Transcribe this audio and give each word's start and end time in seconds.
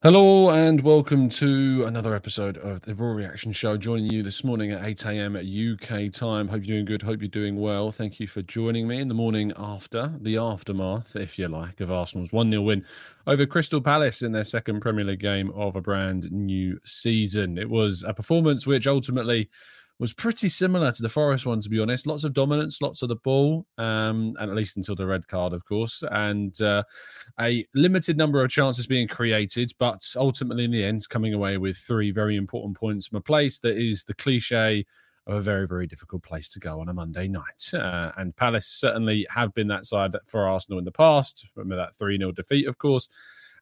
Hello 0.00 0.50
and 0.50 0.80
welcome 0.82 1.28
to 1.28 1.84
another 1.84 2.14
episode 2.14 2.56
of 2.58 2.82
the 2.82 2.94
Raw 2.94 3.10
Reaction 3.10 3.52
Show. 3.52 3.76
Joining 3.76 4.12
you 4.12 4.22
this 4.22 4.44
morning 4.44 4.70
at 4.70 4.84
8 4.84 5.06
a.m. 5.06 5.34
at 5.34 5.44
UK 5.44 6.12
time. 6.12 6.46
Hope 6.46 6.64
you're 6.64 6.76
doing 6.76 6.84
good. 6.84 7.02
Hope 7.02 7.20
you're 7.20 7.28
doing 7.28 7.56
well. 7.56 7.90
Thank 7.90 8.20
you 8.20 8.28
for 8.28 8.40
joining 8.42 8.86
me 8.86 9.00
in 9.00 9.08
the 9.08 9.14
morning 9.14 9.52
after 9.56 10.14
the 10.20 10.36
aftermath, 10.36 11.16
if 11.16 11.36
you 11.36 11.48
like, 11.48 11.80
of 11.80 11.90
Arsenal's 11.90 12.32
1 12.32 12.48
0 12.48 12.62
win 12.62 12.84
over 13.26 13.44
Crystal 13.44 13.80
Palace 13.80 14.22
in 14.22 14.30
their 14.30 14.44
second 14.44 14.78
Premier 14.78 15.04
League 15.04 15.18
game 15.18 15.50
of 15.50 15.74
a 15.74 15.80
brand 15.80 16.30
new 16.30 16.78
season. 16.84 17.58
It 17.58 17.68
was 17.68 18.04
a 18.06 18.14
performance 18.14 18.68
which 18.68 18.86
ultimately 18.86 19.50
was 19.98 20.12
pretty 20.12 20.48
similar 20.48 20.92
to 20.92 21.02
the 21.02 21.08
Forest 21.08 21.46
one, 21.46 21.60
to 21.60 21.68
be 21.68 21.80
honest. 21.80 22.06
Lots 22.06 22.24
of 22.24 22.32
dominance, 22.32 22.80
lots 22.80 23.02
of 23.02 23.08
the 23.08 23.16
ball, 23.16 23.66
um, 23.78 24.36
and 24.38 24.50
at 24.50 24.56
least 24.56 24.76
until 24.76 24.94
the 24.94 25.06
red 25.06 25.26
card, 25.26 25.52
of 25.52 25.64
course, 25.64 26.04
and 26.10 26.60
uh, 26.60 26.84
a 27.40 27.64
limited 27.74 28.16
number 28.16 28.42
of 28.42 28.50
chances 28.50 28.86
being 28.86 29.08
created, 29.08 29.72
but 29.78 30.00
ultimately 30.16 30.64
in 30.64 30.70
the 30.70 30.84
end, 30.84 31.08
coming 31.08 31.34
away 31.34 31.58
with 31.58 31.76
three 31.76 32.10
very 32.10 32.36
important 32.36 32.76
points 32.76 33.08
from 33.08 33.18
a 33.18 33.22
place 33.22 33.58
that 33.58 33.76
is 33.76 34.04
the 34.04 34.14
cliche 34.14 34.84
of 35.26 35.34
a 35.34 35.40
very, 35.40 35.66
very 35.66 35.86
difficult 35.86 36.22
place 36.22 36.50
to 36.50 36.58
go 36.58 36.80
on 36.80 36.88
a 36.88 36.94
Monday 36.94 37.28
night. 37.28 37.74
Uh, 37.74 38.12
and 38.16 38.34
Palace 38.36 38.66
certainly 38.66 39.26
have 39.30 39.52
been 39.52 39.68
that 39.68 39.84
side 39.84 40.14
for 40.24 40.48
Arsenal 40.48 40.78
in 40.78 40.84
the 40.84 40.92
past. 40.92 41.46
Remember 41.54 41.76
that 41.76 41.94
3 41.96 42.18
0 42.18 42.32
defeat, 42.32 42.66
of 42.66 42.78
course. 42.78 43.08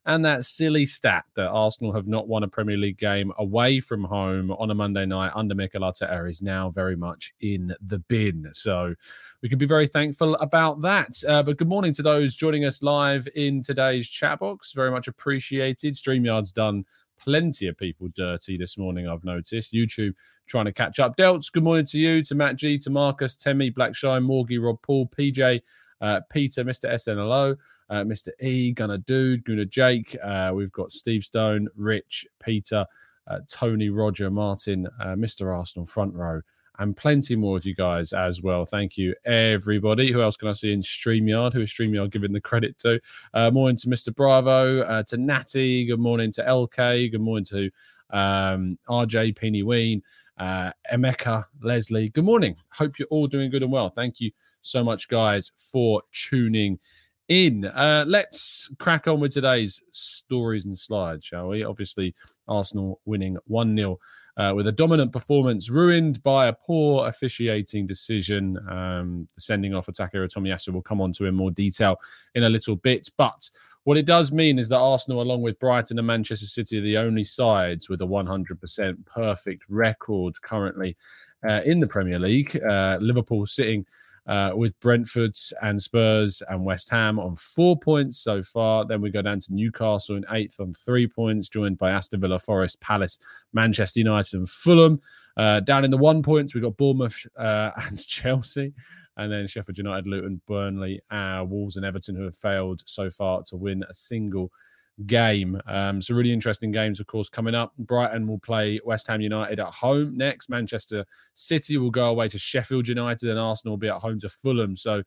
And 0.07 0.25
that 0.25 0.45
silly 0.45 0.87
stat 0.87 1.25
that 1.35 1.49
Arsenal 1.49 1.93
have 1.93 2.07
not 2.07 2.29
won 2.29 2.45
a 2.45 2.49
Premier 2.49 2.77
League 2.77 2.97
game 2.97 3.33
away 3.39 3.81
from 3.81 4.05
home 4.05 4.53
on 4.53 4.71
a 4.71 4.75
Monday 4.75 5.05
night 5.05 5.33
under 5.35 5.55
Mikel 5.55 5.83
Arteta 5.83 6.31
is 6.31 6.41
now 6.41 6.71
very 6.71 6.95
much 6.95 7.35
in 7.41 7.75
the 7.85 7.99
bin. 7.99 8.49
So 8.53 8.95
we 9.43 9.49
can 9.49 9.59
be 9.59 9.67
very 9.67 9.89
thankful 9.89 10.37
about 10.37 10.81
that. 10.83 11.21
Uh, 11.27 11.43
but 11.43 11.57
good 11.57 11.69
morning 11.69 11.93
to 11.95 12.05
those 12.05 12.37
joining 12.37 12.65
us 12.65 12.85
live 12.85 13.27
in 13.35 13.63
today's 13.63 14.09
chat 14.09 14.39
box. 14.39 14.73
Very 14.73 14.93
much 14.93 15.09
appreciated. 15.09 15.95
StreamYard's 15.95 16.53
done 16.53 16.85
plenty 17.19 17.67
of 17.67 17.77
people 17.77 18.07
dirty 18.15 18.57
this 18.57 18.79
morning, 18.79 19.09
I've 19.09 19.25
noticed. 19.25 19.73
YouTube 19.73 20.15
trying 20.47 20.67
to 20.67 20.73
catch 20.73 21.01
up. 21.01 21.17
Delts, 21.17 21.51
good 21.51 21.65
morning 21.65 21.87
to 21.87 21.99
you, 21.99 22.23
to 22.23 22.35
Matt 22.37 22.55
G, 22.55 22.79
to 22.79 22.91
Marcus, 22.91 23.35
Temi, 23.35 23.73
Blackshine, 23.73 24.25
Morgie, 24.25 24.63
Rob 24.63 24.81
Paul, 24.83 25.09
PJ, 25.09 25.61
uh, 26.01 26.21
Peter, 26.31 26.65
Mr. 26.65 26.93
SNLO, 26.93 27.57
uh, 27.91 27.95
Mr. 28.03 28.29
E, 28.41 28.73
Gunner 28.73 28.99
Dude, 28.99 29.45
Gunner 29.45 29.65
Jake. 29.65 30.17
Uh, 30.23 30.53
we've 30.55 30.73
got 30.73 30.93
Steve 30.93 31.25
Stone, 31.25 31.69
Rich, 31.77 32.27
Peter, 32.43 32.87
uh, 33.29 33.39
Tony, 33.49 33.89
Roger, 33.91 34.31
Martin, 34.31 34.87
uh, 35.01 35.15
Mr. 35.15 35.57
Arsenal, 35.57 35.87
front 35.87 36.15
row, 36.15 36.41
and 36.79 36.97
plenty 36.97 37.35
more 37.35 37.57
of 37.57 37.65
you 37.65 37.75
guys 37.75 38.13
as 38.13 38.43
well. 38.43 38.67
Thank 38.67 38.99
you, 38.99 39.15
everybody. 39.25 40.13
Who 40.13 40.23
else 40.23 40.37
can 40.37 40.49
I 40.49 40.53
see 40.53 40.73
in 40.73 40.81
StreamYard? 40.81 41.53
Who 41.53 41.63
is 41.63 41.71
StreamYard 41.71 42.13
giving 42.13 42.33
the 42.33 42.41
credit 42.41 42.77
to? 42.79 43.01
Morning 43.35 43.77
to 43.77 43.89
Mr. 43.89 44.15
Bravo, 44.15 45.03
to 45.03 45.17
Natty. 45.17 45.87
Good 45.87 46.01
morning 46.01 46.31
to 46.33 46.43
LK. 46.43 47.11
Good 47.11 47.21
morning 47.21 47.45
to 47.47 47.71
um, 48.11 48.79
RJ, 48.89 49.37
Penny 49.37 49.63
Ween, 49.63 50.03
uh, 50.39 50.71
Emeka, 50.93 51.45
Leslie. 51.63 52.11
Good 52.11 52.25
morning. 52.25 52.57
Hope 52.71 52.99
you're 52.99 53.09
all 53.11 53.27
doing 53.27 53.51
good 53.51 53.63
and 53.63 53.73
well. 53.73 53.91
Thank 53.91 54.21
you 54.21 54.31
so 54.61 54.85
much, 54.85 55.09
guys, 55.09 55.51
for 55.73 56.03
tuning 56.13 56.79
in. 57.29 57.65
Uh, 57.65 58.05
let's 58.07 58.71
crack 58.79 59.09
on 59.09 59.21
with 59.21 59.33
today's 59.33 59.83
stories 59.91 60.65
and 60.65 60.77
slides, 60.77 61.25
shall 61.25 61.49
we? 61.49 61.65
Obviously, 61.65 62.15
Arsenal 62.49 63.01
winning 63.05 63.37
1 63.47 63.77
0 63.77 63.99
uh, 64.37 64.53
with 64.55 64.67
a 64.69 64.73
dominant 64.73 65.13
performance 65.13 65.71
ruined 65.71 66.23
by 66.23 66.49
a 66.49 66.53
poor 66.53 67.09
officiating 67.09 67.87
decision. 67.87 68.59
Um, 68.69 69.29
the 69.35 69.41
sending 69.41 69.75
off 69.75 69.89
attacker 69.89 70.27
Tomiyasu 70.27 70.73
will 70.73 70.83
come 70.83 71.01
on 71.01 71.13
to 71.15 71.27
in 71.27 71.35
more 71.35 71.51
detail 71.51 71.97
in 72.35 72.45
a 72.45 72.49
little 72.49 72.77
bit. 72.77 73.09
But 73.17 73.51
what 73.87 73.97
it 73.97 74.05
does 74.05 74.33
mean 74.33 74.59
is 74.59 74.69
that 74.69 74.79
Arsenal, 74.79 75.23
along 75.23 75.43
with 75.43 75.61
Brighton 75.61 75.97
and 75.97 76.07
Manchester 76.09 76.47
City, 76.47 76.77
are 76.77 76.83
the 76.83 76.97
only 76.97 77.23
sides 77.23 77.89
with 77.89 78.01
a 78.01 78.05
100% 78.05 79.07
perfect 79.07 79.63
record 79.69 80.43
currently 80.43 80.97
uh, 81.49 81.61
in 81.65 81.79
the 81.79 81.87
Premier 81.87 82.19
League. 82.19 82.61
Uh, 82.69 82.99
Liverpool 83.01 83.47
sitting 83.47 83.87
uh, 84.27 84.51
with 84.55 84.79
Brentford 84.81 85.35
and 85.63 85.81
Spurs 85.81 86.43
and 86.49 86.65
West 86.65 86.91
Ham 86.91 87.19
on 87.19 87.37
four 87.37 87.79
points 87.79 88.19
so 88.19 88.43
far. 88.43 88.85
Then 88.85 89.01
we 89.01 89.11
go 89.11 89.23
down 89.23 89.41
to 89.41 89.55
Newcastle 89.55 90.17
in 90.17 90.25
eighth 90.31 90.59
on 90.61 90.73
three 90.73 91.07
points, 91.07 91.49
joined 91.49 91.79
by 91.79 91.91
Aston 91.91 92.21
Villa, 92.21 92.39
Forest, 92.39 92.81
Palace, 92.81 93.19
Manchester 93.53 94.01
United, 94.01 94.35
and 94.35 94.49
Fulham. 94.49 95.01
Uh, 95.37 95.61
down 95.61 95.85
in 95.85 95.91
the 95.91 95.97
one 95.97 96.23
points, 96.23 96.55
we've 96.55 96.65
got 96.65 96.77
Bournemouth 96.77 97.27
uh, 97.39 97.71
and 97.77 98.05
Chelsea. 98.07 98.73
And 99.19 99.33
then 99.33 99.47
Sheffield 99.47 99.79
United, 99.79 100.07
Luton, 100.07 100.43
Burnley, 100.47 101.01
uh, 101.11 101.43
Wolves, 101.49 101.77
and 101.77 101.87
Everton, 101.87 102.17
who 102.17 102.25
have 102.25 102.37
failed 102.37 102.83
so 102.85 103.09
far 103.09 103.43
to 103.45 103.57
win 103.57 103.83
a 103.89 103.95
single 103.95 104.53
game. 105.05 105.61
Um, 105.67 106.01
so 106.01 106.15
really 106.15 106.33
interesting 106.33 106.73
games, 106.73 107.01
of 107.01 107.07
course, 107.07 107.29
coming 107.29 107.55
up. 107.55 107.73
Brighton 107.79 108.27
will 108.27 108.39
play 108.39 108.81
West 108.85 109.07
Ham 109.09 109.21
United 109.21 109.61
at 109.61 109.67
home 109.67 110.17
next. 110.17 110.49
Manchester 110.49 111.05
City 111.35 111.77
will 111.77 111.91
go 111.91 112.07
away 112.07 112.29
to 112.29 112.39
Sheffield 112.39 112.89
United, 112.89 113.29
and 113.29 113.39
Arsenal 113.39 113.73
will 113.73 113.79
be 113.79 113.89
at 113.89 114.01
home 114.01 114.19
to 114.21 114.29
Fulham. 114.29 114.77
So 114.77 115.03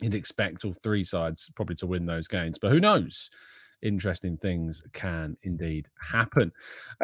you'd 0.00 0.14
expect 0.14 0.64
all 0.64 0.74
three 0.82 1.04
sides 1.04 1.50
probably 1.54 1.76
to 1.76 1.86
win 1.86 2.06
those 2.06 2.26
games, 2.26 2.58
but 2.58 2.70
who 2.70 2.80
knows? 2.80 3.30
Interesting 3.82 4.38
things 4.38 4.82
can 4.94 5.36
indeed 5.42 5.88
happen. 6.00 6.50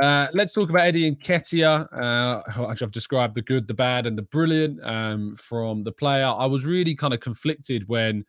Uh, 0.02 0.28
let's 0.32 0.54
talk 0.54 0.70
about 0.70 0.86
Eddie 0.86 1.14
Nketiah, 1.14 1.86
uh, 1.92 2.66
which 2.68 2.82
I've 2.82 2.90
described 2.90 3.34
the 3.34 3.42
good, 3.42 3.68
the 3.68 3.74
bad, 3.74 4.06
and 4.06 4.16
the 4.16 4.22
brilliant 4.22 4.82
um, 4.82 5.34
from 5.36 5.84
the 5.84 5.92
player. 5.92 6.24
I 6.24 6.46
was 6.46 6.64
really 6.64 6.94
kind 6.94 7.12
of 7.12 7.20
conflicted 7.20 7.86
when 7.86 8.24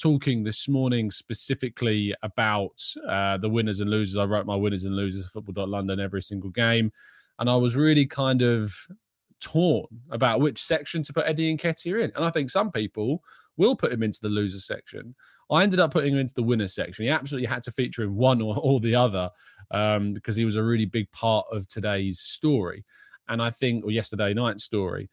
talking 0.00 0.42
this 0.42 0.68
morning 0.68 1.10
specifically 1.10 2.14
about 2.22 2.82
uh, 3.08 3.36
the 3.38 3.48
winners 3.48 3.80
and 3.80 3.90
losers. 3.90 4.16
I 4.16 4.24
wrote 4.24 4.46
my 4.46 4.56
winners 4.56 4.84
and 4.84 4.94
losers 4.94 5.28
football.london 5.30 6.00
every 6.00 6.22
single 6.22 6.50
game. 6.50 6.92
And 7.38 7.50
I 7.50 7.56
was 7.56 7.76
really 7.76 8.06
kind 8.06 8.42
of 8.42 8.74
torn 9.40 9.86
about 10.10 10.40
which 10.40 10.62
section 10.62 11.02
to 11.02 11.12
put 11.12 11.26
Eddie 11.26 11.50
and 11.50 11.60
Nketiah 11.60 12.04
in. 12.04 12.12
And 12.16 12.24
I 12.24 12.30
think 12.30 12.50
some 12.50 12.70
people 12.70 13.22
will 13.56 13.76
put 13.76 13.92
him 13.92 14.02
into 14.02 14.20
the 14.20 14.28
loser 14.28 14.60
section. 14.60 15.14
I 15.50 15.62
ended 15.62 15.80
up 15.80 15.92
putting 15.92 16.12
him 16.12 16.18
into 16.18 16.34
the 16.34 16.42
winner 16.42 16.68
section. 16.68 17.04
He 17.04 17.10
absolutely 17.10 17.46
had 17.46 17.62
to 17.64 17.72
feature 17.72 18.02
in 18.02 18.14
one 18.14 18.42
or, 18.42 18.54
or 18.58 18.80
the 18.80 18.94
other 18.94 19.30
um, 19.70 20.12
because 20.12 20.36
he 20.36 20.44
was 20.44 20.56
a 20.56 20.62
really 20.62 20.86
big 20.86 21.10
part 21.12 21.46
of 21.50 21.66
today's 21.68 22.20
story. 22.20 22.84
And 23.28 23.40
I 23.42 23.50
think, 23.50 23.84
or 23.84 23.90
yesterday 23.90 24.34
night's 24.34 24.64
story, 24.64 25.08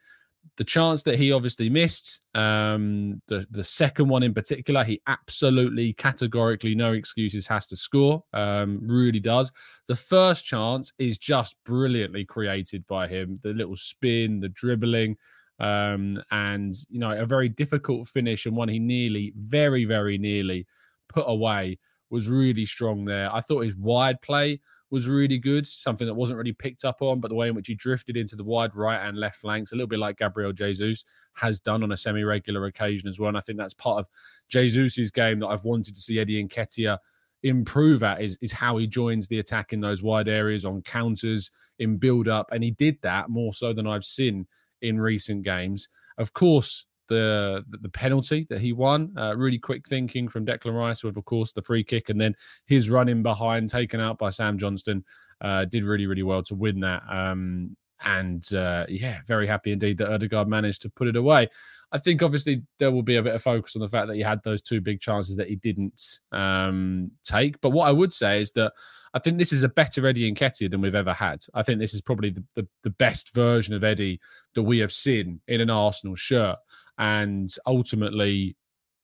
the 0.57 0.63
chance 0.63 1.03
that 1.03 1.17
he 1.17 1.31
obviously 1.31 1.69
missed, 1.69 2.21
um, 2.35 3.21
the 3.27 3.47
the 3.51 3.63
second 3.63 4.07
one 4.07 4.23
in 4.23 4.33
particular, 4.33 4.83
he 4.83 5.01
absolutely 5.07 5.93
categorically 5.93 6.75
no 6.75 6.93
excuses 6.93 7.47
has 7.47 7.67
to 7.67 7.75
score. 7.75 8.23
Um, 8.33 8.79
really 8.83 9.19
does. 9.19 9.51
The 9.87 9.95
first 9.95 10.45
chance 10.45 10.93
is 10.99 11.17
just 11.17 11.55
brilliantly 11.65 12.25
created 12.25 12.85
by 12.87 13.07
him. 13.07 13.39
The 13.41 13.53
little 13.53 13.75
spin, 13.75 14.39
the 14.39 14.49
dribbling, 14.49 15.17
um, 15.59 16.21
and 16.31 16.73
you 16.89 16.99
know 16.99 17.11
a 17.11 17.25
very 17.25 17.49
difficult 17.49 18.07
finish 18.07 18.45
and 18.45 18.55
one 18.55 18.69
he 18.69 18.79
nearly, 18.79 19.33
very 19.35 19.85
very 19.85 20.17
nearly 20.17 20.67
put 21.09 21.25
away 21.27 21.79
was 22.09 22.29
really 22.29 22.65
strong 22.65 23.05
there. 23.05 23.33
I 23.33 23.41
thought 23.41 23.61
his 23.61 23.75
wide 23.75 24.21
play 24.21 24.59
was 24.93 25.07
really 25.07 25.39
good, 25.39 25.65
something 25.65 26.05
that 26.05 26.13
wasn't 26.13 26.37
really 26.37 26.53
picked 26.53 26.85
up 26.85 27.01
on, 27.01 27.19
but 27.19 27.29
the 27.29 27.35
way 27.35 27.47
in 27.47 27.55
which 27.55 27.65
he 27.65 27.73
drifted 27.73 28.15
into 28.15 28.35
the 28.35 28.43
wide 28.43 28.75
right 28.75 29.03
and 29.03 29.17
left 29.17 29.37
flanks, 29.37 29.71
a 29.71 29.75
little 29.75 29.87
bit 29.87 29.97
like 29.97 30.19
Gabriel 30.19 30.53
Jesus 30.53 31.03
has 31.33 31.59
done 31.59 31.81
on 31.81 31.91
a 31.91 31.97
semi 31.97 32.21
regular 32.21 32.67
occasion 32.67 33.09
as 33.09 33.17
well. 33.17 33.29
And 33.29 33.37
I 33.37 33.41
think 33.41 33.57
that's 33.57 33.73
part 33.73 33.97
of 33.97 34.07
Jesus's 34.49 35.09
game 35.09 35.39
that 35.39 35.47
I've 35.47 35.63
wanted 35.63 35.95
to 35.95 35.99
see 35.99 36.19
Eddie 36.19 36.45
Nketiah 36.45 36.99
improve 37.41 38.03
at 38.03 38.21
is, 38.21 38.37
is 38.39 38.51
how 38.51 38.77
he 38.77 38.85
joins 38.85 39.27
the 39.27 39.39
attack 39.39 39.73
in 39.73 39.79
those 39.79 40.03
wide 40.03 40.27
areas 40.27 40.63
on 40.63 40.83
counters, 40.83 41.49
in 41.79 41.97
build 41.97 42.27
up. 42.27 42.51
And 42.51 42.63
he 42.63 42.69
did 42.69 43.01
that 43.01 43.29
more 43.29 43.51
so 43.51 43.73
than 43.73 43.87
I've 43.87 44.05
seen 44.05 44.45
in 44.83 45.01
recent 45.01 45.43
games. 45.43 45.87
Of 46.19 46.33
course, 46.33 46.85
the 47.07 47.63
the 47.69 47.89
penalty 47.89 48.45
that 48.49 48.59
he 48.59 48.73
won. 48.73 49.13
Uh, 49.17 49.35
really 49.35 49.59
quick 49.59 49.87
thinking 49.87 50.27
from 50.27 50.45
Declan 50.45 50.77
Rice 50.77 51.03
with, 51.03 51.17
of 51.17 51.25
course, 51.25 51.51
the 51.51 51.61
free 51.61 51.83
kick, 51.83 52.09
and 52.09 52.19
then 52.19 52.35
his 52.65 52.89
running 52.89 53.23
behind, 53.23 53.69
taken 53.69 53.99
out 53.99 54.17
by 54.17 54.29
Sam 54.29 54.57
Johnstone, 54.57 55.03
uh, 55.41 55.65
did 55.65 55.83
really 55.83 56.07
really 56.07 56.23
well 56.23 56.43
to 56.43 56.55
win 56.55 56.79
that. 56.81 57.03
Um, 57.09 57.75
and 58.05 58.53
uh, 58.53 58.85
yeah, 58.89 59.19
very 59.27 59.47
happy 59.47 59.71
indeed 59.71 59.97
that 59.97 60.11
Odegaard 60.11 60.47
managed 60.47 60.81
to 60.81 60.89
put 60.89 61.07
it 61.07 61.15
away. 61.15 61.47
I 61.91 61.97
think 61.97 62.23
obviously 62.23 62.63
there 62.79 62.91
will 62.91 63.03
be 63.03 63.17
a 63.17 63.23
bit 63.23 63.35
of 63.35 63.41
focus 63.41 63.75
on 63.75 63.81
the 63.81 63.87
fact 63.87 64.07
that 64.07 64.15
he 64.15 64.21
had 64.21 64.41
those 64.43 64.61
two 64.61 64.81
big 64.81 64.99
chances 64.99 65.35
that 65.35 65.47
he 65.47 65.55
didn't 65.55 66.19
um, 66.31 67.11
take. 67.23 67.61
But 67.61 67.69
what 67.69 67.87
I 67.87 67.91
would 67.91 68.11
say 68.11 68.41
is 68.41 68.51
that 68.53 68.73
I 69.13 69.19
think 69.19 69.37
this 69.37 69.53
is 69.53 69.61
a 69.61 69.69
better 69.69 70.05
Eddie 70.07 70.31
Nketiah 70.33 70.71
than 70.71 70.81
we've 70.81 70.95
ever 70.95 71.13
had. 71.13 71.45
I 71.53 71.61
think 71.61 71.79
this 71.79 71.93
is 71.93 72.01
probably 72.01 72.31
the, 72.31 72.43
the, 72.55 72.67
the 72.81 72.89
best 72.89 73.33
version 73.35 73.75
of 73.75 73.83
Eddie 73.83 74.19
that 74.55 74.63
we 74.63 74.79
have 74.79 74.91
seen 74.91 75.39
in 75.47 75.61
an 75.61 75.69
Arsenal 75.69 76.15
shirt. 76.15 76.57
And 76.97 77.53
ultimately, 77.65 78.55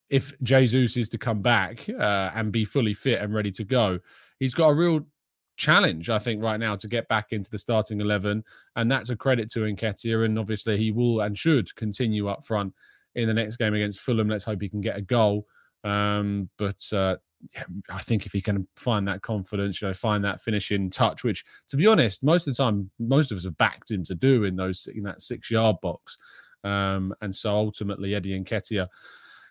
if 0.10 0.34
Jesus 0.42 0.98
is 0.98 1.10
to 1.10 1.18
come 1.18 1.42
back 1.42 1.88
uh, 1.90 2.32
and 2.34 2.52
be 2.52 2.66
fully 2.66 2.94
fit 2.94 3.22
and 3.22 3.34
ready 3.34 3.52
to 3.52 3.64
go, 3.64 4.00
he's 4.40 4.54
got 4.54 4.70
a 4.70 4.74
real 4.74 5.02
challenge, 5.58 6.10
I 6.10 6.20
think, 6.20 6.42
right 6.42 6.60
now 6.60 6.76
to 6.76 6.88
get 6.88 7.08
back 7.08 7.28
into 7.32 7.50
the 7.50 7.58
starting 7.58 8.02
11. 8.02 8.44
And 8.76 8.92
that's 8.92 9.10
a 9.10 9.16
credit 9.16 9.52
to 9.52 9.60
Nketiah. 9.60 10.26
And 10.26 10.40
obviously, 10.40 10.78
he 10.78 10.92
will 10.92 11.22
and 11.22 11.38
should 11.38 11.74
continue 11.76 12.28
up 12.28 12.44
front 12.44 12.74
in 13.16 13.28
the 13.28 13.34
next 13.34 13.58
game 13.58 13.74
against 13.74 14.00
Fulham. 14.00 14.30
Let's 14.30 14.44
hope 14.44 14.62
he 14.62 14.70
can 14.70 14.82
get 14.82 14.98
a 14.98 15.02
goal. 15.02 15.46
Um, 15.84 16.50
but 16.58 16.82
uh, 16.94 17.18
I 17.90 18.02
think 18.02 18.26
if 18.26 18.34
he 18.34 18.42
can 18.42 18.68
find 18.76 19.08
that 19.08 19.22
confidence, 19.22 19.82
you 19.82 19.88
know, 19.88 19.94
find 19.94 20.24
that 20.24 20.42
finishing 20.42 20.90
touch, 20.90 21.24
which, 21.24 21.44
to 21.70 21.78
be 21.78 21.88
honest, 21.88 22.24
most 22.24 22.48
of 22.48 22.56
the 22.56 22.64
time, 22.64 22.90
most 23.00 23.32
of 23.32 23.38
us 23.38 23.46
have 23.46 23.58
backed 23.58 23.92
him 23.92 24.04
to 24.06 24.16
do 24.16 24.44
in 24.44 24.56
those 24.56 24.88
in 24.94 25.04
that 25.04 25.22
six 25.22 25.50
yard 25.50 25.78
box. 25.82 26.18
Um, 26.64 27.14
and 27.22 27.34
so 27.34 27.52
ultimately, 27.52 28.16
Eddie 28.16 28.40
Nketiah 28.40 28.88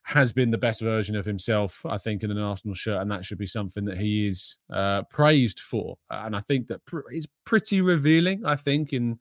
has 0.05 0.33
been 0.33 0.51
the 0.51 0.59
best 0.59 0.81
version 0.81 1.17
of 1.17 1.27
himself, 1.27 1.85
I 1.85 1.99
think, 1.99 2.23
in 2.23 2.31
an 2.31 2.39
Arsenal 2.39 2.75
shirt, 2.75 3.03
and 3.03 3.11
that 3.11 3.25
should 3.25 3.39
be 3.39 3.47
something 3.47 3.85
that 3.85 3.99
he 3.99 4.27
is 4.27 4.59
uh, 4.73 5.03
praised 5.03 5.61
for. 5.61 5.99
And 6.11 6.35
I 6.35 6.41
think 6.41 6.67
that 6.69 6.85
pr- 6.87 7.11
is 7.13 7.29
pretty 7.45 7.83
revealing. 7.83 8.47
I 8.47 8.57
think 8.57 8.93
in 8.93 9.19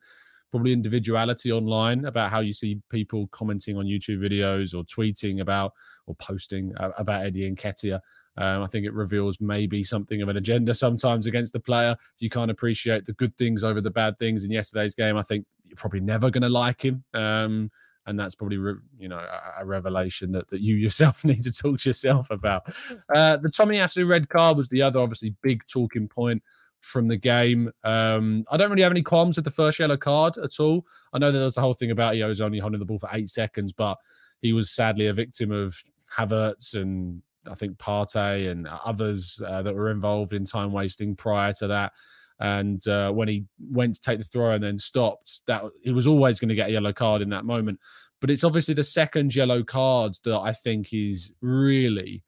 probably 0.50 0.72
individuality 0.72 1.51
online 1.51 2.06
about 2.06 2.31
how 2.31 2.39
you 2.39 2.54
see 2.54 2.80
people 2.89 3.28
commenting 3.28 3.78
on 3.78 3.86
YouTube 3.86 4.19
videos 4.19 4.74
or 4.74 4.83
tweeting 4.86 5.42
about 5.42 5.74
or 6.06 6.16
posting 6.16 6.74
uh, 6.78 6.92
about 6.98 7.25
Eddie 7.25 7.51
Nketiah. 7.51 8.00
Um, 8.38 8.63
I 8.63 8.68
think 8.68 8.86
it 8.86 8.94
reveals 8.94 9.42
maybe 9.42 9.83
something 9.83 10.22
of 10.22 10.30
an 10.30 10.38
agenda 10.38 10.74
sometimes 10.74 11.25
against 11.25 11.54
the 11.54 11.60
player. 11.60 11.98
If 12.16 12.22
you 12.22 12.30
can't 12.30 12.51
appreciate 12.51 13.04
the 13.04 13.13
good 13.13 13.36
things 13.36 13.63
over 13.63 13.81
the 13.81 13.90
bad 13.90 14.18
things 14.19 14.44
in 14.44 14.51
yesterday's 14.51 14.94
game, 14.94 15.18
I 15.18 15.24
think 15.24 15.45
probably 15.78 16.00
never 16.00 16.30
going 16.30 16.44
to 16.44 16.50
like 16.50 16.84
him. 16.84 17.04
Um, 17.14 17.72
and 18.06 18.18
that's 18.18 18.36
probably 18.36 18.58
re- 18.58 18.76
you 18.98 19.10
know 19.10 19.18
a, 19.18 19.62
a, 19.62 19.66
revelation 19.66 20.32
that, 20.32 20.48
that 20.50 20.62
you 20.62 20.76
yourself 20.76 21.24
need 21.26 21.44
to 21.44 21.52
talk 21.52 21.80
to 21.80 21.90
yourself 21.90 22.32
about. 22.32 22.74
Uh, 23.14 23.38
the 23.38 23.50
Tomiyasu 23.50 24.08
red 24.08 24.30
card 24.30 24.58
was 24.58 24.70
the 24.70 24.82
other 24.82 25.00
obviously 25.00 25.36
big 25.42 25.62
talking 25.68 26.08
point 26.08 26.42
from 26.82 27.08
the 27.08 27.18
game. 27.18 27.72
Um, 27.84 28.46
I 28.50 28.58
don't 28.58 28.70
really 28.70 28.84
have 28.84 28.92
any 28.92 29.02
qualms 29.02 29.36
with 29.36 29.46
the 29.46 29.52
first 29.52 29.80
yellow 29.80 29.98
card 29.98 30.38
at 30.38 30.60
all. 30.60 30.86
I 31.14 31.20
know 31.20 31.32
that 31.32 31.38
there 31.38 31.46
was 31.46 31.56
the 31.56 31.62
whole 31.62 31.74
thing 31.74 31.92
about 31.92 32.16
he 32.16 32.24
was 32.24 32.42
only 32.42 32.60
holding 32.60 32.80
the 32.80 32.86
ball 32.86 33.00
for 33.00 33.10
eight 33.14 33.30
seconds, 33.30 33.74
but 33.74 33.98
he 34.42 34.54
was 34.54 34.72
sadly 34.72 35.08
a 35.08 35.14
victim 35.14 35.52
of 35.52 35.76
Havertz 36.16 36.76
and 36.76 37.22
I 37.50 37.56
think 37.56 37.78
Partey 37.78 38.50
and 38.50 38.68
others 38.68 39.42
uh, 39.46 39.62
that 39.62 39.74
were 39.74 39.90
involved 39.90 40.34
in 40.34 40.46
time 40.46 40.72
wasting 40.72 41.16
prior 41.16 41.54
to 41.54 41.68
that. 41.68 41.94
And 42.39 42.86
uh, 42.88 43.12
when 43.12 43.28
he 43.28 43.45
went 43.72 43.95
to 43.95 44.01
take 44.01 44.19
the 44.19 44.25
throw 44.25 44.51
and 44.51 44.63
then 44.63 44.78
stopped, 44.78 45.42
that 45.48 45.63
he 45.81 45.92
was 45.92 46.07
always 46.07 46.39
going 46.39 46.50
to 46.50 46.56
get 46.56 46.69
a 46.69 46.74
yellow 46.74 46.94
card 46.94 47.22
in 47.22 47.30
that 47.30 47.45
moment. 47.45 47.80
But 48.19 48.30
it's 48.30 48.44
obviously 48.44 48.74
the 48.74 48.84
second 48.84 49.36
yellow 49.36 49.63
card 49.63 50.16
that 50.24 50.39
I 50.39 50.54
think 50.54 50.94
is 50.94 51.31
really 51.42 52.24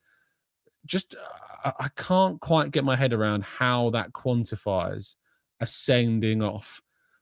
just. 0.86 1.14
Uh, 1.64 1.72
I 1.78 1.88
can't 1.96 2.40
quite 2.40 2.70
get 2.70 2.84
my 2.84 2.96
head 2.96 3.12
around 3.12 3.44
how 3.44 3.90
that 3.90 4.12
quantifies 4.12 5.16
a 5.60 5.66
sending 5.66 6.42
off. 6.42 6.80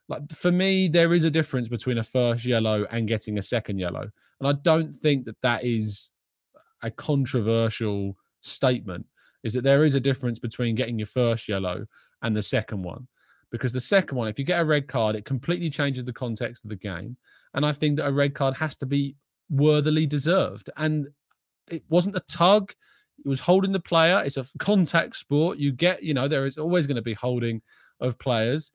Like 0.08 0.31
for 0.32 0.52
me, 0.52 0.88
there 0.88 1.12
is 1.12 1.25
a 1.25 1.31
difference 1.31 1.69
between 1.69 1.99
a 1.99 2.02
first 2.02 2.44
yellow 2.44 2.87
and 2.91 3.08
getting 3.08 3.37
a 3.37 3.43
second 3.43 3.79
yellow, 3.79 4.11
and 4.41 4.49
I 4.49 4.52
don't 4.62 4.94
think 4.94 5.26
that 5.26 5.41
that 5.43 5.64
is 5.64 6.11
a 6.82 6.91
controversial 6.91 8.17
statement. 8.41 9.06
Is 9.44 9.52
that 9.55 9.62
there 9.62 9.84
is 9.84 9.94
a 9.94 10.00
difference 10.00 10.38
between 10.38 10.75
getting 10.75 10.99
your 10.99 11.06
first 11.06 11.49
yellow 11.49 11.87
and 12.23 12.35
the 12.35 12.43
second 12.43 12.82
one. 12.82 13.06
Because 13.50 13.73
the 13.73 13.81
second 13.81 14.19
one, 14.19 14.29
if 14.29 14.38
you 14.38 14.44
get 14.44 14.61
a 14.61 14.65
red 14.65 14.88
card, 14.88 15.17
it 15.17 15.25
completely 15.25 15.70
changes 15.70 16.05
the 16.05 16.12
context 16.12 16.65
of 16.65 16.70
the 16.70 16.76
game. 16.76 17.17
And 17.55 17.65
I 17.65 17.73
think 17.73 17.97
that 17.97 18.06
a 18.06 18.12
red 18.12 18.35
card 18.35 18.55
has 18.56 18.76
to 18.79 18.87
be 18.87 19.17
worthily 19.49 20.05
deserved. 20.06 20.69
And 20.76 21.09
it 21.70 21.82
wasn't 21.88 22.17
a 22.17 22.23
tug, 22.29 22.73
it 23.25 23.29
was 23.29 23.41
holding 23.41 23.73
the 23.73 23.81
player. 23.81 24.23
It's 24.25 24.37
a 24.37 24.47
contact 24.59 25.17
sport. 25.17 25.59
You 25.59 25.73
get, 25.73 26.03
you 26.03 26.15
know, 26.15 26.29
there 26.29 26.47
is 26.47 26.59
always 26.59 26.87
going 26.87 26.97
to 26.97 27.03
be 27.03 27.15
holding 27.15 27.62
of 28.00 28.19
players. 28.19 28.70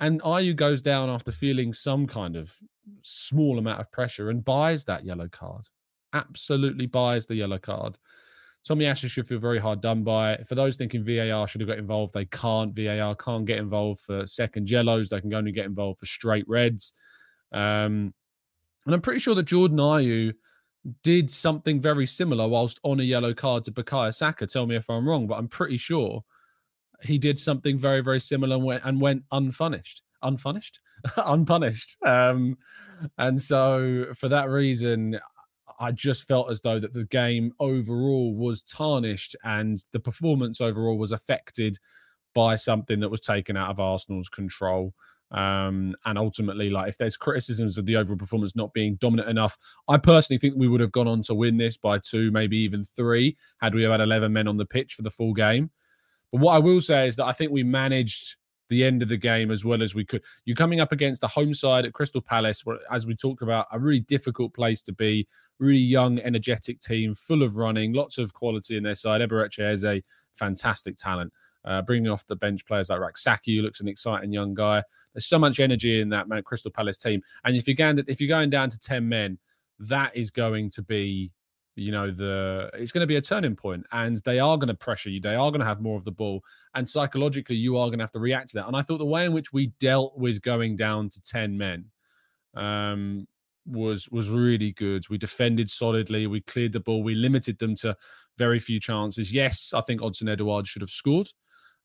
And 0.00 0.20
Ayew 0.22 0.56
goes 0.56 0.82
down 0.82 1.08
after 1.08 1.30
feeling 1.32 1.72
some 1.72 2.06
kind 2.06 2.36
of 2.36 2.54
small 3.02 3.58
amount 3.58 3.80
of 3.80 3.90
pressure 3.92 4.30
and 4.30 4.44
buys 4.44 4.84
that 4.84 5.04
yellow 5.04 5.28
card. 5.28 5.68
Absolutely 6.12 6.86
buys 6.86 7.26
the 7.26 7.36
yellow 7.36 7.58
card. 7.58 7.98
Tomiyasu 8.68 9.08
should 9.08 9.28
feel 9.28 9.38
very 9.38 9.58
hard 9.58 9.80
done 9.80 10.02
by. 10.02 10.36
For 10.48 10.54
those 10.56 10.76
thinking 10.76 11.04
VAR 11.04 11.46
should 11.46 11.60
have 11.60 11.68
got 11.68 11.78
involved, 11.78 12.14
they 12.14 12.24
can't. 12.24 12.74
VAR 12.74 13.14
can't 13.14 13.44
get 13.44 13.58
involved 13.58 14.00
for 14.00 14.26
second 14.26 14.68
yellows. 14.68 15.08
They 15.08 15.20
can 15.20 15.32
only 15.34 15.52
get 15.52 15.66
involved 15.66 16.00
for 16.00 16.06
straight 16.06 16.44
reds. 16.48 16.92
Um, 17.52 18.12
and 18.84 18.94
I'm 18.94 19.00
pretty 19.00 19.20
sure 19.20 19.34
that 19.34 19.44
Jordan 19.44 19.78
Ayew 19.78 20.32
did 21.02 21.30
something 21.30 21.80
very 21.80 22.06
similar 22.06 22.48
whilst 22.48 22.80
on 22.82 23.00
a 23.00 23.04
yellow 23.04 23.34
card 23.34 23.64
to 23.64 23.72
Bukayo 23.72 24.14
Saka. 24.14 24.46
Tell 24.46 24.66
me 24.66 24.76
if 24.76 24.88
I'm 24.90 25.08
wrong, 25.08 25.26
but 25.26 25.36
I'm 25.36 25.48
pretty 25.48 25.76
sure 25.76 26.22
he 27.02 27.18
did 27.18 27.38
something 27.38 27.78
very, 27.78 28.00
very 28.02 28.20
similar 28.20 28.56
and 28.56 28.64
went, 28.64 28.82
and 28.84 29.00
went 29.00 29.22
unpunished. 29.32 30.02
Unpunished? 30.22 30.80
unpunished. 31.16 31.96
Um, 32.04 32.56
and 33.18 33.40
so 33.40 34.06
for 34.16 34.28
that 34.28 34.48
reason, 34.48 35.18
I 35.78 35.92
just 35.92 36.26
felt 36.26 36.50
as 36.50 36.60
though 36.60 36.78
that 36.78 36.94
the 36.94 37.04
game 37.04 37.52
overall 37.60 38.34
was 38.34 38.62
tarnished 38.62 39.36
and 39.44 39.82
the 39.92 40.00
performance 40.00 40.60
overall 40.60 40.98
was 40.98 41.12
affected 41.12 41.78
by 42.34 42.54
something 42.56 43.00
that 43.00 43.10
was 43.10 43.20
taken 43.20 43.56
out 43.56 43.70
of 43.70 43.80
Arsenal's 43.80 44.28
control. 44.28 44.94
Um, 45.32 45.96
and 46.04 46.18
ultimately, 46.18 46.70
like 46.70 46.90
if 46.90 46.98
there's 46.98 47.16
criticisms 47.16 47.78
of 47.78 47.86
the 47.86 47.96
overall 47.96 48.16
performance 48.16 48.54
not 48.54 48.72
being 48.72 48.96
dominant 48.96 49.28
enough, 49.28 49.56
I 49.88 49.96
personally 49.96 50.38
think 50.38 50.54
we 50.56 50.68
would 50.68 50.80
have 50.80 50.92
gone 50.92 51.08
on 51.08 51.22
to 51.22 51.34
win 51.34 51.56
this 51.56 51.76
by 51.76 51.98
two, 51.98 52.30
maybe 52.30 52.56
even 52.58 52.84
three, 52.84 53.36
had 53.60 53.74
we 53.74 53.82
had 53.82 54.00
11 54.00 54.32
men 54.32 54.46
on 54.46 54.56
the 54.56 54.66
pitch 54.66 54.94
for 54.94 55.02
the 55.02 55.10
full 55.10 55.32
game. 55.32 55.70
But 56.30 56.40
what 56.40 56.54
I 56.54 56.58
will 56.58 56.80
say 56.80 57.06
is 57.06 57.16
that 57.16 57.24
I 57.24 57.32
think 57.32 57.50
we 57.50 57.64
managed 57.64 58.36
the 58.68 58.84
end 58.84 59.02
of 59.02 59.08
the 59.08 59.16
game 59.16 59.50
as 59.50 59.64
well 59.64 59.82
as 59.82 59.94
we 59.94 60.04
could. 60.04 60.22
You're 60.44 60.56
coming 60.56 60.80
up 60.80 60.92
against 60.92 61.22
a 61.22 61.28
home 61.28 61.54
side 61.54 61.84
at 61.84 61.92
Crystal 61.92 62.20
Palace, 62.20 62.66
where, 62.66 62.78
as 62.90 63.06
we 63.06 63.14
talked 63.14 63.42
about, 63.42 63.66
a 63.72 63.78
really 63.78 64.00
difficult 64.00 64.54
place 64.54 64.82
to 64.82 64.92
be. 64.92 65.26
Really 65.58 65.78
young, 65.78 66.18
energetic 66.18 66.80
team, 66.80 67.14
full 67.14 67.42
of 67.42 67.56
running, 67.56 67.92
lots 67.92 68.18
of 68.18 68.34
quality 68.34 68.76
in 68.76 68.82
their 68.82 68.94
side. 68.94 69.20
Eberechi 69.20 69.72
is 69.72 69.84
a 69.84 70.02
fantastic 70.34 70.96
talent. 70.96 71.32
Uh, 71.64 71.82
bringing 71.82 72.08
off 72.08 72.24
the 72.26 72.36
bench 72.36 72.64
players 72.64 72.90
like 72.90 73.00
Rak-Sakyi, 73.00 73.56
who 73.56 73.62
looks 73.62 73.80
an 73.80 73.88
exciting 73.88 74.32
young 74.32 74.54
guy. 74.54 74.82
There's 75.12 75.26
so 75.26 75.38
much 75.38 75.58
energy 75.58 76.00
in 76.00 76.08
that 76.10 76.28
man, 76.28 76.42
Crystal 76.44 76.70
Palace 76.70 76.96
team. 76.96 77.22
And 77.44 77.56
if 77.56 77.66
you're 77.66 77.74
going 77.74 77.98
if 78.06 78.20
you're 78.20 78.28
going 78.28 78.50
down 78.50 78.70
to 78.70 78.78
ten 78.78 79.08
men, 79.08 79.38
that 79.80 80.16
is 80.16 80.30
going 80.30 80.70
to 80.70 80.82
be 80.82 81.32
you 81.76 81.92
know 81.92 82.10
the 82.10 82.70
it's 82.74 82.90
going 82.90 83.02
to 83.02 83.06
be 83.06 83.16
a 83.16 83.20
turning 83.20 83.54
point 83.54 83.84
and 83.92 84.16
they 84.24 84.38
are 84.38 84.56
going 84.56 84.68
to 84.68 84.74
pressure 84.74 85.10
you 85.10 85.20
they 85.20 85.34
are 85.34 85.50
going 85.50 85.60
to 85.60 85.66
have 85.66 85.80
more 85.80 85.96
of 85.96 86.04
the 86.04 86.10
ball 86.10 86.42
and 86.74 86.88
psychologically 86.88 87.54
you 87.54 87.76
are 87.76 87.88
going 87.88 87.98
to 87.98 88.02
have 88.02 88.10
to 88.10 88.18
react 88.18 88.48
to 88.48 88.54
that 88.54 88.66
and 88.66 88.74
i 88.74 88.82
thought 88.82 88.98
the 88.98 89.04
way 89.04 89.26
in 89.26 89.32
which 89.32 89.52
we 89.52 89.66
dealt 89.78 90.16
with 90.18 90.40
going 90.42 90.74
down 90.74 91.08
to 91.08 91.20
10 91.20 91.56
men 91.56 91.84
um, 92.54 93.26
was 93.66 94.08
was 94.08 94.30
really 94.30 94.72
good 94.72 95.08
we 95.10 95.18
defended 95.18 95.70
solidly 95.70 96.26
we 96.26 96.40
cleared 96.40 96.72
the 96.72 96.80
ball 96.80 97.02
we 97.02 97.14
limited 97.14 97.58
them 97.58 97.74
to 97.74 97.94
very 98.38 98.58
few 98.58 98.80
chances 98.80 99.32
yes 99.32 99.72
i 99.74 99.80
think 99.82 100.00
Odsonne 100.00 100.30
Edouard 100.30 100.66
should 100.66 100.82
have 100.82 100.90
scored 100.90 101.28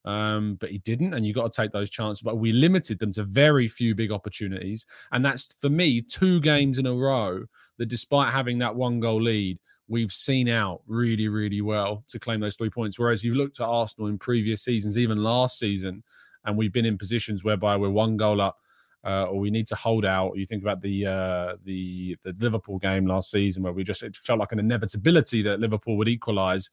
um, 0.04 0.56
but 0.56 0.70
he 0.70 0.78
didn't, 0.78 1.14
and 1.14 1.24
you 1.24 1.32
got 1.32 1.52
to 1.52 1.62
take 1.62 1.70
those 1.70 1.88
chances. 1.88 2.22
But 2.22 2.38
we 2.38 2.50
limited 2.50 2.98
them 2.98 3.12
to 3.12 3.22
very 3.22 3.68
few 3.68 3.94
big 3.94 4.10
opportunities, 4.10 4.84
and 5.12 5.24
that's 5.24 5.54
for 5.60 5.68
me 5.68 6.02
two 6.02 6.40
games 6.40 6.78
in 6.78 6.86
a 6.86 6.92
row 6.92 7.44
that, 7.78 7.86
despite 7.86 8.32
having 8.32 8.58
that 8.58 8.74
one 8.74 8.98
goal 8.98 9.22
lead, 9.22 9.60
we've 9.92 10.10
seen 10.10 10.48
out 10.48 10.80
really, 10.86 11.28
really 11.28 11.60
well 11.60 12.02
to 12.08 12.18
claim 12.18 12.40
those 12.40 12.56
three 12.56 12.70
points. 12.70 12.98
Whereas 12.98 13.22
you've 13.22 13.36
looked 13.36 13.60
at 13.60 13.66
Arsenal 13.66 14.08
in 14.08 14.16
previous 14.16 14.62
seasons, 14.62 14.96
even 14.96 15.22
last 15.22 15.58
season, 15.58 16.02
and 16.46 16.56
we've 16.56 16.72
been 16.72 16.86
in 16.86 16.96
positions 16.96 17.44
whereby 17.44 17.76
we're 17.76 17.90
one 17.90 18.16
goal 18.16 18.40
up. 18.40 18.58
Uh, 19.04 19.24
or 19.24 19.40
we 19.40 19.50
need 19.50 19.66
to 19.66 19.74
hold 19.74 20.04
out. 20.04 20.36
You 20.36 20.46
think 20.46 20.62
about 20.62 20.80
the 20.80 21.06
uh, 21.06 21.56
the 21.64 22.16
the 22.22 22.36
Liverpool 22.38 22.78
game 22.78 23.04
last 23.04 23.32
season, 23.32 23.64
where 23.64 23.72
we 23.72 23.82
just 23.82 24.04
it 24.04 24.16
felt 24.16 24.38
like 24.38 24.52
an 24.52 24.60
inevitability 24.60 25.42
that 25.42 25.58
Liverpool 25.58 25.96
would 25.96 26.08
equalise. 26.08 26.70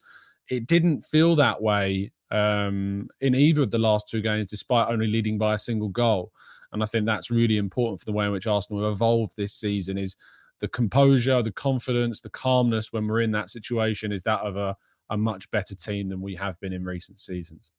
It 0.48 0.68
didn't 0.68 1.00
feel 1.00 1.34
that 1.34 1.60
way 1.60 2.12
um, 2.30 3.08
in 3.20 3.34
either 3.34 3.62
of 3.62 3.72
the 3.72 3.78
last 3.78 4.08
two 4.08 4.20
games, 4.20 4.46
despite 4.46 4.88
only 4.88 5.08
leading 5.08 5.38
by 5.38 5.54
a 5.54 5.58
single 5.58 5.88
goal. 5.88 6.30
And 6.72 6.84
I 6.84 6.86
think 6.86 7.04
that's 7.04 7.32
really 7.32 7.56
important 7.56 7.98
for 7.98 8.04
the 8.04 8.12
way 8.12 8.26
in 8.26 8.32
which 8.32 8.46
Arsenal 8.46 8.84
have 8.84 8.92
evolved 8.92 9.36
this 9.36 9.52
season. 9.52 9.98
Is 9.98 10.14
the 10.60 10.68
composure, 10.68 11.42
the 11.42 11.52
confidence, 11.52 12.20
the 12.20 12.30
calmness 12.30 12.92
when 12.92 13.06
we're 13.06 13.22
in 13.22 13.32
that 13.32 13.50
situation 13.50 14.12
is 14.12 14.22
that 14.22 14.40
of 14.40 14.56
a, 14.56 14.76
a 15.10 15.16
much 15.16 15.50
better 15.50 15.74
team 15.74 16.08
than 16.08 16.20
we 16.20 16.34
have 16.34 16.58
been 16.60 16.72
in 16.72 16.84
recent 16.84 17.18
seasons. 17.18 17.72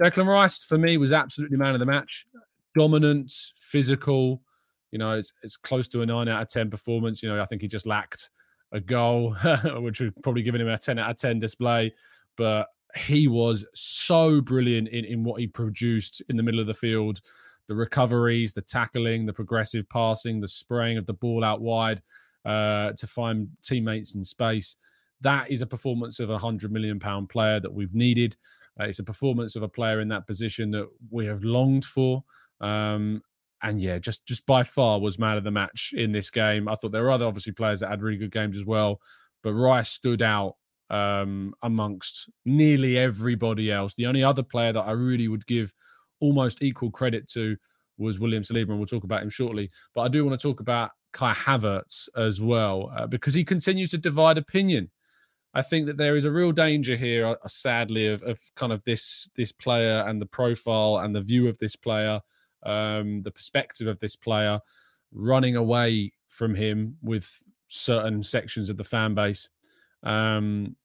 Declan 0.00 0.26
Rice, 0.26 0.64
for 0.64 0.76
me, 0.76 0.98
was 0.98 1.12
absolutely 1.12 1.56
man 1.56 1.74
of 1.74 1.80
the 1.80 1.86
match. 1.86 2.26
Dominant, 2.76 3.32
physical, 3.58 4.42
you 4.90 4.98
know, 4.98 5.12
it's, 5.12 5.32
it's 5.42 5.56
close 5.56 5.88
to 5.88 6.02
a 6.02 6.06
nine 6.06 6.28
out 6.28 6.42
of 6.42 6.48
10 6.48 6.70
performance. 6.70 7.22
You 7.22 7.30
know, 7.30 7.40
I 7.40 7.46
think 7.46 7.62
he 7.62 7.68
just 7.68 7.86
lacked 7.86 8.30
a 8.72 8.80
goal, 8.80 9.34
which 9.76 10.00
would 10.00 10.14
probably 10.22 10.42
given 10.42 10.60
him 10.60 10.68
a 10.68 10.76
10 10.76 10.98
out 10.98 11.10
of 11.10 11.16
10 11.16 11.38
display. 11.38 11.94
But 12.36 12.66
he 12.96 13.28
was 13.28 13.64
so 13.74 14.40
brilliant 14.40 14.88
in, 14.88 15.04
in 15.04 15.24
what 15.24 15.40
he 15.40 15.46
produced 15.46 16.22
in 16.28 16.36
the 16.36 16.42
middle 16.42 16.60
of 16.60 16.66
the 16.66 16.74
field 16.74 17.20
the 17.68 17.74
recoveries, 17.74 18.52
the 18.52 18.62
tackling, 18.62 19.26
the 19.26 19.32
progressive 19.32 19.88
passing, 19.88 20.40
the 20.40 20.48
spraying 20.48 20.98
of 20.98 21.06
the 21.06 21.14
ball 21.14 21.44
out 21.44 21.60
wide 21.60 22.02
uh, 22.44 22.92
to 22.92 23.06
find 23.06 23.48
teammates 23.62 24.14
in 24.14 24.24
space. 24.24 24.76
That 25.20 25.50
is 25.50 25.62
a 25.62 25.66
performance 25.66 26.20
of 26.20 26.30
a 26.30 26.38
hundred 26.38 26.72
million 26.72 27.00
pound 27.00 27.28
player 27.28 27.60
that 27.60 27.72
we've 27.72 27.94
needed. 27.94 28.36
Uh, 28.78 28.84
it's 28.84 28.98
a 28.98 29.04
performance 29.04 29.56
of 29.56 29.62
a 29.62 29.68
player 29.68 30.00
in 30.00 30.08
that 30.08 30.26
position 30.26 30.70
that 30.72 30.86
we 31.10 31.26
have 31.26 31.42
longed 31.42 31.84
for. 31.84 32.22
Um, 32.60 33.22
and 33.62 33.80
yeah, 33.80 33.98
just 33.98 34.24
just 34.26 34.44
by 34.46 34.62
far 34.62 35.00
was 35.00 35.18
man 35.18 35.38
of 35.38 35.44
the 35.44 35.50
match 35.50 35.92
in 35.96 36.12
this 36.12 36.30
game. 36.30 36.68
I 36.68 36.74
thought 36.74 36.92
there 36.92 37.02
were 37.02 37.10
other 37.10 37.26
obviously 37.26 37.52
players 37.52 37.80
that 37.80 37.88
had 37.88 38.02
really 38.02 38.18
good 38.18 38.30
games 38.32 38.56
as 38.56 38.64
well, 38.64 39.00
but 39.42 39.54
Rice 39.54 39.88
stood 39.88 40.22
out 40.22 40.56
um, 40.90 41.54
amongst 41.62 42.30
nearly 42.44 42.98
everybody 42.98 43.72
else. 43.72 43.94
The 43.94 44.06
only 44.06 44.22
other 44.22 44.42
player 44.42 44.72
that 44.72 44.82
I 44.82 44.92
really 44.92 45.28
would 45.28 45.46
give 45.46 45.72
almost 46.20 46.62
equal 46.62 46.90
credit 46.90 47.28
to 47.30 47.56
was 47.98 48.18
William 48.18 48.42
Saliba, 48.42 48.70
and 48.70 48.78
we'll 48.78 48.86
talk 48.86 49.04
about 49.04 49.22
him 49.22 49.30
shortly. 49.30 49.70
But 49.94 50.02
I 50.02 50.08
do 50.08 50.24
want 50.24 50.38
to 50.38 50.48
talk 50.48 50.60
about 50.60 50.90
Kai 51.12 51.32
Havertz 51.32 52.08
as 52.16 52.40
well 52.40 52.92
uh, 52.96 53.06
because 53.06 53.34
he 53.34 53.44
continues 53.44 53.90
to 53.90 53.98
divide 53.98 54.38
opinion. 54.38 54.90
I 55.54 55.62
think 55.62 55.86
that 55.86 55.96
there 55.96 56.16
is 56.16 56.26
a 56.26 56.30
real 56.30 56.52
danger 56.52 56.96
here, 56.96 57.26
uh, 57.28 57.48
sadly, 57.48 58.08
of, 58.08 58.22
of 58.22 58.38
kind 58.56 58.72
of 58.72 58.84
this 58.84 59.30
this 59.34 59.52
player 59.52 60.04
and 60.06 60.20
the 60.20 60.26
profile 60.26 60.98
and 60.98 61.14
the 61.14 61.22
view 61.22 61.48
of 61.48 61.56
this 61.58 61.74
player, 61.74 62.20
um, 62.64 63.22
the 63.22 63.30
perspective 63.30 63.86
of 63.86 63.98
this 63.98 64.16
player, 64.16 64.60
running 65.12 65.56
away 65.56 66.12
from 66.28 66.54
him 66.54 66.96
with 67.02 67.30
certain 67.68 68.22
sections 68.22 68.68
of 68.68 68.76
the 68.76 68.84
fan 68.84 69.14
base. 69.14 69.48
Um, 70.02 70.76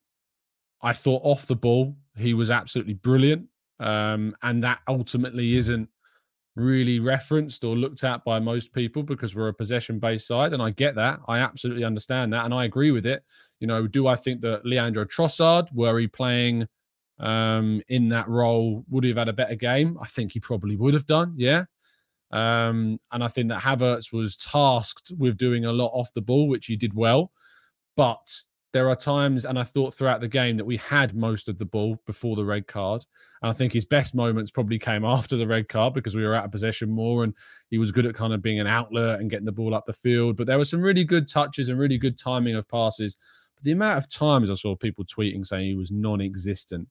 I 0.81 0.93
thought 0.93 1.21
off 1.23 1.45
the 1.45 1.55
ball 1.55 1.95
he 2.17 2.33
was 2.33 2.49
absolutely 2.49 2.93
brilliant. 2.93 3.47
Um, 3.81 4.35
and 4.43 4.63
that 4.63 4.79
ultimately 4.87 5.55
isn't 5.55 5.89
really 6.55 6.99
referenced 6.99 7.63
or 7.63 7.75
looked 7.75 8.03
at 8.03 8.23
by 8.23 8.39
most 8.39 8.73
people 8.73 9.03
because 9.03 9.35
we're 9.35 9.47
a 9.47 9.53
possession 9.53 9.99
based 9.99 10.27
side. 10.27 10.53
And 10.53 10.61
I 10.61 10.69
get 10.69 10.95
that. 10.95 11.19
I 11.27 11.39
absolutely 11.39 11.83
understand 11.83 12.31
that. 12.31 12.45
And 12.45 12.53
I 12.53 12.65
agree 12.65 12.91
with 12.91 13.05
it. 13.05 13.23
You 13.59 13.67
know, 13.67 13.87
do 13.87 14.07
I 14.07 14.15
think 14.15 14.41
that 14.41 14.65
Leandro 14.65 15.05
Trossard, 15.05 15.67
were 15.73 15.97
he 15.99 16.07
playing 16.07 16.67
um, 17.19 17.81
in 17.87 18.09
that 18.09 18.27
role, 18.27 18.85
would 18.89 19.03
he 19.03 19.09
have 19.09 19.17
had 19.17 19.29
a 19.29 19.33
better 19.33 19.55
game? 19.55 19.97
I 20.01 20.07
think 20.07 20.31
he 20.31 20.39
probably 20.39 20.75
would 20.75 20.93
have 20.93 21.07
done. 21.07 21.33
Yeah. 21.35 21.65
Um, 22.31 22.99
and 23.11 23.23
I 23.23 23.27
think 23.27 23.49
that 23.49 23.61
Havertz 23.61 24.13
was 24.13 24.37
tasked 24.37 25.11
with 25.17 25.37
doing 25.37 25.65
a 25.65 25.71
lot 25.71 25.91
off 25.93 26.13
the 26.13 26.21
ball, 26.21 26.47
which 26.49 26.67
he 26.67 26.75
did 26.75 26.93
well. 26.93 27.31
But 27.97 28.41
there 28.73 28.89
are 28.89 28.95
times, 28.95 29.45
and 29.45 29.59
I 29.59 29.63
thought 29.63 29.93
throughout 29.93 30.21
the 30.21 30.27
game 30.27 30.55
that 30.57 30.65
we 30.65 30.77
had 30.77 31.15
most 31.15 31.49
of 31.49 31.57
the 31.57 31.65
ball 31.65 32.01
before 32.05 32.35
the 32.35 32.45
red 32.45 32.67
card. 32.67 33.05
And 33.41 33.49
I 33.49 33.53
think 33.53 33.73
his 33.73 33.85
best 33.85 34.15
moments 34.15 34.51
probably 34.51 34.79
came 34.79 35.03
after 35.05 35.35
the 35.35 35.47
red 35.47 35.67
card 35.67 35.93
because 35.93 36.15
we 36.15 36.23
were 36.23 36.35
out 36.35 36.45
of 36.45 36.51
possession 36.51 36.89
more 36.89 37.23
and 37.23 37.35
he 37.69 37.77
was 37.77 37.91
good 37.91 38.05
at 38.05 38.15
kind 38.15 38.33
of 38.33 38.41
being 38.41 38.59
an 38.59 38.67
outlet 38.67 39.19
and 39.19 39.29
getting 39.29 39.45
the 39.45 39.51
ball 39.51 39.73
up 39.73 39.85
the 39.85 39.93
field. 39.93 40.37
But 40.37 40.47
there 40.47 40.57
were 40.57 40.65
some 40.65 40.81
really 40.81 41.03
good 41.03 41.27
touches 41.27 41.69
and 41.69 41.79
really 41.79 41.97
good 41.97 42.17
timing 42.17 42.55
of 42.55 42.67
passes. 42.67 43.17
But 43.55 43.63
the 43.63 43.71
amount 43.71 43.97
of 43.97 44.09
times 44.09 44.49
I 44.49 44.55
saw 44.55 44.75
people 44.75 45.03
tweeting 45.05 45.45
saying 45.45 45.65
he 45.65 45.75
was 45.75 45.91
non 45.91 46.21
existent. 46.21 46.87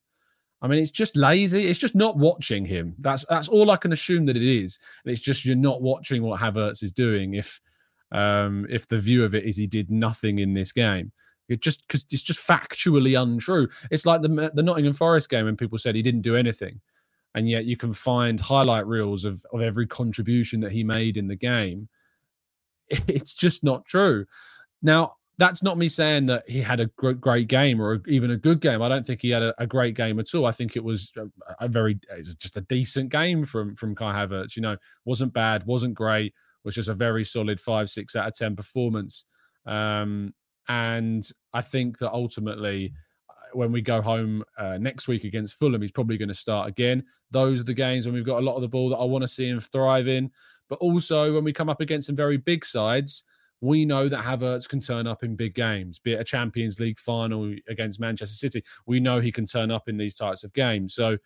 I 0.62 0.68
mean, 0.68 0.80
it's 0.80 0.90
just 0.90 1.16
lazy. 1.16 1.66
It's 1.66 1.78
just 1.78 1.94
not 1.94 2.18
watching 2.18 2.66
him. 2.66 2.94
That's 2.98 3.24
that's 3.30 3.48
all 3.48 3.70
I 3.70 3.76
can 3.76 3.92
assume 3.92 4.26
that 4.26 4.36
it 4.36 4.42
is. 4.42 4.78
And 5.04 5.12
it's 5.12 5.22
just 5.22 5.46
you're 5.46 5.56
not 5.56 5.80
watching 5.80 6.22
what 6.22 6.38
Havertz 6.38 6.82
is 6.82 6.92
doing 6.92 7.34
if 7.34 7.58
um, 8.12 8.66
if 8.68 8.86
the 8.86 8.98
view 8.98 9.24
of 9.24 9.34
it 9.34 9.44
is 9.44 9.56
he 9.56 9.66
did 9.66 9.90
nothing 9.90 10.40
in 10.40 10.52
this 10.52 10.72
game. 10.72 11.12
It 11.50 11.60
just 11.60 11.86
because 11.86 12.06
it's 12.10 12.22
just 12.22 12.46
factually 12.46 13.20
untrue. 13.20 13.68
It's 13.90 14.06
like 14.06 14.22
the 14.22 14.50
the 14.54 14.62
Nottingham 14.62 14.92
Forest 14.92 15.28
game 15.28 15.46
when 15.46 15.56
people 15.56 15.78
said 15.78 15.94
he 15.94 16.02
didn't 16.02 16.22
do 16.22 16.36
anything, 16.36 16.80
and 17.34 17.48
yet 17.48 17.64
you 17.64 17.76
can 17.76 17.92
find 17.92 18.38
highlight 18.38 18.86
reels 18.86 19.24
of 19.24 19.44
of 19.52 19.60
every 19.60 19.86
contribution 19.86 20.60
that 20.60 20.72
he 20.72 20.84
made 20.84 21.16
in 21.16 21.28
the 21.28 21.36
game. 21.36 21.88
It's 23.06 23.34
just 23.34 23.62
not 23.62 23.84
true. 23.84 24.26
Now 24.82 25.14
that's 25.40 25.62
not 25.62 25.78
me 25.78 25.88
saying 25.88 26.26
that 26.26 26.44
he 26.46 26.60
had 26.60 26.80
a 26.80 26.86
great 26.86 27.48
game 27.48 27.80
or 27.80 28.02
even 28.06 28.32
a 28.32 28.36
good 28.36 28.60
game. 28.60 28.82
I 28.82 28.90
don't 28.90 29.06
think 29.06 29.22
he 29.22 29.30
had 29.30 29.42
a, 29.42 29.54
a 29.56 29.66
great 29.66 29.94
game 29.94 30.20
at 30.20 30.34
all. 30.34 30.44
I 30.44 30.52
think 30.52 30.76
it 30.76 30.84
was 30.84 31.10
a, 31.16 31.28
a 31.64 31.66
very 31.66 31.98
just 32.36 32.58
a 32.58 32.60
decent 32.62 33.08
game 33.08 33.46
from 33.46 33.74
from 33.74 33.94
Kai 33.94 34.12
Havertz. 34.12 34.54
You 34.54 34.62
know, 34.62 34.76
wasn't 35.06 35.32
bad, 35.32 35.64
wasn't 35.64 35.94
great, 35.94 36.34
was 36.62 36.74
just 36.74 36.90
a 36.90 36.94
very 36.94 37.24
solid 37.24 37.58
five 37.58 37.88
six 37.88 38.16
out 38.16 38.28
of 38.28 38.36
ten 38.36 38.54
performance. 38.54 39.24
Um, 39.64 40.34
and 40.68 41.26
I 41.52 41.62
think 41.62 41.98
that 41.98 42.12
ultimately, 42.12 42.92
uh, 43.28 43.32
when 43.52 43.72
we 43.72 43.80
go 43.80 44.00
home 44.00 44.44
uh, 44.58 44.78
next 44.78 45.08
week 45.08 45.24
against 45.24 45.54
Fulham, 45.54 45.82
he's 45.82 45.92
probably 45.92 46.16
going 46.16 46.28
to 46.28 46.34
start 46.34 46.68
again. 46.68 47.04
Those 47.30 47.60
are 47.60 47.64
the 47.64 47.74
games 47.74 48.06
when 48.06 48.14
we've 48.14 48.24
got 48.24 48.40
a 48.40 48.46
lot 48.46 48.56
of 48.56 48.62
the 48.62 48.68
ball 48.68 48.88
that 48.90 48.96
I 48.96 49.04
want 49.04 49.22
to 49.22 49.28
see 49.28 49.48
him 49.48 49.60
thrive 49.60 50.08
in. 50.08 50.30
But 50.68 50.78
also, 50.78 51.34
when 51.34 51.44
we 51.44 51.52
come 51.52 51.68
up 51.68 51.80
against 51.80 52.06
some 52.06 52.16
very 52.16 52.36
big 52.36 52.64
sides, 52.64 53.24
we 53.60 53.84
know 53.84 54.08
that 54.08 54.24
Havertz 54.24 54.68
can 54.68 54.80
turn 54.80 55.06
up 55.06 55.22
in 55.22 55.36
big 55.36 55.54
games, 55.54 55.98
be 55.98 56.12
it 56.12 56.20
a 56.20 56.24
Champions 56.24 56.80
League 56.80 56.98
final 56.98 57.54
against 57.68 58.00
Manchester 58.00 58.36
City. 58.36 58.62
We 58.86 59.00
know 59.00 59.20
he 59.20 59.32
can 59.32 59.44
turn 59.44 59.70
up 59.70 59.88
in 59.88 59.98
these 59.98 60.16
types 60.16 60.44
of 60.44 60.52
games. 60.54 60.94
So 60.94 61.18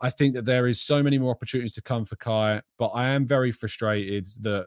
I 0.00 0.10
think 0.10 0.34
that 0.34 0.44
there 0.44 0.66
is 0.66 0.82
so 0.82 1.02
many 1.02 1.18
more 1.18 1.30
opportunities 1.30 1.72
to 1.74 1.82
come 1.82 2.04
for 2.04 2.16
Kai, 2.16 2.60
but 2.78 2.88
I 2.88 3.08
am 3.08 3.26
very 3.26 3.52
frustrated 3.52 4.26
that 4.42 4.66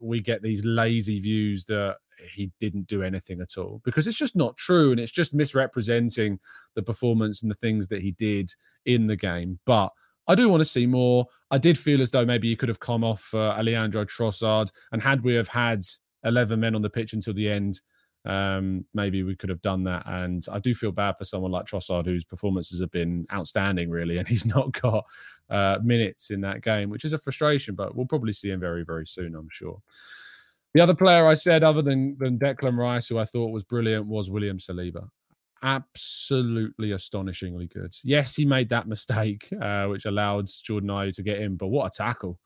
we 0.00 0.20
get 0.20 0.42
these 0.42 0.64
lazy 0.64 1.20
views 1.20 1.64
that 1.66 1.96
he 2.30 2.50
didn't 2.60 2.86
do 2.86 3.02
anything 3.02 3.40
at 3.40 3.56
all 3.58 3.80
because 3.84 4.06
it's 4.06 4.16
just 4.16 4.36
not 4.36 4.56
true 4.56 4.90
and 4.90 5.00
it's 5.00 5.12
just 5.12 5.34
misrepresenting 5.34 6.38
the 6.74 6.82
performance 6.82 7.42
and 7.42 7.50
the 7.50 7.56
things 7.56 7.88
that 7.88 8.02
he 8.02 8.12
did 8.12 8.52
in 8.86 9.06
the 9.06 9.16
game. 9.16 9.58
But 9.64 9.90
I 10.28 10.34
do 10.34 10.48
want 10.48 10.60
to 10.60 10.68
see 10.68 10.86
more. 10.86 11.26
I 11.50 11.58
did 11.58 11.78
feel 11.78 12.00
as 12.00 12.10
though 12.10 12.24
maybe 12.24 12.48
he 12.48 12.56
could 12.56 12.68
have 12.68 12.80
come 12.80 13.04
off 13.04 13.34
uh, 13.34 13.58
Leandro 13.60 14.04
Trossard, 14.04 14.70
and 14.92 15.02
had 15.02 15.22
we 15.22 15.34
have 15.34 15.48
had 15.48 15.82
11 16.24 16.60
men 16.60 16.74
on 16.74 16.82
the 16.82 16.90
pitch 16.90 17.12
until 17.12 17.34
the 17.34 17.48
end, 17.48 17.80
um, 18.24 18.84
maybe 18.94 19.24
we 19.24 19.34
could 19.34 19.48
have 19.48 19.62
done 19.62 19.82
that. 19.84 20.04
And 20.06 20.44
I 20.50 20.60
do 20.60 20.74
feel 20.74 20.92
bad 20.92 21.18
for 21.18 21.24
someone 21.24 21.50
like 21.50 21.66
Trossard, 21.66 22.06
whose 22.06 22.24
performances 22.24 22.80
have 22.80 22.90
been 22.90 23.26
outstanding, 23.32 23.90
really, 23.90 24.18
and 24.18 24.28
he's 24.28 24.46
not 24.46 24.72
got 24.80 25.04
uh, 25.50 25.78
minutes 25.82 26.30
in 26.30 26.40
that 26.42 26.62
game, 26.62 26.88
which 26.88 27.04
is 27.04 27.12
a 27.12 27.18
frustration. 27.18 27.74
But 27.74 27.96
we'll 27.96 28.06
probably 28.06 28.32
see 28.32 28.50
him 28.50 28.60
very, 28.60 28.84
very 28.84 29.06
soon, 29.06 29.34
I'm 29.34 29.48
sure. 29.50 29.80
The 30.74 30.80
other 30.80 30.94
player 30.94 31.26
I 31.26 31.34
said, 31.34 31.62
other 31.62 31.82
than, 31.82 32.16
than 32.18 32.38
Declan 32.38 32.78
Rice, 32.78 33.08
who 33.08 33.18
I 33.18 33.24
thought 33.24 33.52
was 33.52 33.64
brilliant, 33.64 34.06
was 34.06 34.30
William 34.30 34.58
Saliba. 34.58 35.06
Absolutely 35.62 36.92
astonishingly 36.92 37.66
good. 37.66 37.94
Yes, 38.02 38.34
he 38.34 38.44
made 38.44 38.68
that 38.70 38.88
mistake, 38.88 39.48
uh, 39.60 39.86
which 39.86 40.06
allowed 40.06 40.48
Jordan 40.64 40.88
Ayew 40.88 41.14
to 41.14 41.22
get 41.22 41.40
in, 41.40 41.56
but 41.56 41.68
what 41.68 41.86
a 41.86 41.90
tackle. 41.96 42.40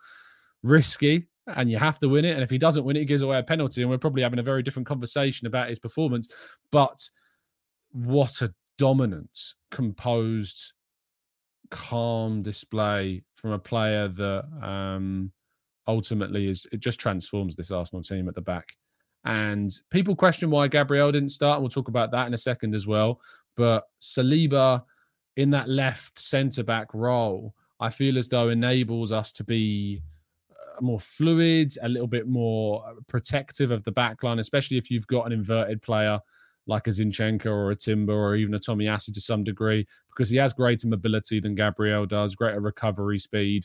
Risky, 0.63 1.29
and 1.47 1.71
you 1.71 1.79
have 1.79 1.99
to 2.01 2.09
win 2.09 2.25
it. 2.25 2.33
And 2.33 2.43
if 2.43 2.51
he 2.51 2.59
doesn't 2.59 2.85
win 2.85 2.97
it, 2.97 3.01
he 3.01 3.05
gives 3.05 3.23
away 3.23 3.39
a 3.39 3.43
penalty. 3.43 3.83
And 3.83 3.91
we're 3.91 3.99
probably 3.99 4.23
having 4.23 4.41
a 4.41 4.43
very 4.43 4.63
different 4.63 4.89
conversation 4.89 5.47
about 5.47 5.69
his 5.69 5.79
performance. 5.79 6.29
But 6.73 7.09
what 7.93 8.43
a 8.43 8.53
dominant, 8.77 9.39
composed, 9.71 10.73
calm 11.71 12.43
display 12.43 13.23
from 13.35 13.53
a 13.53 13.59
player 13.59 14.09
that 14.09 14.45
um, 14.63 15.33
ultimately 15.89 16.49
is 16.49 16.67
it 16.73 16.81
just 16.81 17.01
transforms 17.01 17.57
this 17.57 17.71
Arsenal 17.71 18.03
team 18.03 18.29
at 18.29 18.35
the 18.35 18.41
back. 18.43 18.77
And 19.25 19.73
people 19.91 20.15
question 20.15 20.51
why 20.51 20.69
Gabriel 20.69 21.11
didn't 21.11 21.31
start, 21.31 21.57
and 21.57 21.63
we'll 21.63 21.71
talk 21.71 21.89
about 21.89 22.13
that 22.13 22.27
in 22.27 22.35
a 22.35 22.39
second 22.39 22.75
as 22.75 22.87
well. 22.87 23.21
But 23.57 23.85
Saliba 24.01 24.85
in 25.37 25.51
that 25.51 25.69
left 25.69 26.19
centre 26.19 26.63
back 26.63 26.93
role, 26.95 27.55
I 27.81 27.91
feel 27.91 28.19
as 28.19 28.29
though 28.29 28.49
enables 28.49 29.13
us 29.13 29.33
to 29.33 29.45
be 29.45 30.03
uh, 30.51 30.81
more 30.81 31.01
fluid, 31.01 31.73
a 31.83 31.89
little 31.89 32.07
bit 32.07 32.27
more 32.27 32.85
uh, 32.87 32.95
protective 33.07 33.71
of 33.71 33.85
the 33.85 33.93
back 33.93 34.23
line, 34.23 34.39
especially 34.39 34.79
if 34.79 34.91
you've 34.91 35.07
got 35.07 35.27
an 35.27 35.33
inverted 35.33 35.83
player 35.83 36.19
like 36.67 36.87
a 36.87 36.91
Zinchenko 36.91 37.47
or 37.47 37.71
a 37.71 37.77
Timber 37.77 38.13
or 38.13 38.35
even 38.35 38.55
a 38.55 38.59
Tomiyasu 38.59 39.13
to 39.13 39.21
some 39.21 39.45
degree, 39.45 39.87
because 40.09 40.31
he 40.31 40.37
has 40.39 40.53
greater 40.53 40.89
mobility 40.89 41.39
than 41.39 41.55
Gabriel 41.55 42.07
does, 42.07 42.35
greater 42.35 42.61
recovery 42.61 43.19
speed, 43.19 43.65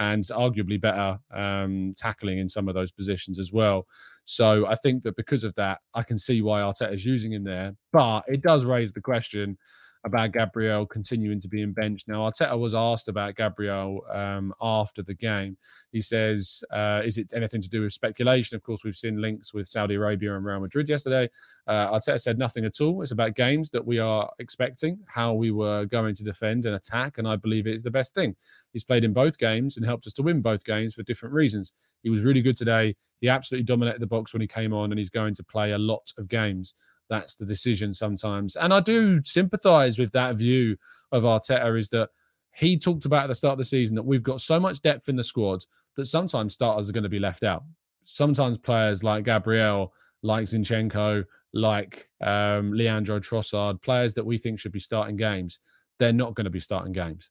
and 0.00 0.24
arguably 0.24 0.80
better 0.80 1.18
um, 1.32 1.92
tackling 1.94 2.38
in 2.38 2.48
some 2.48 2.68
of 2.68 2.74
those 2.74 2.90
positions 2.90 3.38
as 3.38 3.52
well. 3.52 3.86
So 4.24 4.66
I 4.66 4.74
think 4.74 5.02
that 5.02 5.14
because 5.14 5.44
of 5.44 5.54
that, 5.56 5.80
I 5.94 6.02
can 6.02 6.16
see 6.16 6.40
why 6.40 6.62
Arteta 6.62 6.94
is 6.94 7.04
using 7.04 7.32
him 7.32 7.44
there. 7.44 7.74
But 7.92 8.22
it 8.26 8.40
does 8.40 8.64
raise 8.64 8.94
the 8.94 9.02
question 9.02 9.58
about 10.04 10.32
Gabriel 10.32 10.86
continuing 10.86 11.38
to 11.40 11.48
be 11.48 11.62
in 11.62 11.72
bench. 11.72 12.04
Now, 12.06 12.28
Arteta 12.28 12.58
was 12.58 12.74
asked 12.74 13.08
about 13.08 13.36
Gabriel 13.36 14.00
um, 14.10 14.54
after 14.60 15.02
the 15.02 15.14
game. 15.14 15.56
He 15.92 16.00
says, 16.00 16.64
uh, 16.72 17.02
"Is 17.04 17.18
it 17.18 17.32
anything 17.34 17.60
to 17.60 17.68
do 17.68 17.82
with 17.82 17.92
speculation?" 17.92 18.56
Of 18.56 18.62
course, 18.62 18.84
we've 18.84 18.96
seen 18.96 19.20
links 19.20 19.52
with 19.52 19.68
Saudi 19.68 19.96
Arabia 19.96 20.36
and 20.36 20.44
Real 20.44 20.60
Madrid 20.60 20.88
yesterday. 20.88 21.28
Uh, 21.66 21.90
Arteta 21.90 22.20
said 22.20 22.38
nothing 22.38 22.64
at 22.64 22.80
all. 22.80 23.02
It's 23.02 23.10
about 23.10 23.34
games 23.34 23.70
that 23.70 23.84
we 23.84 23.98
are 23.98 24.30
expecting, 24.38 24.98
how 25.06 25.34
we 25.34 25.50
were 25.50 25.84
going 25.84 26.14
to 26.14 26.24
defend 26.24 26.66
and 26.66 26.76
attack, 26.76 27.18
and 27.18 27.28
I 27.28 27.36
believe 27.36 27.66
it 27.66 27.74
is 27.74 27.82
the 27.82 27.90
best 27.90 28.14
thing. 28.14 28.34
He's 28.72 28.84
played 28.84 29.04
in 29.04 29.12
both 29.12 29.38
games 29.38 29.76
and 29.76 29.84
helped 29.84 30.06
us 30.06 30.12
to 30.14 30.22
win 30.22 30.40
both 30.40 30.64
games 30.64 30.94
for 30.94 31.02
different 31.02 31.34
reasons. 31.34 31.72
He 32.02 32.10
was 32.10 32.24
really 32.24 32.42
good 32.42 32.56
today. 32.56 32.96
He 33.20 33.28
absolutely 33.28 33.64
dominated 33.64 34.00
the 34.00 34.06
box 34.06 34.32
when 34.32 34.40
he 34.40 34.46
came 34.46 34.72
on, 34.72 34.92
and 34.92 34.98
he's 34.98 35.10
going 35.10 35.34
to 35.34 35.44
play 35.44 35.72
a 35.72 35.78
lot 35.78 36.10
of 36.16 36.28
games 36.28 36.74
that's 37.10 37.34
the 37.34 37.44
decision 37.44 37.92
sometimes. 37.92 38.56
And 38.56 38.72
I 38.72 38.80
do 38.80 39.20
sympathise 39.24 39.98
with 39.98 40.12
that 40.12 40.36
view 40.36 40.76
of 41.12 41.24
Arteta 41.24 41.78
is 41.78 41.90
that 41.90 42.08
he 42.54 42.78
talked 42.78 43.04
about 43.04 43.24
at 43.24 43.26
the 43.26 43.34
start 43.34 43.52
of 43.52 43.58
the 43.58 43.64
season 43.64 43.96
that 43.96 44.02
we've 44.02 44.22
got 44.22 44.40
so 44.40 44.58
much 44.58 44.80
depth 44.80 45.08
in 45.08 45.16
the 45.16 45.24
squad 45.24 45.64
that 45.96 46.06
sometimes 46.06 46.54
starters 46.54 46.88
are 46.88 46.92
going 46.92 47.04
to 47.04 47.10
be 47.10 47.18
left 47.18 47.42
out. 47.42 47.64
Sometimes 48.04 48.56
players 48.56 49.04
like 49.04 49.24
Gabriel, 49.24 49.92
like 50.22 50.44
Zinchenko, 50.44 51.24
like 51.52 52.08
um, 52.22 52.72
Leandro 52.72 53.18
Trossard, 53.18 53.82
players 53.82 54.14
that 54.14 54.24
we 54.24 54.38
think 54.38 54.58
should 54.58 54.72
be 54.72 54.80
starting 54.80 55.16
games, 55.16 55.58
they're 55.98 56.12
not 56.12 56.34
going 56.34 56.44
to 56.44 56.50
be 56.50 56.60
starting 56.60 56.92
games. 56.92 57.30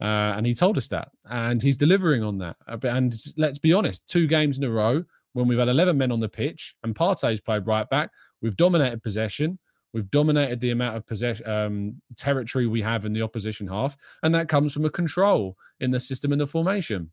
Uh, 0.00 0.32
and 0.36 0.46
he 0.46 0.54
told 0.54 0.78
us 0.78 0.88
that, 0.88 1.08
and 1.30 1.60
he's 1.60 1.76
delivering 1.76 2.22
on 2.22 2.38
that. 2.38 2.56
And 2.66 3.14
let's 3.36 3.58
be 3.58 3.72
honest, 3.72 4.08
two 4.08 4.26
games 4.26 4.58
in 4.58 4.64
a 4.64 4.70
row 4.70 5.04
when 5.32 5.48
we've 5.48 5.58
had 5.58 5.68
11 5.68 5.96
men 5.96 6.12
on 6.12 6.20
the 6.20 6.28
pitch 6.28 6.74
and 6.82 6.94
Partey's 6.94 7.40
played 7.40 7.66
right 7.66 7.88
back, 7.90 8.10
we've 8.42 8.56
dominated 8.56 9.02
possession. 9.02 9.58
We've 9.94 10.10
dominated 10.10 10.60
the 10.60 10.70
amount 10.70 10.96
of 10.96 11.06
possession 11.06 11.48
um, 11.48 12.02
territory 12.16 12.66
we 12.66 12.82
have 12.82 13.06
in 13.06 13.12
the 13.12 13.22
opposition 13.22 13.66
half, 13.66 13.96
and 14.22 14.34
that 14.34 14.48
comes 14.48 14.72
from 14.72 14.84
a 14.84 14.90
control 14.90 15.56
in 15.80 15.90
the 15.90 16.00
system 16.00 16.32
and 16.32 16.40
the 16.40 16.46
formation. 16.46 17.10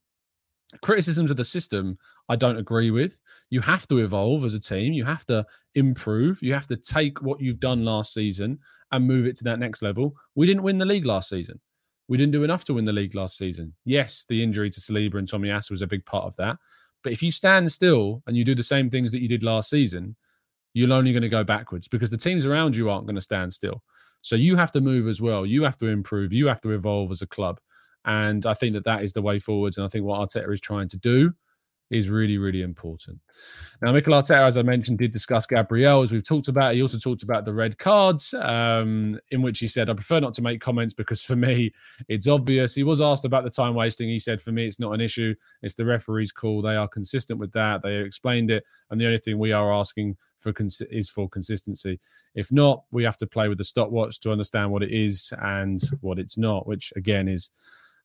Criticisms 0.82 1.32
of 1.32 1.38
the 1.38 1.44
system, 1.44 1.98
I 2.28 2.36
don't 2.36 2.58
agree 2.58 2.92
with. 2.92 3.20
You 3.50 3.62
have 3.62 3.88
to 3.88 4.00
evolve 4.00 4.44
as 4.44 4.56
a 4.56 4.60
team. 4.60 4.94
You 4.94 5.06
have 5.06 5.26
to 5.28 5.46
improve. 5.76 6.42
You 6.42 6.54
have 6.54 6.68
to 6.68 6.76
take 6.76 7.22
what 7.22 7.40
you've 7.40 7.60
done 7.60 7.86
last 7.86 8.14
season 8.14 8.60
and 8.92 9.08
move 9.08 9.26
it 9.26 9.38
to 9.38 9.44
that 9.46 9.60
next 9.60 9.82
level. 9.82 10.16
We 10.34 10.48
didn't 10.48 10.64
win 10.64 10.78
the 10.78 10.86
league 10.86 11.06
last 11.06 11.30
season. 11.30 11.62
We 12.08 12.18
didn't 12.18 12.34
do 12.34 12.44
enough 12.44 12.64
to 12.66 12.74
win 12.74 12.86
the 12.86 12.94
league 12.94 13.16
last 13.16 13.38
season. 13.38 13.74
Yes, 13.86 14.26
the 14.28 14.44
injury 14.44 14.70
to 14.70 14.82
Saliba 14.82 15.16
and 15.16 15.28
Tomiyasu 15.28 15.72
was 15.72 15.82
a 15.82 15.88
big 15.88 16.06
part 16.06 16.26
of 16.26 16.36
that. 16.38 16.58
But 17.04 17.14
if 17.14 17.24
you 17.24 17.32
stand 17.32 17.72
still 17.72 18.22
and 18.28 18.36
you 18.36 18.44
do 18.44 18.56
the 18.56 18.64
same 18.64 18.90
things 18.90 19.12
that 19.12 19.22
you 19.22 19.28
did 19.28 19.44
last 19.44 19.70
season, 19.70 20.16
you're 20.76 20.92
only 20.92 21.14
going 21.14 21.24
to 21.24 21.30
go 21.30 21.44
backwards 21.44 21.88
because 21.88 22.12
the 22.12 22.18
teams 22.18 22.46
around 22.46 22.76
you 22.76 22.90
aren't 22.90 23.08
going 23.08 23.16
to 23.16 23.22
stand 23.22 23.54
still. 23.54 23.82
So 24.22 24.36
you 24.36 24.58
have 24.58 24.72
to 24.74 24.82
move 24.82 25.08
as 25.08 25.22
well. 25.22 25.46
You 25.46 25.64
have 25.64 25.78
to 25.78 25.88
improve. 25.88 26.34
You 26.34 26.48
have 26.48 26.60
to 26.62 26.72
evolve 26.72 27.12
as 27.12 27.22
a 27.22 27.28
club. 27.28 27.60
And 28.04 28.46
I 28.46 28.54
think 28.54 28.74
that 28.74 28.84
that 28.84 29.02
is 29.02 29.14
the 29.14 29.22
way 29.22 29.40
forwards. 29.40 29.78
And 29.78 29.86
I 29.86 29.90
think 29.90 30.04
what 30.04 30.20
Arteta 30.20 30.52
is 30.52 30.60
trying 30.60 30.90
to 30.90 30.98
do 30.98 31.34
is 31.92 32.10
really, 32.10 32.38
really 32.38 32.62
important. 32.62 33.20
Now, 33.82 33.92
Mikel 33.92 34.14
Arteta, 34.14 34.48
as 34.48 34.58
I 34.58 34.64
mentioned, 34.64 34.98
did 34.98 35.12
discuss 35.12 35.46
Gabriel, 35.46 36.02
as 36.02 36.12
we've 36.12 36.24
talked 36.24 36.48
about. 36.48 36.74
He 36.74 36.82
also 36.82 36.98
talked 36.98 37.22
about 37.22 37.46
the 37.46 37.54
red 37.54 37.78
cards, 37.78 38.34
um, 38.34 39.20
in 39.30 39.42
which 39.42 39.60
he 39.60 39.68
said, 39.68 39.90
I 39.90 39.94
prefer 39.94 40.20
not 40.20 40.34
to 40.36 40.42
make 40.42 40.62
comments 40.62 40.94
because 40.94 41.22
for 41.22 41.36
me, 41.36 41.72
it's 42.08 42.28
obvious. 42.28 42.74
He 42.74 42.84
was 42.84 43.02
asked 43.02 43.26
about 43.26 43.44
the 43.44 43.50
time 43.52 43.76
wasting. 43.76 44.10
He 44.10 44.20
said, 44.20 44.42
For 44.42 44.52
me, 44.52 44.66
it's 44.66 44.80
not 44.80 44.94
an 44.94 45.02
issue. 45.02 45.36
It's 45.62 45.76
the 45.76 45.86
referee's 45.86 46.32
call. 46.32 46.62
They 46.62 46.76
are 46.76 46.88
consistent 46.88 47.40
with 47.40 47.52
that. 47.52 47.84
They 47.84 47.98
explained 47.98 48.50
it. 48.50 48.64
And 48.90 49.00
the 49.00 49.06
only 49.06 49.20
thing 49.20 49.38
we 49.38 49.52
are 49.52 49.72
asking 49.72 50.18
for 50.40 50.52
cons- 50.54 50.82
is 50.90 51.10
for 51.10 51.30
consistency. 51.30 52.00
If 52.34 52.52
not, 52.52 52.84
we 52.92 53.04
have 53.04 53.18
to 53.18 53.28
play 53.28 53.48
with 53.48 53.60
the 53.60 53.64
stopwatch 53.64 54.20
to 54.22 54.32
understand 54.32 54.72
what 54.72 54.84
it 54.84 54.92
is 54.92 55.32
and 55.40 55.82
what 56.02 56.18
it's 56.18 56.38
not, 56.38 56.66
which 56.66 56.92
again 56.96 57.28
is 57.28 57.52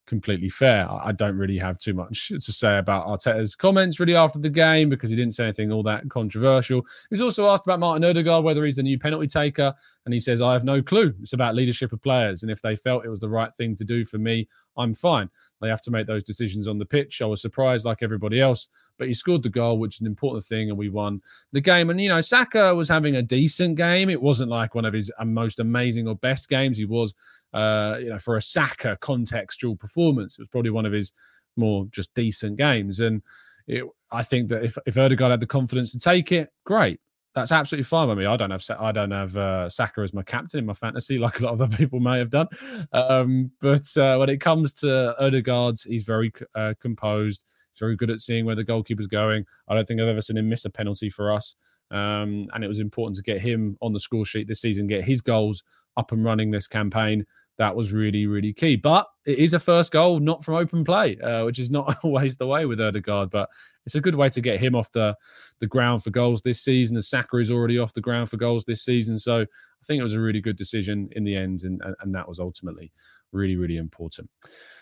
completely 0.07 0.49
fair. 0.49 0.87
I 0.91 1.11
don't 1.11 1.37
really 1.37 1.57
have 1.57 1.77
too 1.77 1.93
much 1.93 2.29
to 2.29 2.39
say 2.39 2.77
about 2.77 3.07
Arteta's 3.07 3.55
comments 3.55 3.99
really 3.99 4.15
after 4.15 4.39
the 4.39 4.49
game 4.49 4.89
because 4.89 5.09
he 5.09 5.15
didn't 5.15 5.33
say 5.33 5.45
anything 5.45 5.71
all 5.71 5.83
that 5.83 6.09
controversial. 6.09 6.81
He 7.09 7.13
was 7.13 7.21
also 7.21 7.47
asked 7.47 7.65
about 7.65 7.79
Martin 7.79 8.03
Odegaard, 8.03 8.43
whether 8.43 8.65
he's 8.65 8.75
the 8.75 8.83
new 8.83 8.99
penalty 8.99 9.27
taker, 9.27 9.73
and 10.05 10.13
he 10.13 10.19
says, 10.19 10.41
I 10.41 10.53
have 10.53 10.63
no 10.63 10.81
clue. 10.81 11.13
It's 11.21 11.33
about 11.33 11.55
leadership 11.55 11.93
of 11.93 12.01
players. 12.01 12.41
And 12.41 12.51
if 12.51 12.61
they 12.61 12.75
felt 12.75 13.05
it 13.05 13.09
was 13.09 13.19
the 13.19 13.29
right 13.29 13.55
thing 13.55 13.75
to 13.75 13.85
do 13.85 14.03
for 14.03 14.17
me, 14.17 14.47
I'm 14.75 14.93
fine. 14.93 15.29
They 15.61 15.69
have 15.69 15.81
to 15.83 15.91
make 15.91 16.07
those 16.07 16.23
decisions 16.23 16.67
on 16.67 16.79
the 16.79 16.85
pitch. 16.85 17.21
I 17.21 17.25
was 17.25 17.41
surprised 17.41 17.85
like 17.85 18.01
everybody 18.01 18.41
else, 18.41 18.67
but 18.97 19.07
he 19.07 19.13
scored 19.13 19.43
the 19.43 19.49
goal, 19.49 19.77
which 19.77 19.97
is 19.97 20.01
an 20.01 20.07
important 20.07 20.43
thing, 20.43 20.69
and 20.69 20.77
we 20.77 20.89
won 20.89 21.21
the 21.51 21.61
game. 21.61 21.91
And, 21.91 22.01
you 22.01 22.09
know, 22.09 22.21
Saka 22.21 22.73
was 22.73 22.89
having 22.89 23.15
a 23.17 23.21
decent 23.21 23.77
game. 23.77 24.09
It 24.09 24.21
wasn't 24.21 24.49
like 24.49 24.73
one 24.73 24.85
of 24.85 24.93
his 24.93 25.11
most 25.23 25.59
amazing 25.59 26.07
or 26.07 26.15
best 26.15 26.49
games. 26.49 26.77
He 26.77 26.85
was 26.85 27.13
uh, 27.53 27.97
you 27.99 28.09
know, 28.09 28.19
for 28.19 28.37
a 28.37 28.41
Saka 28.41 28.97
contextual 29.01 29.79
performance. 29.79 30.33
It 30.33 30.41
was 30.41 30.49
probably 30.49 30.71
one 30.71 30.85
of 30.85 30.93
his 30.93 31.13
more 31.57 31.85
just 31.91 32.13
decent 32.13 32.57
games. 32.57 32.99
And 32.99 33.21
it, 33.67 33.83
I 34.11 34.23
think 34.23 34.49
that 34.49 34.63
if 34.63 34.77
if 34.85 34.97
Odegaard 34.97 35.31
had 35.31 35.39
the 35.39 35.47
confidence 35.47 35.91
to 35.91 35.99
take 35.99 36.31
it, 36.31 36.49
great. 36.65 36.99
That's 37.33 37.53
absolutely 37.53 37.83
fine 37.83 38.09
with 38.09 38.17
me. 38.17 38.25
I 38.25 38.35
don't 38.35 38.51
have 38.51 38.65
I 38.79 38.91
don't 38.91 39.11
have 39.11 39.37
uh, 39.37 39.69
Saka 39.69 40.01
as 40.01 40.13
my 40.13 40.23
captain 40.23 40.59
in 40.59 40.65
my 40.65 40.73
fantasy, 40.73 41.17
like 41.19 41.39
a 41.39 41.45
lot 41.45 41.53
of 41.53 41.61
other 41.61 41.77
people 41.77 41.99
may 41.99 42.17
have 42.17 42.29
done. 42.29 42.47
Um, 42.91 43.51
but 43.61 43.85
uh, 43.97 44.17
when 44.17 44.29
it 44.29 44.41
comes 44.41 44.73
to 44.73 45.15
Odegaard, 45.19 45.77
he's 45.85 46.03
very 46.03 46.31
uh, 46.55 46.73
composed. 46.79 47.45
He's 47.71 47.79
very 47.79 47.95
good 47.95 48.11
at 48.11 48.19
seeing 48.19 48.45
where 48.45 48.55
the 48.55 48.65
goalkeeper's 48.65 49.07
going. 49.07 49.45
I 49.69 49.75
don't 49.75 49.87
think 49.87 50.01
I've 50.01 50.09
ever 50.09 50.21
seen 50.21 50.37
him 50.37 50.49
miss 50.49 50.65
a 50.65 50.69
penalty 50.69 51.09
for 51.09 51.33
us. 51.33 51.55
Um, 51.89 52.47
and 52.53 52.63
it 52.63 52.67
was 52.67 52.79
important 52.79 53.17
to 53.17 53.21
get 53.21 53.41
him 53.41 53.77
on 53.81 53.91
the 53.91 53.99
score 53.99 54.25
sheet 54.25 54.47
this 54.47 54.61
season, 54.61 54.87
get 54.87 55.03
his 55.03 55.21
goals 55.21 55.63
up 55.97 56.11
and 56.13 56.23
running 56.25 56.51
this 56.51 56.67
campaign 56.67 57.25
that 57.57 57.75
was 57.75 57.93
really, 57.93 58.27
really 58.27 58.53
key. 58.53 58.75
But 58.75 59.07
it 59.25 59.37
is 59.37 59.53
a 59.53 59.59
first 59.59 59.91
goal, 59.91 60.19
not 60.19 60.43
from 60.43 60.55
open 60.55 60.83
play, 60.83 61.17
uh, 61.19 61.45
which 61.45 61.59
is 61.59 61.69
not 61.69 61.97
always 62.03 62.35
the 62.37 62.47
way 62.47 62.65
with 62.65 62.81
Odegaard. 62.81 63.29
But 63.29 63.49
it's 63.85 63.95
a 63.95 64.01
good 64.01 64.15
way 64.15 64.29
to 64.29 64.41
get 64.41 64.59
him 64.59 64.75
off 64.75 64.91
the, 64.91 65.15
the 65.59 65.67
ground 65.67 66.03
for 66.03 66.09
goals 66.09 66.41
this 66.41 66.61
season. 66.63 66.97
As 66.97 67.09
Saka 67.09 67.37
is 67.37 67.51
already 67.51 67.77
off 67.77 67.93
the 67.93 68.01
ground 68.01 68.29
for 68.29 68.37
goals 68.37 68.65
this 68.65 68.83
season. 68.83 69.19
So 69.19 69.41
I 69.41 69.85
think 69.85 69.99
it 69.99 70.03
was 70.03 70.13
a 70.13 70.19
really 70.19 70.41
good 70.41 70.57
decision 70.57 71.09
in 71.13 71.23
the 71.23 71.35
end. 71.35 71.63
And, 71.63 71.81
and 72.01 72.15
that 72.15 72.27
was 72.27 72.39
ultimately 72.39 72.91
really, 73.31 73.55
really 73.55 73.77
important. 73.77 74.29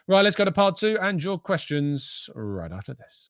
Right, 0.07 0.23
let's 0.23 0.35
go 0.35 0.45
to 0.45 0.51
part 0.51 0.75
two 0.75 0.97
and 1.01 1.23
your 1.23 1.37
questions 1.37 2.29
right 2.33 2.71
after 2.71 2.93
this. 2.93 3.29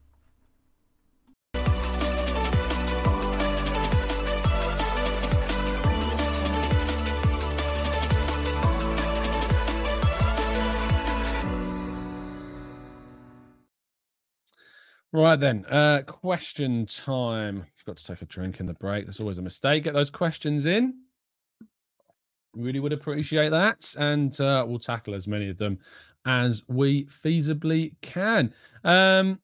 Right 15.13 15.37
then, 15.37 15.65
uh, 15.65 16.03
question 16.05 16.85
time. 16.85 17.65
Forgot 17.75 17.97
to 17.97 18.05
take 18.05 18.21
a 18.21 18.25
drink 18.25 18.61
in 18.61 18.65
the 18.65 18.73
break. 18.73 19.05
That's 19.05 19.19
always 19.19 19.39
a 19.39 19.41
mistake. 19.41 19.83
Get 19.83 19.93
those 19.93 20.09
questions 20.09 20.65
in. 20.65 20.93
Really 22.53 22.79
would 22.79 22.93
appreciate 22.93 23.49
that, 23.49 23.93
and 23.97 24.39
uh, 24.39 24.65
we'll 24.65 24.79
tackle 24.79 25.13
as 25.13 25.27
many 25.27 25.49
of 25.49 25.57
them 25.57 25.79
as 26.25 26.63
we 26.69 27.05
feasibly 27.05 27.93
can. 28.01 28.53
Um, 28.85 29.39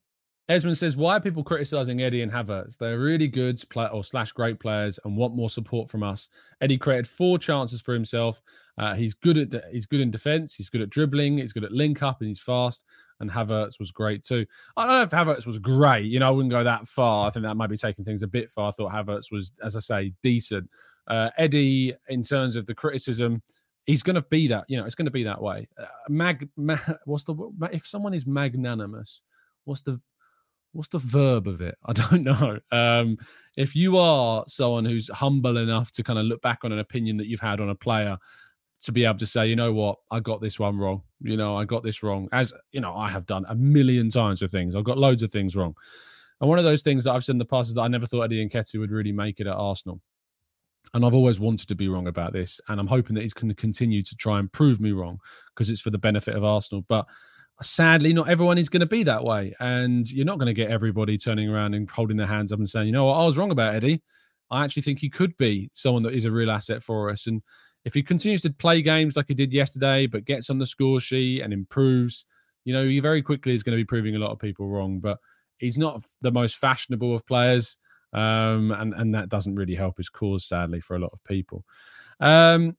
Esmond 0.48 0.78
says, 0.78 0.96
"Why 0.96 1.16
are 1.16 1.20
people 1.20 1.44
criticizing 1.44 2.00
Eddie 2.00 2.22
and 2.22 2.32
Havertz? 2.32 2.78
They're 2.78 2.98
really 2.98 3.28
good 3.28 3.62
or 3.92 4.02
slash 4.02 4.32
great 4.32 4.58
players 4.58 4.98
and 5.04 5.16
want 5.16 5.34
more 5.34 5.50
support 5.50 5.90
from 5.90 6.02
us. 6.02 6.28
Eddie 6.60 6.78
created 6.78 7.06
four 7.06 7.38
chances 7.38 7.82
for 7.82 7.92
himself. 7.92 8.40
Uh, 8.78 8.94
he's 8.94 9.14
good 9.14 9.36
at 9.36 9.64
he's 9.70 9.86
good 9.86 10.00
in 10.00 10.10
defense. 10.10 10.54
He's 10.54 10.70
good 10.70 10.80
at 10.80 10.90
dribbling. 10.90 11.38
He's 11.38 11.52
good 11.52 11.64
at 11.64 11.72
link 11.72 12.02
up, 12.02 12.20
and 12.20 12.28
he's 12.28 12.40
fast 12.40 12.84
and 13.20 13.30
Havertz 13.30 13.78
was 13.78 13.90
great 13.90 14.24
too. 14.24 14.46
I 14.76 14.84
don't 14.84 14.92
know 14.92 15.02
if 15.02 15.10
Havertz 15.10 15.46
was 15.46 15.58
great. 15.58 16.06
You 16.06 16.20
know, 16.20 16.28
I 16.28 16.30
wouldn't 16.30 16.50
go 16.50 16.64
that 16.64 16.86
far. 16.86 17.26
I 17.26 17.30
think 17.30 17.44
that 17.44 17.56
might 17.56 17.70
be 17.70 17.76
taking 17.76 18.04
things 18.04 18.22
a 18.22 18.26
bit 18.28 18.50
far. 18.50 18.68
I 18.68 18.70
thought 18.72 18.92
Havertz 18.92 19.32
was, 19.32 19.52
as 19.62 19.76
I 19.76 19.80
say, 19.80 20.12
decent. 20.22 20.68
Uh, 21.06 21.30
Eddie, 21.36 21.94
in 22.08 22.22
terms 22.22 22.56
of 22.56 22.66
the 22.66 22.74
criticism, 22.74 23.42
he's 23.86 24.02
going 24.02 24.14
to 24.16 24.22
be 24.22 24.48
that. 24.48 24.64
You 24.68 24.76
know, 24.76 24.84
it's 24.84 24.94
going 24.94 25.06
to 25.06 25.10
be 25.10 25.24
that 25.24 25.40
way. 25.40 25.68
Uh, 25.78 25.86
mag, 26.08 26.48
mag, 26.56 26.80
what's 27.04 27.24
the 27.24 27.34
if 27.72 27.86
someone 27.86 28.14
is 28.14 28.26
magnanimous? 28.26 29.22
What's 29.64 29.82
the 29.82 30.00
what's 30.78 30.88
the 30.90 31.00
verb 31.00 31.48
of 31.48 31.60
it? 31.60 31.76
I 31.86 31.92
don't 31.92 32.22
know. 32.22 32.58
Um, 32.70 33.18
if 33.56 33.74
you 33.74 33.98
are 33.98 34.44
someone 34.46 34.84
who's 34.84 35.08
humble 35.08 35.58
enough 35.58 35.90
to 35.92 36.04
kind 36.04 36.20
of 36.20 36.26
look 36.26 36.40
back 36.40 36.60
on 36.62 36.70
an 36.70 36.78
opinion 36.78 37.16
that 37.16 37.26
you've 37.26 37.40
had 37.40 37.60
on 37.60 37.70
a 37.70 37.74
player 37.74 38.16
to 38.82 38.92
be 38.92 39.04
able 39.04 39.18
to 39.18 39.26
say, 39.26 39.48
you 39.48 39.56
know 39.56 39.72
what, 39.72 39.98
I 40.12 40.20
got 40.20 40.40
this 40.40 40.60
one 40.60 40.78
wrong. 40.78 41.02
You 41.20 41.36
know, 41.36 41.56
I 41.56 41.64
got 41.64 41.82
this 41.82 42.04
wrong. 42.04 42.28
As 42.30 42.54
you 42.70 42.80
know, 42.80 42.94
I 42.94 43.10
have 43.10 43.26
done 43.26 43.44
a 43.48 43.56
million 43.56 44.08
times 44.08 44.40
with 44.40 44.52
things. 44.52 44.76
I've 44.76 44.84
got 44.84 44.98
loads 44.98 45.24
of 45.24 45.32
things 45.32 45.56
wrong. 45.56 45.74
And 46.40 46.48
one 46.48 46.60
of 46.60 46.64
those 46.64 46.82
things 46.82 47.02
that 47.02 47.12
I've 47.12 47.24
said 47.24 47.32
in 47.32 47.38
the 47.38 47.44
past 47.44 47.70
is 47.70 47.74
that 47.74 47.82
I 47.82 47.88
never 47.88 48.06
thought 48.06 48.22
Eddie 48.22 48.48
Nketiah 48.48 48.78
would 48.78 48.92
really 48.92 49.10
make 49.10 49.40
it 49.40 49.48
at 49.48 49.56
Arsenal. 49.56 50.00
And 50.94 51.04
I've 51.04 51.14
always 51.14 51.40
wanted 51.40 51.66
to 51.68 51.74
be 51.74 51.88
wrong 51.88 52.06
about 52.06 52.32
this. 52.32 52.60
And 52.68 52.78
I'm 52.78 52.86
hoping 52.86 53.16
that 53.16 53.22
he's 53.22 53.34
going 53.34 53.48
to 53.48 53.54
continue 53.56 54.02
to 54.04 54.14
try 54.14 54.38
and 54.38 54.50
prove 54.52 54.80
me 54.80 54.92
wrong 54.92 55.18
because 55.52 55.70
it's 55.70 55.80
for 55.80 55.90
the 55.90 55.98
benefit 55.98 56.36
of 56.36 56.44
Arsenal. 56.44 56.84
But 56.88 57.04
sadly, 57.62 58.12
not 58.12 58.28
everyone 58.28 58.58
is 58.58 58.68
going 58.68 58.80
to 58.80 58.86
be 58.86 59.02
that 59.04 59.24
way. 59.24 59.54
And 59.60 60.10
you're 60.10 60.26
not 60.26 60.38
going 60.38 60.46
to 60.46 60.54
get 60.54 60.70
everybody 60.70 61.18
turning 61.18 61.48
around 61.48 61.74
and 61.74 61.90
holding 61.90 62.16
their 62.16 62.26
hands 62.26 62.52
up 62.52 62.58
and 62.58 62.68
saying, 62.68 62.86
you 62.86 62.92
know 62.92 63.06
what, 63.06 63.18
I 63.18 63.24
was 63.24 63.38
wrong 63.38 63.50
about 63.50 63.74
Eddie. 63.74 64.02
I 64.50 64.64
actually 64.64 64.82
think 64.82 64.98
he 64.98 65.10
could 65.10 65.36
be 65.36 65.70
someone 65.74 66.02
that 66.04 66.14
is 66.14 66.24
a 66.24 66.30
real 66.30 66.50
asset 66.50 66.82
for 66.82 67.10
us. 67.10 67.26
And 67.26 67.42
if 67.84 67.94
he 67.94 68.02
continues 68.02 68.42
to 68.42 68.50
play 68.50 68.82
games 68.82 69.16
like 69.16 69.26
he 69.28 69.34
did 69.34 69.52
yesterday, 69.52 70.06
but 70.06 70.24
gets 70.24 70.50
on 70.50 70.58
the 70.58 70.66
score 70.66 71.00
sheet 71.00 71.42
and 71.42 71.52
improves, 71.52 72.24
you 72.64 72.72
know, 72.72 72.84
he 72.84 73.00
very 73.00 73.22
quickly 73.22 73.54
is 73.54 73.62
going 73.62 73.76
to 73.76 73.80
be 73.80 73.86
proving 73.86 74.16
a 74.16 74.18
lot 74.18 74.30
of 74.30 74.38
people 74.38 74.68
wrong. 74.68 75.00
But 75.00 75.18
he's 75.58 75.78
not 75.78 76.02
the 76.20 76.32
most 76.32 76.56
fashionable 76.56 77.14
of 77.14 77.26
players, 77.26 77.76
um, 78.12 78.72
and 78.72 78.94
and 78.94 79.14
that 79.14 79.28
doesn't 79.28 79.56
really 79.56 79.74
help 79.74 79.98
his 79.98 80.08
cause, 80.08 80.46
sadly, 80.46 80.80
for 80.80 80.96
a 80.96 80.98
lot 80.98 81.12
of 81.12 81.22
people. 81.24 81.64
Um, 82.20 82.76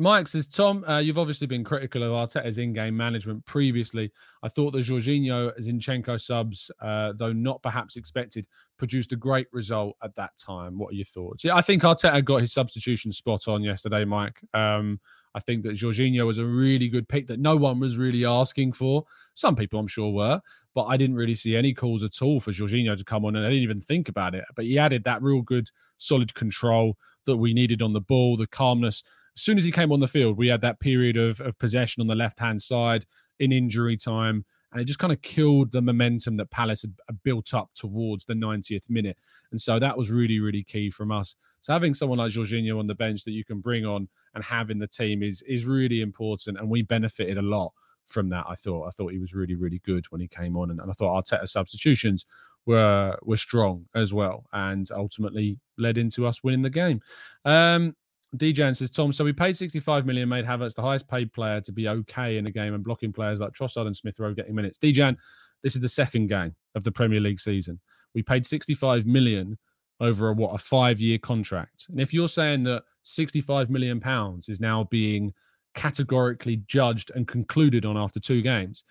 Mike 0.00 0.28
says, 0.28 0.46
Tom, 0.46 0.82
uh, 0.88 0.98
you've 0.98 1.18
obviously 1.18 1.46
been 1.46 1.62
critical 1.62 2.02
of 2.02 2.12
Arteta's 2.12 2.56
in-game 2.56 2.96
management 2.96 3.44
previously. 3.44 4.10
I 4.42 4.48
thought 4.48 4.72
the 4.72 4.78
Jorginho 4.78 5.52
Zinchenko 5.60 6.18
subs, 6.18 6.70
uh, 6.80 7.12
though 7.14 7.34
not 7.34 7.62
perhaps 7.62 7.96
expected, 7.96 8.48
produced 8.78 9.12
a 9.12 9.16
great 9.16 9.46
result 9.52 9.98
at 10.02 10.14
that 10.16 10.34
time. 10.38 10.78
What 10.78 10.92
are 10.92 10.96
your 10.96 11.04
thoughts? 11.04 11.44
Yeah, 11.44 11.54
I 11.54 11.60
think 11.60 11.82
Arteta 11.82 12.24
got 12.24 12.40
his 12.40 12.50
substitution 12.50 13.12
spot 13.12 13.46
on 13.46 13.62
yesterday, 13.62 14.06
Mike. 14.06 14.40
Um, 14.54 15.00
I 15.34 15.40
think 15.40 15.62
that 15.64 15.76
Jorginho 15.76 16.26
was 16.26 16.38
a 16.38 16.46
really 16.46 16.88
good 16.88 17.06
pick 17.06 17.26
that 17.26 17.38
no 17.38 17.54
one 17.54 17.78
was 17.78 17.98
really 17.98 18.24
asking 18.24 18.72
for. 18.72 19.04
Some 19.34 19.54
people, 19.54 19.78
I'm 19.78 19.86
sure, 19.86 20.10
were, 20.10 20.40
but 20.74 20.84
I 20.84 20.96
didn't 20.96 21.16
really 21.16 21.34
see 21.34 21.56
any 21.56 21.74
calls 21.74 22.02
at 22.04 22.22
all 22.22 22.40
for 22.40 22.52
Jorginho 22.52 22.96
to 22.96 23.04
come 23.04 23.26
on, 23.26 23.36
and 23.36 23.44
I 23.44 23.50
didn't 23.50 23.64
even 23.64 23.82
think 23.82 24.08
about 24.08 24.34
it. 24.34 24.44
But 24.56 24.64
he 24.64 24.78
added 24.78 25.04
that 25.04 25.22
real 25.22 25.42
good, 25.42 25.68
solid 25.98 26.32
control 26.34 26.96
that 27.26 27.36
we 27.36 27.52
needed 27.52 27.82
on 27.82 27.92
the 27.92 28.00
ball, 28.00 28.38
the 28.38 28.46
calmness 28.46 29.02
as 29.36 29.42
soon 29.42 29.58
as 29.58 29.64
he 29.64 29.72
came 29.72 29.92
on 29.92 30.00
the 30.00 30.08
field, 30.08 30.36
we 30.36 30.48
had 30.48 30.60
that 30.62 30.80
period 30.80 31.16
of, 31.16 31.40
of 31.40 31.58
possession 31.58 32.00
on 32.00 32.06
the 32.06 32.14
left 32.14 32.38
hand 32.38 32.60
side 32.60 33.06
in 33.38 33.52
injury 33.52 33.96
time. 33.96 34.44
And 34.72 34.80
it 34.80 34.84
just 34.84 35.00
kind 35.00 35.12
of 35.12 35.20
killed 35.20 35.72
the 35.72 35.82
momentum 35.82 36.36
that 36.36 36.50
Palace 36.50 36.82
had 36.82 36.94
built 37.24 37.54
up 37.54 37.70
towards 37.74 38.24
the 38.24 38.34
90th 38.34 38.88
minute. 38.88 39.18
And 39.50 39.60
so 39.60 39.80
that 39.80 39.98
was 39.98 40.12
really, 40.12 40.38
really 40.38 40.62
key 40.62 40.90
from 40.90 41.10
us. 41.10 41.34
So 41.60 41.72
having 41.72 41.92
someone 41.92 42.18
like 42.18 42.30
Jorginho 42.30 42.78
on 42.78 42.86
the 42.86 42.94
bench 42.94 43.24
that 43.24 43.32
you 43.32 43.44
can 43.44 43.60
bring 43.60 43.84
on 43.84 44.08
and 44.34 44.44
have 44.44 44.70
in 44.70 44.78
the 44.78 44.86
team 44.86 45.24
is 45.24 45.42
is 45.42 45.64
really 45.64 46.02
important. 46.02 46.58
And 46.58 46.70
we 46.70 46.82
benefited 46.82 47.36
a 47.36 47.42
lot 47.42 47.72
from 48.06 48.28
that. 48.28 48.44
I 48.48 48.54
thought 48.54 48.86
I 48.86 48.90
thought 48.90 49.12
he 49.12 49.18
was 49.18 49.34
really, 49.34 49.56
really 49.56 49.80
good 49.80 50.06
when 50.10 50.20
he 50.20 50.28
came 50.28 50.56
on. 50.56 50.70
And, 50.70 50.80
and 50.80 50.88
I 50.88 50.94
thought 50.94 51.24
Arteta's 51.24 51.50
substitutions 51.50 52.24
were 52.64 53.16
were 53.22 53.36
strong 53.36 53.86
as 53.94 54.12
well 54.12 54.44
and 54.52 54.88
ultimately 54.94 55.58
led 55.78 55.98
into 55.98 56.26
us 56.26 56.44
winning 56.44 56.62
the 56.62 56.70
game. 56.70 57.00
Um, 57.44 57.96
DJ 58.36 58.76
says, 58.76 58.90
Tom, 58.90 59.10
so 59.10 59.24
we 59.24 59.32
paid 59.32 59.56
65 59.56 60.06
million, 60.06 60.28
made 60.28 60.44
Havertz 60.44 60.74
the 60.74 60.82
highest 60.82 61.08
paid 61.08 61.32
player 61.32 61.60
to 61.62 61.72
be 61.72 61.88
okay 61.88 62.36
in 62.36 62.44
the 62.44 62.50
game 62.50 62.74
and 62.74 62.84
blocking 62.84 63.12
players 63.12 63.40
like 63.40 63.52
Trossard 63.52 63.86
and 63.86 63.96
Smith 63.96 64.20
Rowe 64.20 64.34
getting 64.34 64.54
minutes. 64.54 64.78
DJ, 64.78 65.16
this 65.62 65.74
is 65.74 65.82
the 65.82 65.88
second 65.88 66.28
game 66.28 66.54
of 66.74 66.84
the 66.84 66.92
Premier 66.92 67.20
League 67.20 67.40
season. 67.40 67.80
We 68.14 68.22
paid 68.22 68.46
65 68.46 69.06
million 69.06 69.58
over 69.98 70.28
a 70.28 70.32
what 70.32 70.54
a 70.54 70.58
five 70.58 71.00
year 71.00 71.18
contract. 71.18 71.86
And 71.90 72.00
if 72.00 72.14
you're 72.14 72.28
saying 72.28 72.64
that 72.64 72.84
65 73.02 73.68
million 73.68 74.00
pounds 74.00 74.48
is 74.48 74.60
now 74.60 74.84
being 74.84 75.34
categorically 75.74 76.62
judged 76.66 77.10
and 77.14 77.26
concluded 77.26 77.84
on 77.84 77.96
after 77.96 78.20
two 78.20 78.42
games, 78.42 78.84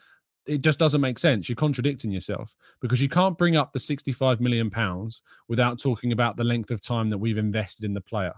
it 0.46 0.62
just 0.62 0.80
doesn't 0.80 1.02
make 1.02 1.18
sense. 1.18 1.48
You're 1.48 1.56
contradicting 1.56 2.12
yourself 2.12 2.56
because 2.82 3.02
you 3.02 3.10
can't 3.10 3.38
bring 3.38 3.56
up 3.56 3.72
the 3.72 3.80
65 3.80 4.42
million 4.42 4.70
pounds 4.70 5.22
without 5.48 5.80
talking 5.80 6.12
about 6.12 6.38
the 6.38 6.44
length 6.44 6.72
of 6.72 6.82
time 6.82 7.10
that 7.10 7.18
we've 7.18 7.38
invested 7.38 7.86
in 7.86 7.94
the 7.94 8.02
player 8.02 8.34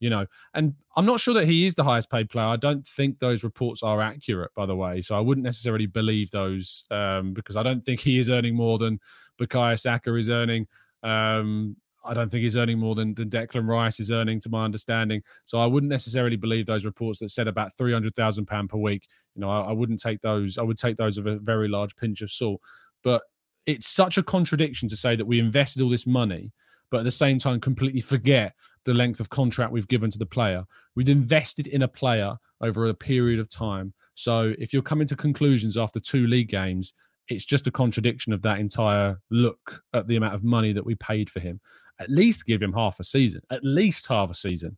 you 0.00 0.10
know. 0.10 0.26
And 0.54 0.74
I'm 0.96 1.06
not 1.06 1.20
sure 1.20 1.34
that 1.34 1.46
he 1.46 1.66
is 1.66 1.74
the 1.74 1.84
highest 1.84 2.10
paid 2.10 2.30
player. 2.30 2.46
I 2.46 2.56
don't 2.56 2.86
think 2.86 3.18
those 3.18 3.44
reports 3.44 3.82
are 3.82 4.00
accurate, 4.00 4.52
by 4.54 4.66
the 4.66 4.76
way. 4.76 5.00
So 5.00 5.16
I 5.16 5.20
wouldn't 5.20 5.44
necessarily 5.44 5.86
believe 5.86 6.30
those 6.30 6.84
um, 6.90 7.32
because 7.32 7.56
I 7.56 7.62
don't 7.62 7.84
think 7.84 8.00
he 8.00 8.18
is 8.18 8.30
earning 8.30 8.54
more 8.54 8.78
than 8.78 9.00
Bukayo 9.38 9.78
Saka 9.78 10.14
is 10.14 10.30
earning. 10.30 10.66
Um, 11.02 11.76
I 12.06 12.12
don't 12.12 12.30
think 12.30 12.42
he's 12.42 12.56
earning 12.56 12.78
more 12.78 12.94
than, 12.94 13.14
than 13.14 13.30
Declan 13.30 13.66
Rice 13.66 13.98
is 13.98 14.10
earning, 14.10 14.38
to 14.40 14.50
my 14.50 14.64
understanding. 14.64 15.22
So 15.44 15.58
I 15.58 15.66
wouldn't 15.66 15.90
necessarily 15.90 16.36
believe 16.36 16.66
those 16.66 16.84
reports 16.84 17.18
that 17.20 17.30
said 17.30 17.48
about 17.48 17.76
three 17.78 17.92
hundred 17.92 18.14
thousand 18.14 18.46
pound 18.46 18.68
per 18.68 18.76
week. 18.76 19.08
You 19.34 19.40
know, 19.40 19.50
I, 19.50 19.62
I 19.62 19.72
wouldn't 19.72 20.02
take 20.02 20.20
those. 20.20 20.58
I 20.58 20.62
would 20.62 20.76
take 20.76 20.96
those 20.96 21.18
with 21.18 21.34
a 21.34 21.38
very 21.38 21.68
large 21.68 21.96
pinch 21.96 22.20
of 22.20 22.30
salt. 22.30 22.60
But 23.02 23.22
it's 23.64 23.88
such 23.88 24.18
a 24.18 24.22
contradiction 24.22 24.88
to 24.90 24.96
say 24.96 25.16
that 25.16 25.24
we 25.24 25.38
invested 25.38 25.82
all 25.82 25.88
this 25.88 26.06
money 26.06 26.52
but 26.90 26.98
at 26.98 27.04
the 27.04 27.10
same 27.10 27.40
time 27.40 27.58
completely 27.58 28.00
forget 28.00 28.54
the 28.84 28.94
length 28.94 29.20
of 29.20 29.30
contract 29.30 29.72
we've 29.72 29.88
given 29.88 30.10
to 30.10 30.18
the 30.18 30.26
player. 30.26 30.64
We've 30.94 31.08
invested 31.08 31.66
in 31.66 31.82
a 31.82 31.88
player 31.88 32.36
over 32.60 32.86
a 32.86 32.94
period 32.94 33.40
of 33.40 33.48
time. 33.48 33.92
So 34.14 34.54
if 34.58 34.72
you're 34.72 34.82
coming 34.82 35.06
to 35.08 35.16
conclusions 35.16 35.76
after 35.76 36.00
two 36.00 36.26
league 36.26 36.48
games, 36.48 36.94
it's 37.28 37.44
just 37.44 37.66
a 37.66 37.70
contradiction 37.70 38.32
of 38.32 38.42
that 38.42 38.58
entire 38.58 39.18
look 39.30 39.82
at 39.94 40.06
the 40.06 40.16
amount 40.16 40.34
of 40.34 40.44
money 40.44 40.72
that 40.72 40.84
we 40.84 40.94
paid 40.96 41.30
for 41.30 41.40
him. 41.40 41.60
At 41.98 42.10
least 42.10 42.46
give 42.46 42.62
him 42.62 42.72
half 42.72 43.00
a 43.00 43.04
season, 43.04 43.40
at 43.50 43.64
least 43.64 44.06
half 44.06 44.30
a 44.30 44.34
season. 44.34 44.76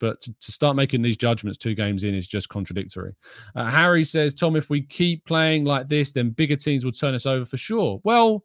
But 0.00 0.20
to, 0.20 0.34
to 0.38 0.52
start 0.52 0.76
making 0.76 1.02
these 1.02 1.16
judgments 1.16 1.58
two 1.58 1.74
games 1.74 2.04
in 2.04 2.14
is 2.14 2.28
just 2.28 2.48
contradictory. 2.48 3.16
Uh, 3.56 3.68
Harry 3.68 4.04
says, 4.04 4.32
Tom, 4.32 4.54
if 4.54 4.70
we 4.70 4.82
keep 4.82 5.24
playing 5.24 5.64
like 5.64 5.88
this, 5.88 6.12
then 6.12 6.30
bigger 6.30 6.56
teams 6.56 6.84
will 6.84 6.92
turn 6.92 7.14
us 7.14 7.26
over 7.26 7.44
for 7.44 7.56
sure. 7.56 8.00
Well, 8.04 8.44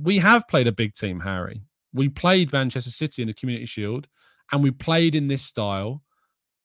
we 0.00 0.16
have 0.18 0.48
played 0.48 0.66
a 0.66 0.72
big 0.72 0.94
team, 0.94 1.20
Harry 1.20 1.60
we 1.92 2.08
played 2.08 2.52
Manchester 2.52 2.90
City 2.90 3.22
in 3.22 3.28
the 3.28 3.34
Community 3.34 3.66
Shield, 3.66 4.08
and 4.52 4.62
we 4.62 4.70
played 4.70 5.14
in 5.14 5.28
this 5.28 5.42
style, 5.42 6.02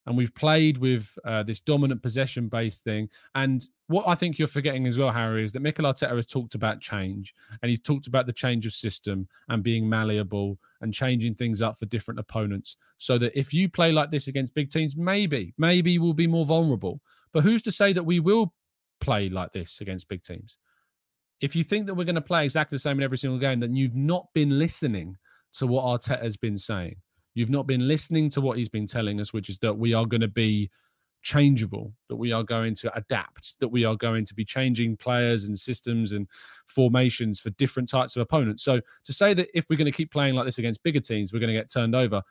and 0.06 0.18
we've 0.18 0.36
played 0.36 0.78
with 0.78 1.18
uh, 1.24 1.44
this 1.44 1.62
dominant 1.62 2.02
possession-based 2.02 2.84
thing. 2.84 3.08
And 3.36 3.66
what 3.88 4.06
I 4.06 4.16
think 4.16 4.38
you're 4.38 4.50
forgetting 4.50 4.86
as 4.86 4.98
well, 4.98 5.12
Harry, 5.12 5.46
is 5.46 5.54
that 5.54 5.62
Mikel 5.62 5.86
Arteta 5.86 6.14
has 6.14 6.26
talked 6.26 6.56
about 6.56 6.82
change, 6.82 7.34
and 7.62 7.70
he's 7.70 7.80
talked 7.80 8.08
about 8.08 8.26
the 8.26 8.34
change 8.34 8.66
of 8.66 8.74
system 8.74 9.28
and 9.48 9.64
being 9.64 9.88
malleable 9.88 10.60
and 10.82 10.94
changing 10.94 11.36
things 11.36 11.62
up 11.62 11.80
for 11.80 11.86
different 11.86 12.20
opponents, 12.20 12.76
so 12.98 13.18
that 13.18 13.38
if 13.38 13.54
you 13.54 13.70
play 13.70 13.94
like 13.94 14.12
this 14.12 14.28
against 14.28 14.56
big 14.56 14.70
teams, 14.70 14.98
maybe, 14.98 15.54
maybe 15.58 16.00
we'll 16.00 16.14
be 16.14 16.28
more 16.28 16.46
vulnerable. 16.46 17.00
But 17.32 17.44
who's 17.44 17.62
to 17.62 17.72
say 17.72 17.94
that 17.94 18.04
we 18.04 18.20
will 18.20 18.54
play 19.00 19.30
like 19.30 19.54
this 19.54 19.80
against 19.80 20.10
big 20.10 20.22
teams? 20.22 20.58
If 21.42 21.56
you 21.56 21.64
think 21.64 21.86
that 21.88 21.94
we're 21.96 22.06
going 22.06 22.16
to 22.16 22.22
play 22.22 22.46
exactly 22.46 22.76
the 22.76 22.80
same 22.80 22.98
in 22.98 23.04
every 23.04 23.18
single 23.18 23.40
game, 23.40 23.60
then 23.60 23.76
you've 23.76 23.96
not 23.96 24.28
been 24.34 24.58
listening 24.58 25.18
to 25.54 25.68
what 25.68 25.84
Arteta 25.84 26.22
has 26.22 26.38
been 26.38 26.58
saying. 26.58 26.96
You've 27.36 27.50
not 27.50 27.68
been 27.68 27.88
listening 27.88 28.30
to 28.32 28.42
what 28.42 28.58
he's 28.58 28.70
been 28.70 28.88
telling 28.88 29.20
us, 29.20 29.34
which 29.34 29.50
is 29.50 29.58
that 29.60 29.74
we 29.74 29.94
are 29.94 30.06
going 30.06 30.22
to 30.22 30.28
be 30.28 30.70
changeable, 31.24 31.94
that 32.10 32.16
we 32.16 32.32
are 32.32 32.44
going 32.44 32.76
to 32.76 32.96
adapt, 32.96 33.60
that 33.60 33.68
we 33.68 33.86
are 33.86 33.96
going 33.96 34.26
to 34.26 34.34
be 34.36 34.46
changing 34.46 34.98
players 34.98 35.46
and 35.46 35.58
systems 35.58 36.12
and 36.12 36.28
formations 36.66 37.40
for 37.40 37.50
different 37.52 37.90
types 37.90 38.16
of 38.16 38.22
opponents. 38.22 38.64
So 38.64 38.82
to 39.04 39.14
say 39.14 39.34
that 39.34 39.48
if 39.58 39.66
we're 39.70 39.78
going 39.78 39.92
to 39.92 39.98
keep 39.98 40.12
playing 40.12 40.36
like 40.36 40.46
this 40.46 40.60
against 40.60 40.84
bigger 40.84 41.00
teams, 41.00 41.34
we're 41.34 41.40
going 41.40 41.54
to 41.54 41.60
get 41.60 41.72
turned 41.72 41.96
over, 41.96 42.22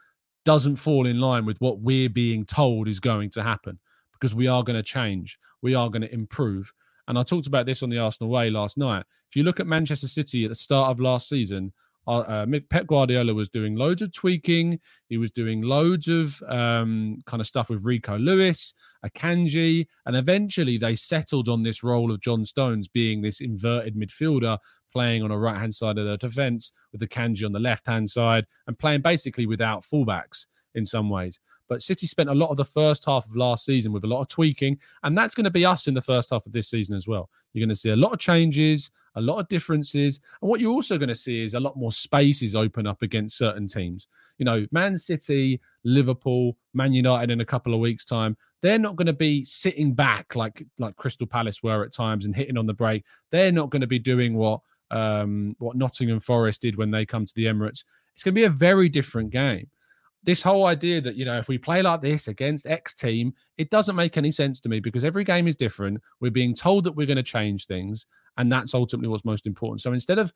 doesn't 0.45 0.77
fall 0.77 1.07
in 1.07 1.21
line 1.21 1.47
with 1.47 1.61
what 1.61 1.81
we're 1.81 2.11
being 2.11 2.45
told 2.45 2.87
is 2.87 3.01
going 3.01 3.31
to 3.31 3.43
happen 3.43 3.79
because 4.13 4.35
we 4.35 4.47
are 4.47 4.63
going 4.63 4.77
to 4.77 4.83
change, 4.83 5.39
we 5.63 5.75
are 5.75 5.89
going 5.89 6.03
to 6.03 6.13
improve. 6.13 6.73
And 7.09 7.19
I 7.19 7.23
talked 7.23 7.47
about 7.47 7.67
this 7.67 7.83
on 7.83 7.91
the 7.91 7.99
Arsenal 7.99 8.31
way 8.31 8.51
last 8.51 8.79
night. 8.79 9.05
If 9.29 9.37
you 9.37 9.43
look 9.43 9.61
at 9.61 9.67
Manchester 9.67 10.09
City 10.09 10.45
at 10.45 10.51
the 10.51 10.55
start 10.55 10.91
of 10.91 11.01
last 11.01 11.29
season, 11.29 11.73
uh, 12.07 12.19
uh 12.19 12.47
Pep 12.69 12.87
Guardiola 12.87 13.33
was 13.33 13.49
doing 13.49 13.77
loads 13.77 14.03
of 14.03 14.13
tweaking. 14.13 14.81
He 15.09 15.19
was 15.19 15.31
doing 15.31 15.63
loads 15.63 16.09
of 16.09 16.43
um, 16.49 17.19
kind 17.27 17.41
of 17.41 17.47
stuff 17.47 17.71
with 17.71 17.85
Rico 17.85 18.19
Lewis, 18.19 18.75
Akanji, 19.07 19.87
and 20.07 20.17
eventually 20.17 20.79
they 20.79 20.95
settled 20.95 21.49
on 21.49 21.63
this 21.63 21.83
role 21.83 22.11
of 22.11 22.21
John 22.21 22.45
Stones 22.45 22.89
being 22.89 23.23
this 23.23 23.41
inverted 23.41 23.97
midfielder, 23.97 24.59
playing 24.93 25.23
on 25.23 25.31
a 25.31 25.39
right 25.39 25.59
hand 25.59 25.75
side 25.75 25.99
of 25.99 26.07
the 26.07 26.17
defence 26.17 26.73
with 26.93 27.01
Akanji 27.01 27.45
on 27.45 27.53
the 27.53 27.61
left 27.61 27.87
hand 27.87 28.11
side, 28.11 28.47
and 28.67 28.79
playing 28.79 29.03
basically 29.03 29.47
without 29.47 29.83
fullbacks 29.83 30.47
in 30.75 30.85
some 30.85 31.11
ways. 31.11 31.41
But 31.69 31.83
City 31.83 32.07
spent 32.07 32.29
a 32.29 32.35
lot 32.35 32.51
of 32.51 32.57
the 32.57 32.65
first 32.65 33.05
half 33.05 33.25
of 33.27 33.37
last 33.37 33.65
season 33.65 33.93
with 33.93 34.05
a 34.05 34.07
lot 34.07 34.21
of 34.21 34.29
tweaking, 34.29 34.79
and 35.03 35.17
that's 35.17 35.35
going 35.35 35.45
to 35.45 35.51
be 35.51 35.65
us 35.65 35.87
in 35.87 35.95
the 35.95 36.01
first 36.01 36.31
half 36.31 36.45
of 36.45 36.53
this 36.53 36.69
season 36.69 36.95
as 36.95 37.09
well. 37.09 37.31
You're 37.53 37.65
going 37.65 37.75
to 37.75 37.81
see 37.81 37.91
a 37.91 37.97
lot 37.97 38.13
of 38.13 38.19
changes, 38.19 38.91
a 39.15 39.21
lot 39.21 39.39
of 39.39 39.49
differences, 39.49 40.21
and 40.41 40.51
what 40.51 40.61
you're 40.61 40.73
also 40.73 40.99
going 40.99 41.09
to 41.09 41.15
see 41.15 41.43
is 41.43 41.55
a 41.55 41.61
lot 41.61 41.77
more 41.77 41.93
spaces 41.93 42.55
open 42.55 42.87
up 42.87 43.03
against 43.03 43.39
certain 43.39 43.67
teams. 43.67 44.09
You 44.39 44.45
know, 44.45 44.67
Man 44.71 44.97
City, 44.97 45.61
Liverpool, 45.85 46.57
Man 46.75 46.93
United 46.93 47.31
in 47.31 47.41
a 47.41 47.47
couple 47.47 47.75
of 47.75 47.81
weeks' 47.81 48.05
time, 48.05 48.37
they're 48.61 48.79
not 48.79 48.97
going 48.97 49.07
to 49.07 49.13
be 49.13 49.45
sitting 49.45 49.95
back 49.95 50.37
like 50.37 50.65
like 50.79 50.97
Crystal 50.97 51.27
Palace 51.27 51.63
were 51.63 51.85
at 51.85 51.93
times 51.93 52.27
and 52.27 52.35
hitting 52.35 52.59
on 52.59 52.67
the 52.67 52.75
break. 52.75 53.05
They're 53.31 53.53
not 53.53 53.71
going 53.71 53.81
to 53.81 53.87
be 53.87 53.99
doing 53.99 54.35
what 54.35 54.61
um, 54.91 55.57
what 55.59 55.77
Nottingham 55.77 56.21
Forest 56.21 56.63
did 56.63 56.77
when 56.77 56.91
they 56.91 57.07
come 57.07 57.25
to 57.25 57.35
the 57.35 57.47
Emirates. 57.47 57.85
It's 58.15 58.23
going 58.23 58.35
to 58.35 58.41
be 58.41 58.45
a 58.45 58.51
very 58.51 58.89
different 58.89 59.31
game 59.31 59.69
this 60.23 60.43
whole 60.43 60.67
idea 60.67 61.01
that 61.01 61.17
you 61.17 61.25
know 61.25 61.39
if 61.39 61.49
we 61.49 61.59
play 61.59 61.83
like 61.83 62.01
this 62.01 62.29
against 62.29 62.67
x 62.67 62.95
team 62.95 63.33
it 63.59 63.71
doesn't 63.71 63.97
make 63.97 64.17
any 64.17 64.31
sense 64.31 64.61
to 64.61 64.69
me 64.69 64.81
because 64.81 65.05
every 65.05 65.25
game 65.25 65.49
is 65.49 65.57
different. 65.57 66.01
We're 66.21 66.31
being 66.31 66.55
told 66.55 66.85
that 66.85 66.93
we're 66.93 67.07
going 67.07 67.17
to 67.17 67.23
change 67.23 67.67
things 67.67 68.07
and 68.37 68.51
that's 68.51 68.75
ultimately 68.75 69.09
what's 69.09 69.25
most 69.25 69.47
important. 69.47 69.81
So 69.81 69.93
instead 69.93 70.19
of 70.19 70.33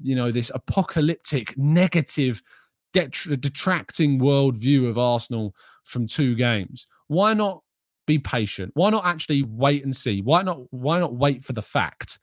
you 0.00 0.14
know 0.14 0.30
this 0.30 0.50
apocalyptic 0.54 1.56
negative 1.56 2.42
det- 2.92 3.40
detracting 3.40 4.20
worldview 4.20 4.88
of 4.88 4.98
arsenal 4.98 5.54
from 5.84 6.06
two 6.06 6.34
games 6.34 6.86
why 7.08 7.34
not 7.34 7.62
be 8.08 8.18
patient? 8.18 8.72
Why 8.74 8.90
not 8.90 9.04
actually 9.04 9.42
wait 9.42 9.84
and 9.84 9.94
see? 9.94 10.22
Why 10.22 10.42
not 10.42 10.60
why 10.72 10.98
not 10.98 11.14
wait 11.14 11.44
for 11.44 11.52
the 11.52 11.62
fact 11.62 12.18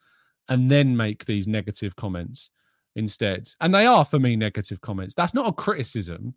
and 0.48 0.70
then 0.70 0.96
make 0.96 1.24
these 1.24 1.46
negative 1.46 1.96
comments 1.96 2.50
instead? 2.96 3.48
And 3.60 3.74
they 3.74 3.86
are 3.86 4.04
for 4.04 4.18
me 4.18 4.36
negative 4.36 4.80
comments. 4.82 5.14
That's 5.14 5.32
not 5.32 5.48
a 5.48 5.52
criticism 5.52 6.34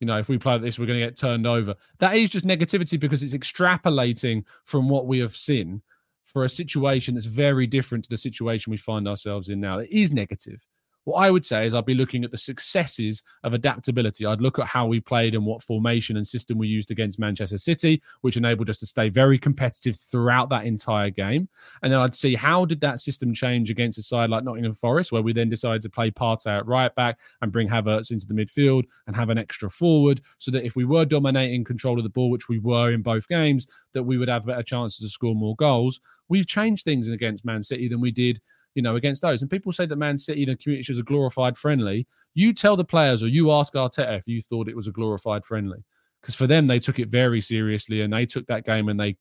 you 0.00 0.06
know, 0.06 0.18
if 0.18 0.28
we 0.28 0.38
play 0.38 0.58
this, 0.58 0.78
we're 0.78 0.86
going 0.86 0.98
to 0.98 1.06
get 1.06 1.16
turned 1.16 1.46
over. 1.46 1.74
That 1.98 2.16
is 2.16 2.30
just 2.30 2.46
negativity 2.46 2.98
because 2.98 3.22
it's 3.22 3.34
extrapolating 3.34 4.44
from 4.64 4.88
what 4.88 5.06
we 5.06 5.18
have 5.20 5.36
seen 5.36 5.82
for 6.24 6.44
a 6.44 6.48
situation 6.48 7.14
that's 7.14 7.26
very 7.26 7.66
different 7.66 8.04
to 8.04 8.10
the 8.10 8.16
situation 8.16 8.70
we 8.70 8.76
find 8.76 9.06
ourselves 9.06 9.50
in 9.50 9.60
now. 9.60 9.78
It 9.78 9.90
is 9.90 10.12
negative. 10.12 10.66
What 11.04 11.16
I 11.16 11.30
would 11.30 11.44
say 11.44 11.64
is 11.64 11.74
I'd 11.74 11.86
be 11.86 11.94
looking 11.94 12.24
at 12.24 12.30
the 12.30 12.38
successes 12.38 13.22
of 13.42 13.54
adaptability. 13.54 14.26
I'd 14.26 14.42
look 14.42 14.58
at 14.58 14.66
how 14.66 14.86
we 14.86 15.00
played 15.00 15.34
and 15.34 15.46
what 15.46 15.62
formation 15.62 16.16
and 16.16 16.26
system 16.26 16.58
we 16.58 16.68
used 16.68 16.90
against 16.90 17.18
Manchester 17.18 17.58
City, 17.58 18.02
which 18.20 18.36
enabled 18.36 18.68
us 18.68 18.78
to 18.80 18.86
stay 18.86 19.08
very 19.08 19.38
competitive 19.38 19.96
throughout 19.96 20.50
that 20.50 20.66
entire 20.66 21.10
game. 21.10 21.48
And 21.82 21.92
then 21.92 22.00
I'd 22.00 22.14
see 22.14 22.34
how 22.34 22.64
did 22.64 22.80
that 22.82 23.00
system 23.00 23.32
change 23.32 23.70
against 23.70 23.98
a 23.98 24.02
side 24.02 24.30
like 24.30 24.44
Nottingham 24.44 24.72
Forest, 24.72 25.10
where 25.10 25.22
we 25.22 25.32
then 25.32 25.48
decided 25.48 25.82
to 25.82 25.90
play 25.90 26.10
Partey 26.10 26.58
at 26.58 26.66
right 26.66 26.94
back 26.94 27.18
and 27.40 27.50
bring 27.50 27.68
Havertz 27.68 28.10
into 28.10 28.26
the 28.26 28.34
midfield 28.34 28.84
and 29.06 29.16
have 29.16 29.30
an 29.30 29.38
extra 29.38 29.70
forward, 29.70 30.20
so 30.38 30.50
that 30.50 30.64
if 30.64 30.76
we 30.76 30.84
were 30.84 31.04
dominating 31.04 31.64
control 31.64 31.96
of 31.96 32.04
the 32.04 32.10
ball, 32.10 32.30
which 32.30 32.48
we 32.48 32.58
were 32.58 32.92
in 32.92 33.02
both 33.02 33.26
games, 33.26 33.66
that 33.94 34.02
we 34.02 34.18
would 34.18 34.28
have 34.28 34.46
better 34.46 34.62
chances 34.62 34.98
to 34.98 35.08
score 35.08 35.34
more 35.34 35.56
goals. 35.56 36.00
We've 36.28 36.46
changed 36.46 36.84
things 36.84 37.08
against 37.08 37.44
Man 37.44 37.62
City 37.62 37.88
than 37.88 38.00
we 38.00 38.10
did 38.10 38.40
you 38.74 38.82
know, 38.82 38.96
against 38.96 39.22
those. 39.22 39.42
And 39.42 39.50
people 39.50 39.72
say 39.72 39.86
that 39.86 39.96
Man 39.96 40.18
City, 40.18 40.42
and 40.44 40.52
the 40.52 40.56
community 40.56 40.92
is 40.92 40.98
a 40.98 41.02
glorified 41.02 41.56
friendly. 41.56 42.06
You 42.34 42.52
tell 42.52 42.76
the 42.76 42.84
players 42.84 43.22
or 43.22 43.28
you 43.28 43.50
ask 43.50 43.74
Arteta 43.74 44.16
if 44.16 44.26
you 44.26 44.40
thought 44.40 44.68
it 44.68 44.76
was 44.76 44.86
a 44.86 44.92
glorified 44.92 45.44
friendly. 45.44 45.84
Because 46.20 46.34
for 46.34 46.46
them, 46.46 46.66
they 46.66 46.78
took 46.78 46.98
it 46.98 47.08
very 47.08 47.40
seriously 47.40 48.02
and 48.02 48.12
they 48.12 48.26
took 48.26 48.46
that 48.46 48.64
game 48.64 48.88
and 48.88 49.00
they 49.00 49.16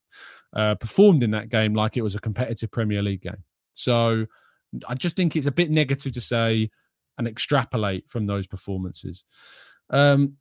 uh, 0.53 0.75
performed 0.75 1.23
in 1.23 1.31
that 1.31 1.49
game 1.49 1.73
like 1.73 1.95
it 1.95 2.01
was 2.01 2.15
a 2.15 2.19
competitive 2.19 2.71
Premier 2.71 3.01
League 3.01 3.21
game. 3.21 3.43
So 3.73 4.25
I 4.87 4.95
just 4.95 5.15
think 5.15 5.35
it's 5.35 5.47
a 5.47 5.51
bit 5.51 5.71
negative 5.71 6.11
to 6.13 6.21
say 6.21 6.69
and 7.17 7.27
extrapolate 7.27 8.09
from 8.09 8.25
those 8.25 8.47
performances. 8.47 9.23
Um, 9.89 10.33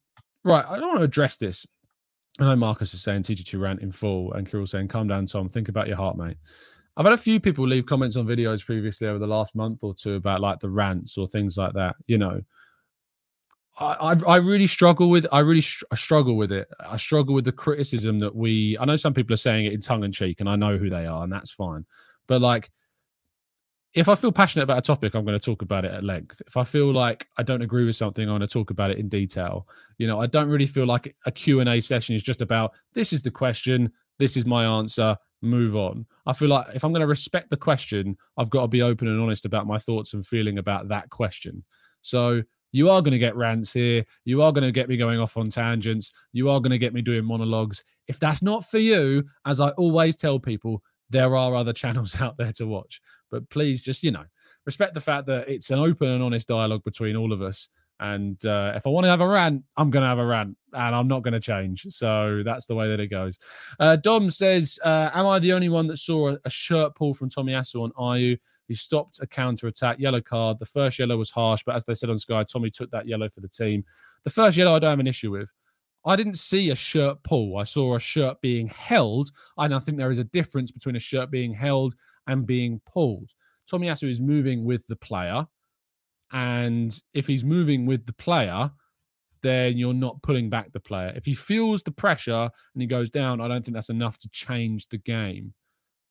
right, 0.44 0.64
I 0.66 0.78
don't 0.78 0.88
want 0.88 0.98
to 0.98 1.04
address 1.04 1.36
this. 1.36 1.66
I 2.40 2.44
know 2.44 2.56
Marcus 2.56 2.94
is 2.94 3.02
saying 3.02 3.24
teacher 3.24 3.44
to 3.44 3.58
rant 3.58 3.80
in 3.80 3.90
full, 3.90 4.32
and 4.32 4.48
Kirill 4.48 4.66
saying, 4.66 4.88
"Calm 4.88 5.08
down, 5.08 5.26
Tom. 5.26 5.48
Think 5.48 5.68
about 5.68 5.88
your 5.88 5.96
heart, 5.96 6.16
mate." 6.16 6.36
I've 6.98 7.04
had 7.04 7.12
a 7.12 7.16
few 7.16 7.38
people 7.38 7.64
leave 7.64 7.86
comments 7.86 8.16
on 8.16 8.26
videos 8.26 8.66
previously 8.66 9.06
over 9.06 9.20
the 9.20 9.26
last 9.26 9.54
month 9.54 9.84
or 9.84 9.94
two 9.94 10.14
about 10.14 10.40
like 10.40 10.58
the 10.58 10.68
rants 10.68 11.16
or 11.16 11.28
things 11.28 11.56
like 11.56 11.72
that. 11.74 11.94
You 12.08 12.18
know, 12.18 12.40
I 13.78 13.92
I, 13.94 14.14
I 14.26 14.36
really 14.38 14.66
struggle 14.66 15.08
with 15.08 15.24
I 15.30 15.38
really 15.38 15.62
I 15.92 15.94
struggle 15.94 16.36
with 16.36 16.50
it. 16.50 16.66
I 16.80 16.96
struggle 16.96 17.36
with 17.36 17.44
the 17.44 17.52
criticism 17.52 18.18
that 18.18 18.34
we. 18.34 18.76
I 18.80 18.84
know 18.84 18.96
some 18.96 19.14
people 19.14 19.34
are 19.34 19.36
saying 19.36 19.66
it 19.66 19.74
in 19.74 19.80
tongue 19.80 20.02
and 20.02 20.12
cheek, 20.12 20.40
and 20.40 20.48
I 20.48 20.56
know 20.56 20.76
who 20.76 20.90
they 20.90 21.06
are, 21.06 21.22
and 21.22 21.32
that's 21.32 21.52
fine. 21.52 21.86
But 22.26 22.40
like, 22.40 22.68
if 23.94 24.08
I 24.08 24.16
feel 24.16 24.32
passionate 24.32 24.64
about 24.64 24.78
a 24.78 24.82
topic, 24.82 25.14
I'm 25.14 25.24
going 25.24 25.38
to 25.38 25.44
talk 25.44 25.62
about 25.62 25.84
it 25.84 25.92
at 25.92 26.02
length. 26.02 26.42
If 26.48 26.56
I 26.56 26.64
feel 26.64 26.92
like 26.92 27.28
I 27.38 27.44
don't 27.44 27.62
agree 27.62 27.84
with 27.86 27.94
something, 27.94 28.24
I'm 28.24 28.38
going 28.38 28.40
to 28.40 28.48
talk 28.48 28.70
about 28.70 28.90
it 28.90 28.98
in 28.98 29.08
detail. 29.08 29.68
You 29.98 30.08
know, 30.08 30.20
I 30.20 30.26
don't 30.26 30.48
really 30.48 30.66
feel 30.66 30.86
like 30.86 31.14
a 31.26 31.30
Q 31.30 31.60
and 31.60 31.68
A 31.68 31.80
session 31.80 32.16
is 32.16 32.24
just 32.24 32.40
about 32.40 32.72
this 32.92 33.12
is 33.12 33.22
the 33.22 33.30
question, 33.30 33.92
this 34.18 34.36
is 34.36 34.46
my 34.46 34.64
answer 34.64 35.16
move 35.42 35.76
on. 35.76 36.06
I 36.26 36.32
feel 36.32 36.48
like 36.48 36.66
if 36.74 36.84
I'm 36.84 36.92
going 36.92 37.00
to 37.00 37.06
respect 37.06 37.50
the 37.50 37.56
question, 37.56 38.16
I've 38.36 38.50
got 38.50 38.62
to 38.62 38.68
be 38.68 38.82
open 38.82 39.08
and 39.08 39.20
honest 39.20 39.44
about 39.44 39.66
my 39.66 39.78
thoughts 39.78 40.14
and 40.14 40.26
feeling 40.26 40.58
about 40.58 40.88
that 40.88 41.10
question. 41.10 41.64
So 42.02 42.42
you 42.72 42.90
are 42.90 43.00
going 43.00 43.12
to 43.12 43.18
get 43.18 43.36
rants 43.36 43.72
here. 43.72 44.04
You 44.24 44.42
are 44.42 44.52
going 44.52 44.64
to 44.64 44.72
get 44.72 44.88
me 44.88 44.96
going 44.96 45.18
off 45.18 45.36
on 45.36 45.48
tangents. 45.48 46.12
You 46.32 46.50
are 46.50 46.60
going 46.60 46.70
to 46.70 46.78
get 46.78 46.92
me 46.92 47.02
doing 47.02 47.24
monologues. 47.24 47.82
If 48.08 48.18
that's 48.20 48.42
not 48.42 48.68
for 48.70 48.78
you, 48.78 49.24
as 49.46 49.60
I 49.60 49.70
always 49.70 50.16
tell 50.16 50.38
people, 50.38 50.82
there 51.10 51.34
are 51.36 51.54
other 51.54 51.72
channels 51.74 52.20
out 52.20 52.36
there 52.36 52.52
to 52.52 52.66
watch. 52.66 53.00
But 53.30 53.48
please 53.50 53.82
just, 53.82 54.02
you 54.02 54.10
know, 54.10 54.24
respect 54.66 54.94
the 54.94 55.00
fact 55.00 55.26
that 55.26 55.48
it's 55.48 55.70
an 55.70 55.78
open 55.78 56.08
and 56.08 56.22
honest 56.22 56.48
dialogue 56.48 56.84
between 56.84 57.16
all 57.16 57.32
of 57.32 57.42
us. 57.42 57.68
And 58.00 58.44
uh, 58.46 58.72
if 58.76 58.86
I 58.86 58.90
want 58.90 59.04
to 59.04 59.10
have 59.10 59.20
a 59.20 59.26
rant, 59.26 59.64
I'm 59.76 59.90
going 59.90 60.02
to 60.02 60.08
have 60.08 60.18
a 60.18 60.26
rant 60.26 60.56
and 60.72 60.94
I'm 60.94 61.08
not 61.08 61.22
going 61.22 61.32
to 61.32 61.40
change. 61.40 61.86
So 61.88 62.42
that's 62.44 62.66
the 62.66 62.74
way 62.74 62.88
that 62.88 63.00
it 63.00 63.08
goes. 63.08 63.38
Uh, 63.80 63.96
Dom 63.96 64.30
says, 64.30 64.78
uh, 64.84 65.10
Am 65.12 65.26
I 65.26 65.38
the 65.38 65.52
only 65.52 65.68
one 65.68 65.86
that 65.88 65.96
saw 65.96 66.36
a, 66.44 66.50
shirt 66.50 66.94
pull 66.94 67.12
from 67.12 67.28
Tommy 67.28 67.52
Tomiyasu 67.52 67.82
on 67.82 67.92
Ayew? 67.92 68.38
He 68.68 68.74
stopped 68.74 69.18
a 69.20 69.26
counter 69.26 69.66
attack, 69.66 69.98
yellow 69.98 70.20
card. 70.20 70.58
The 70.58 70.66
first 70.66 70.98
yellow 70.98 71.16
was 71.16 71.30
harsh, 71.30 71.62
but 71.64 71.74
as 71.74 71.84
they 71.84 71.94
said 71.94 72.10
on 72.10 72.18
Sky, 72.18 72.44
Tommy 72.44 72.70
took 72.70 72.90
that 72.90 73.08
yellow 73.08 73.28
for 73.28 73.40
the 73.40 73.48
team. 73.48 73.84
The 74.24 74.30
first 74.30 74.56
yellow 74.56 74.76
I 74.76 74.78
don't 74.78 74.90
have 74.90 75.00
an 75.00 75.06
issue 75.06 75.30
with. 75.30 75.50
I 76.04 76.16
didn't 76.16 76.38
see 76.38 76.70
a 76.70 76.76
shirt 76.76 77.22
pull. 77.22 77.58
I 77.58 77.64
saw 77.64 77.96
a 77.96 78.00
shirt 78.00 78.40
being 78.40 78.68
held. 78.68 79.30
And 79.56 79.74
I 79.74 79.78
think 79.78 79.98
there 79.98 80.10
is 80.10 80.18
a 80.18 80.24
difference 80.24 80.70
between 80.70 80.96
a 80.96 81.00
shirt 81.00 81.30
being 81.30 81.52
held 81.52 81.94
and 82.26 82.46
being 82.46 82.80
pulled. 82.86 83.34
Tomiyasu 83.70 84.08
is 84.08 84.20
moving 84.20 84.64
with 84.64 84.86
the 84.86 84.96
player. 84.96 85.46
And 86.32 86.98
if 87.14 87.26
he's 87.26 87.44
moving 87.44 87.86
with 87.86 88.06
the 88.06 88.12
player, 88.12 88.70
then 89.42 89.78
you're 89.78 89.94
not 89.94 90.22
pulling 90.22 90.50
back 90.50 90.72
the 90.72 90.80
player. 90.80 91.12
If 91.14 91.24
he 91.24 91.34
feels 91.34 91.82
the 91.82 91.90
pressure 91.90 92.50
and 92.74 92.82
he 92.82 92.86
goes 92.86 93.10
down, 93.10 93.40
I 93.40 93.48
don't 93.48 93.64
think 93.64 93.74
that's 93.74 93.90
enough 93.90 94.18
to 94.18 94.28
change 94.30 94.88
the 94.88 94.98
game. 94.98 95.54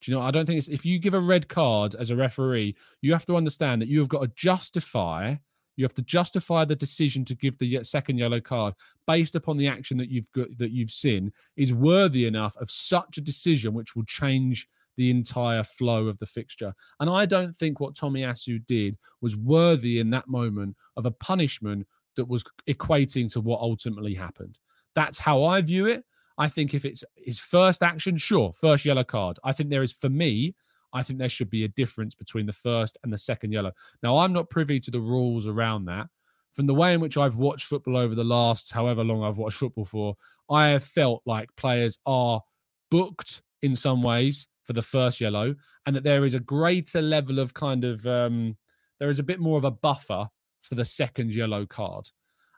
Do 0.01 0.11
you 0.11 0.17
know? 0.17 0.23
I 0.23 0.31
don't 0.31 0.45
think 0.45 0.59
it's 0.59 0.67
if 0.67 0.85
you 0.85 0.99
give 0.99 1.13
a 1.13 1.19
red 1.19 1.47
card 1.47 1.95
as 1.95 2.11
a 2.11 2.15
referee, 2.15 2.75
you 3.01 3.11
have 3.11 3.25
to 3.25 3.35
understand 3.35 3.81
that 3.81 3.89
you 3.89 3.99
have 3.99 4.09
got 4.09 4.21
to 4.21 4.31
justify. 4.35 5.35
You 5.75 5.85
have 5.85 5.93
to 5.95 6.01
justify 6.01 6.65
the 6.65 6.75
decision 6.75 7.23
to 7.25 7.35
give 7.35 7.57
the 7.57 7.83
second 7.83 8.17
yellow 8.17 8.41
card 8.41 8.73
based 9.05 9.35
upon 9.35 9.57
the 9.57 9.67
action 9.67 9.97
that 9.97 10.09
you've 10.09 10.31
got 10.31 10.47
that 10.57 10.71
you've 10.71 10.91
seen 10.91 11.31
is 11.55 11.73
worthy 11.73 12.25
enough 12.25 12.55
of 12.57 12.69
such 12.71 13.17
a 13.17 13.21
decision, 13.21 13.73
which 13.73 13.95
will 13.95 14.05
change 14.05 14.67
the 14.97 15.11
entire 15.11 15.63
flow 15.63 16.07
of 16.07 16.17
the 16.17 16.25
fixture. 16.25 16.73
And 16.99 17.09
I 17.09 17.25
don't 17.25 17.55
think 17.55 17.79
what 17.79 17.95
Tomiyasu 17.95 18.65
did 18.65 18.97
was 19.21 19.37
worthy 19.37 19.99
in 19.99 20.09
that 20.09 20.27
moment 20.27 20.75
of 20.97 21.05
a 21.05 21.11
punishment 21.11 21.87
that 22.15 22.27
was 22.27 22.43
equating 22.67 23.31
to 23.31 23.41
what 23.41 23.61
ultimately 23.61 24.15
happened. 24.15 24.59
That's 24.95 25.19
how 25.19 25.43
I 25.43 25.61
view 25.61 25.85
it. 25.85 26.03
I 26.39 26.47
think 26.47 26.73
if 26.73 26.83
it's 26.83 27.03
his 27.15 27.39
first 27.39 27.81
action, 27.81 28.17
sure, 28.17 28.51
first 28.51 28.85
yellow 28.85 29.03
card. 29.03 29.39
I 29.43 29.53
think 29.53 29.69
there 29.69 29.83
is, 29.83 29.93
for 29.93 30.09
me, 30.09 30.55
I 30.93 31.03
think 31.03 31.19
there 31.19 31.29
should 31.29 31.49
be 31.49 31.63
a 31.63 31.69
difference 31.69 32.15
between 32.15 32.45
the 32.45 32.53
first 32.53 32.97
and 33.03 33.13
the 33.13 33.17
second 33.17 33.51
yellow. 33.51 33.71
Now, 34.03 34.17
I'm 34.17 34.33
not 34.33 34.49
privy 34.49 34.79
to 34.81 34.91
the 34.91 34.99
rules 34.99 35.47
around 35.47 35.85
that. 35.85 36.07
From 36.53 36.65
the 36.65 36.73
way 36.73 36.93
in 36.93 37.01
which 37.01 37.17
I've 37.17 37.35
watched 37.35 37.67
football 37.67 37.97
over 37.97 38.15
the 38.15 38.23
last 38.23 38.71
however 38.71 39.03
long 39.03 39.23
I've 39.23 39.37
watched 39.37 39.57
football 39.57 39.85
for, 39.85 40.15
I 40.49 40.69
have 40.69 40.83
felt 40.83 41.21
like 41.25 41.55
players 41.55 41.99
are 42.07 42.41
booked 42.89 43.43
in 43.61 43.75
some 43.75 44.01
ways 44.01 44.47
for 44.67 44.73
the 44.73 44.81
first 44.81 45.21
yellow, 45.21 45.55
and 45.85 45.95
that 45.95 46.03
there 46.03 46.25
is 46.25 46.33
a 46.33 46.39
greater 46.39 47.01
level 47.01 47.39
of 47.39 47.53
kind 47.53 47.85
of 47.85 48.05
um, 48.05 48.55
there 48.99 49.09
is 49.09 49.19
a 49.19 49.23
bit 49.23 49.39
more 49.39 49.57
of 49.57 49.63
a 49.63 49.71
buffer 49.71 50.27
for 50.61 50.75
the 50.75 50.85
second 50.85 51.33
yellow 51.33 51.65
card. 51.65 52.05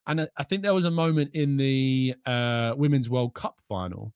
And 0.07 0.27
I 0.37 0.43
think 0.43 0.63
there 0.63 0.73
was 0.73 0.85
a 0.85 0.91
moment 0.91 1.31
in 1.35 1.55
the 1.55 2.15
uh, 2.25 2.73
Women's 2.75 3.11
World 3.11 3.35
Cup 3.35 3.61
final 3.69 4.11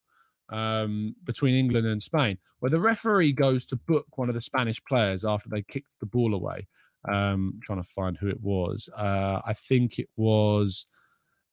um, 0.50 1.16
between 1.24 1.56
England 1.56 1.86
and 1.86 2.02
Spain 2.02 2.38
where 2.60 2.72
the 2.72 2.80
referee 2.80 3.34
goes 3.34 3.64
to 3.66 3.76
book 3.76 4.08
one 4.16 4.28
of 4.28 4.34
the 4.34 4.42
Spanish 4.42 4.84
players 4.86 5.24
after 5.24 5.50
they 5.50 5.62
kicked 5.62 6.00
the 6.00 6.08
ball 6.08 6.34
away. 6.34 6.68
Um, 7.08 7.60
trying 7.62 7.84
to 7.84 7.90
find 7.90 8.18
who 8.18 8.30
it 8.30 8.40
was. 8.42 8.90
Uh, 8.98 9.42
I 9.46 9.54
think 9.54 10.00
it 10.00 10.08
was 10.16 10.88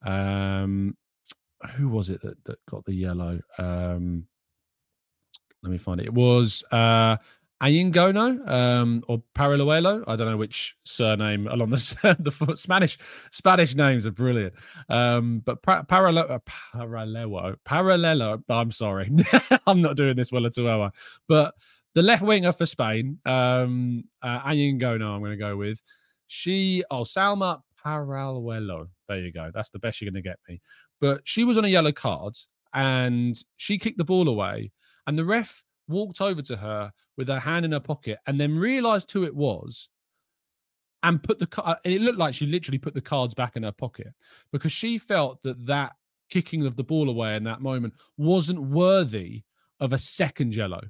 um, 0.07 0.96
who 1.76 1.88
was 1.88 2.09
it 2.09 2.22
that, 2.22 2.42
that 2.44 2.59
got 2.68 2.85
the 2.85 2.94
yellow? 2.94 3.40
Um, 3.59 4.26
let 5.62 5.70
me 5.70 5.79
find 5.79 6.01
it. 6.01 6.07
It 6.07 6.14
was 6.14 6.64
uh, 6.73 7.16
Ayingono 7.62 8.49
um, 8.49 9.05
or 9.09 9.23
Paralluelo. 9.35 10.03
I 10.07 10.16
don't 10.16 10.29
know 10.29 10.37
which 10.37 10.77
surname 10.85 11.46
along 11.49 11.70
the 11.70 12.16
the 12.20 12.57
Spanish 12.57 12.99
Spanish 13.31 13.75
names 13.75 14.07
are 14.07 14.12
brilliant. 14.12 14.55
Um, 14.88 15.42
but 15.44 15.62
pa- 15.62 15.83
Parallelo, 15.83 16.27
uh, 16.29 16.38
Parallelo, 16.75 17.57
Parallelo. 17.64 18.42
I'm 18.49 18.70
sorry, 18.70 19.11
I'm 19.66 19.83
not 19.83 19.96
doing 19.96 20.16
this 20.16 20.33
well 20.33 20.46
at 20.46 20.57
all. 20.59 20.90
But 21.29 21.55
the 21.94 22.03
left 22.03 22.23
winger 22.23 22.53
for 22.53 22.66
Spain, 22.66 23.18
um, 23.27 24.05
uh, 24.23 24.40
Ayingono, 24.40 25.14
I'm 25.14 25.20
going 25.20 25.33
to 25.33 25.37
go 25.37 25.57
with. 25.57 25.83
She, 26.29 26.85
oh, 26.90 27.03
Salma 27.03 27.61
Paralluelo. 27.85 28.88
There 29.09 29.18
you 29.18 29.33
go. 29.33 29.51
That's 29.53 29.70
the 29.70 29.81
best 29.81 30.01
you're 30.01 30.11
going 30.11 30.23
to 30.23 30.29
get 30.29 30.38
me. 30.49 30.61
But 31.01 31.23
she 31.25 31.44
was 31.44 31.59
on 31.59 31.64
a 31.64 31.68
yellow 31.68 31.92
card 31.92 32.37
and 32.73 33.37
she 33.57 33.79
kicked 33.79 33.99
the 33.99 34.05
ball 34.05 34.29
away, 34.29 34.70
and 35.06 35.18
the 35.18 35.24
ref 35.24 35.62
walked 35.88 36.20
over 36.20 36.42
to 36.42 36.56
her 36.56 36.92
with 37.16 37.28
her 37.28 37.40
hand 37.40 37.64
in 37.64 37.72
her 37.72 37.80
pocket 37.80 38.18
and 38.26 38.40
then 38.40 38.58
realized 38.58 39.10
who 39.10 39.24
it 39.24 39.34
was 39.34 39.88
and 41.02 41.22
put 41.22 41.38
the 41.38 41.48
uh, 41.62 41.74
and 41.84 41.94
it 41.94 42.00
looked 42.00 42.18
like 42.18 42.34
she 42.34 42.46
literally 42.46 42.78
put 42.78 42.94
the 42.94 43.00
cards 43.00 43.34
back 43.34 43.56
in 43.56 43.62
her 43.62 43.72
pocket 43.72 44.08
because 44.52 44.72
she 44.72 44.98
felt 44.98 45.42
that 45.42 45.66
that 45.66 45.92
kicking 46.30 46.66
of 46.66 46.76
the 46.76 46.84
ball 46.84 47.08
away 47.08 47.36
in 47.36 47.44
that 47.44 47.60
moment 47.60 47.94
wasn't 48.16 48.60
worthy 48.60 49.42
of 49.80 49.92
a 49.92 49.98
second 49.98 50.54
yellow 50.54 50.80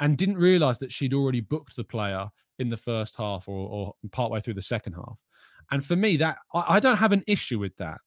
and 0.00 0.16
didn't 0.16 0.38
realize 0.38 0.78
that 0.78 0.90
she'd 0.90 1.14
already 1.14 1.40
booked 1.40 1.76
the 1.76 1.84
player 1.84 2.26
in 2.58 2.68
the 2.68 2.76
first 2.76 3.16
half 3.16 3.48
or, 3.48 3.68
or 3.68 3.94
partway 4.12 4.40
through 4.40 4.54
the 4.54 4.62
second 4.62 4.94
half. 4.94 5.18
And 5.70 5.84
for 5.84 5.96
me 5.96 6.16
that 6.16 6.38
I, 6.54 6.76
I 6.76 6.80
don't 6.80 6.96
have 6.96 7.12
an 7.12 7.24
issue 7.26 7.58
with 7.58 7.76
that 7.76 7.98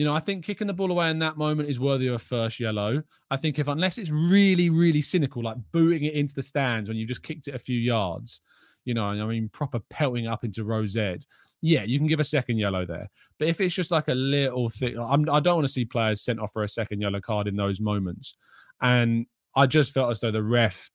you 0.00 0.06
know, 0.06 0.14
I 0.14 0.18
think 0.18 0.46
kicking 0.46 0.66
the 0.66 0.72
ball 0.72 0.90
away 0.90 1.10
in 1.10 1.18
that 1.18 1.36
moment 1.36 1.68
is 1.68 1.78
worthy 1.78 2.06
of 2.06 2.14
a 2.14 2.18
first 2.18 2.58
yellow. 2.58 3.02
I 3.30 3.36
think 3.36 3.58
if 3.58 3.68
unless 3.68 3.98
it's 3.98 4.10
really, 4.10 4.70
really 4.70 5.02
cynical, 5.02 5.42
like 5.42 5.58
booting 5.72 6.04
it 6.04 6.14
into 6.14 6.32
the 6.32 6.42
stands 6.42 6.88
when 6.88 6.96
you 6.96 7.04
just 7.04 7.22
kicked 7.22 7.48
it 7.48 7.54
a 7.54 7.58
few 7.58 7.78
yards, 7.78 8.40
you 8.86 8.94
know, 8.94 9.04
I 9.04 9.26
mean, 9.26 9.50
proper 9.50 9.78
pelting 9.90 10.26
up 10.26 10.42
into 10.42 10.86
Z, 10.86 11.18
yeah, 11.60 11.82
you 11.82 11.98
can 11.98 12.06
give 12.06 12.18
a 12.18 12.24
second 12.24 12.56
yellow 12.56 12.86
there. 12.86 13.10
But 13.38 13.48
if 13.48 13.60
it's 13.60 13.74
just 13.74 13.90
like 13.90 14.08
a 14.08 14.14
little 14.14 14.70
thing, 14.70 14.98
I'm, 14.98 15.28
I 15.28 15.38
do 15.38 15.50
not 15.50 15.56
want 15.56 15.66
to 15.66 15.72
see 15.72 15.84
players 15.84 16.22
sent 16.22 16.40
off 16.40 16.54
for 16.54 16.62
a 16.62 16.68
second 16.68 17.02
yellow 17.02 17.20
card 17.20 17.46
in 17.46 17.54
those 17.54 17.78
moments. 17.78 18.38
And 18.80 19.26
I 19.54 19.66
just 19.66 19.92
felt 19.92 20.10
as 20.10 20.20
though 20.20 20.30
the 20.30 20.42
ref 20.42 20.88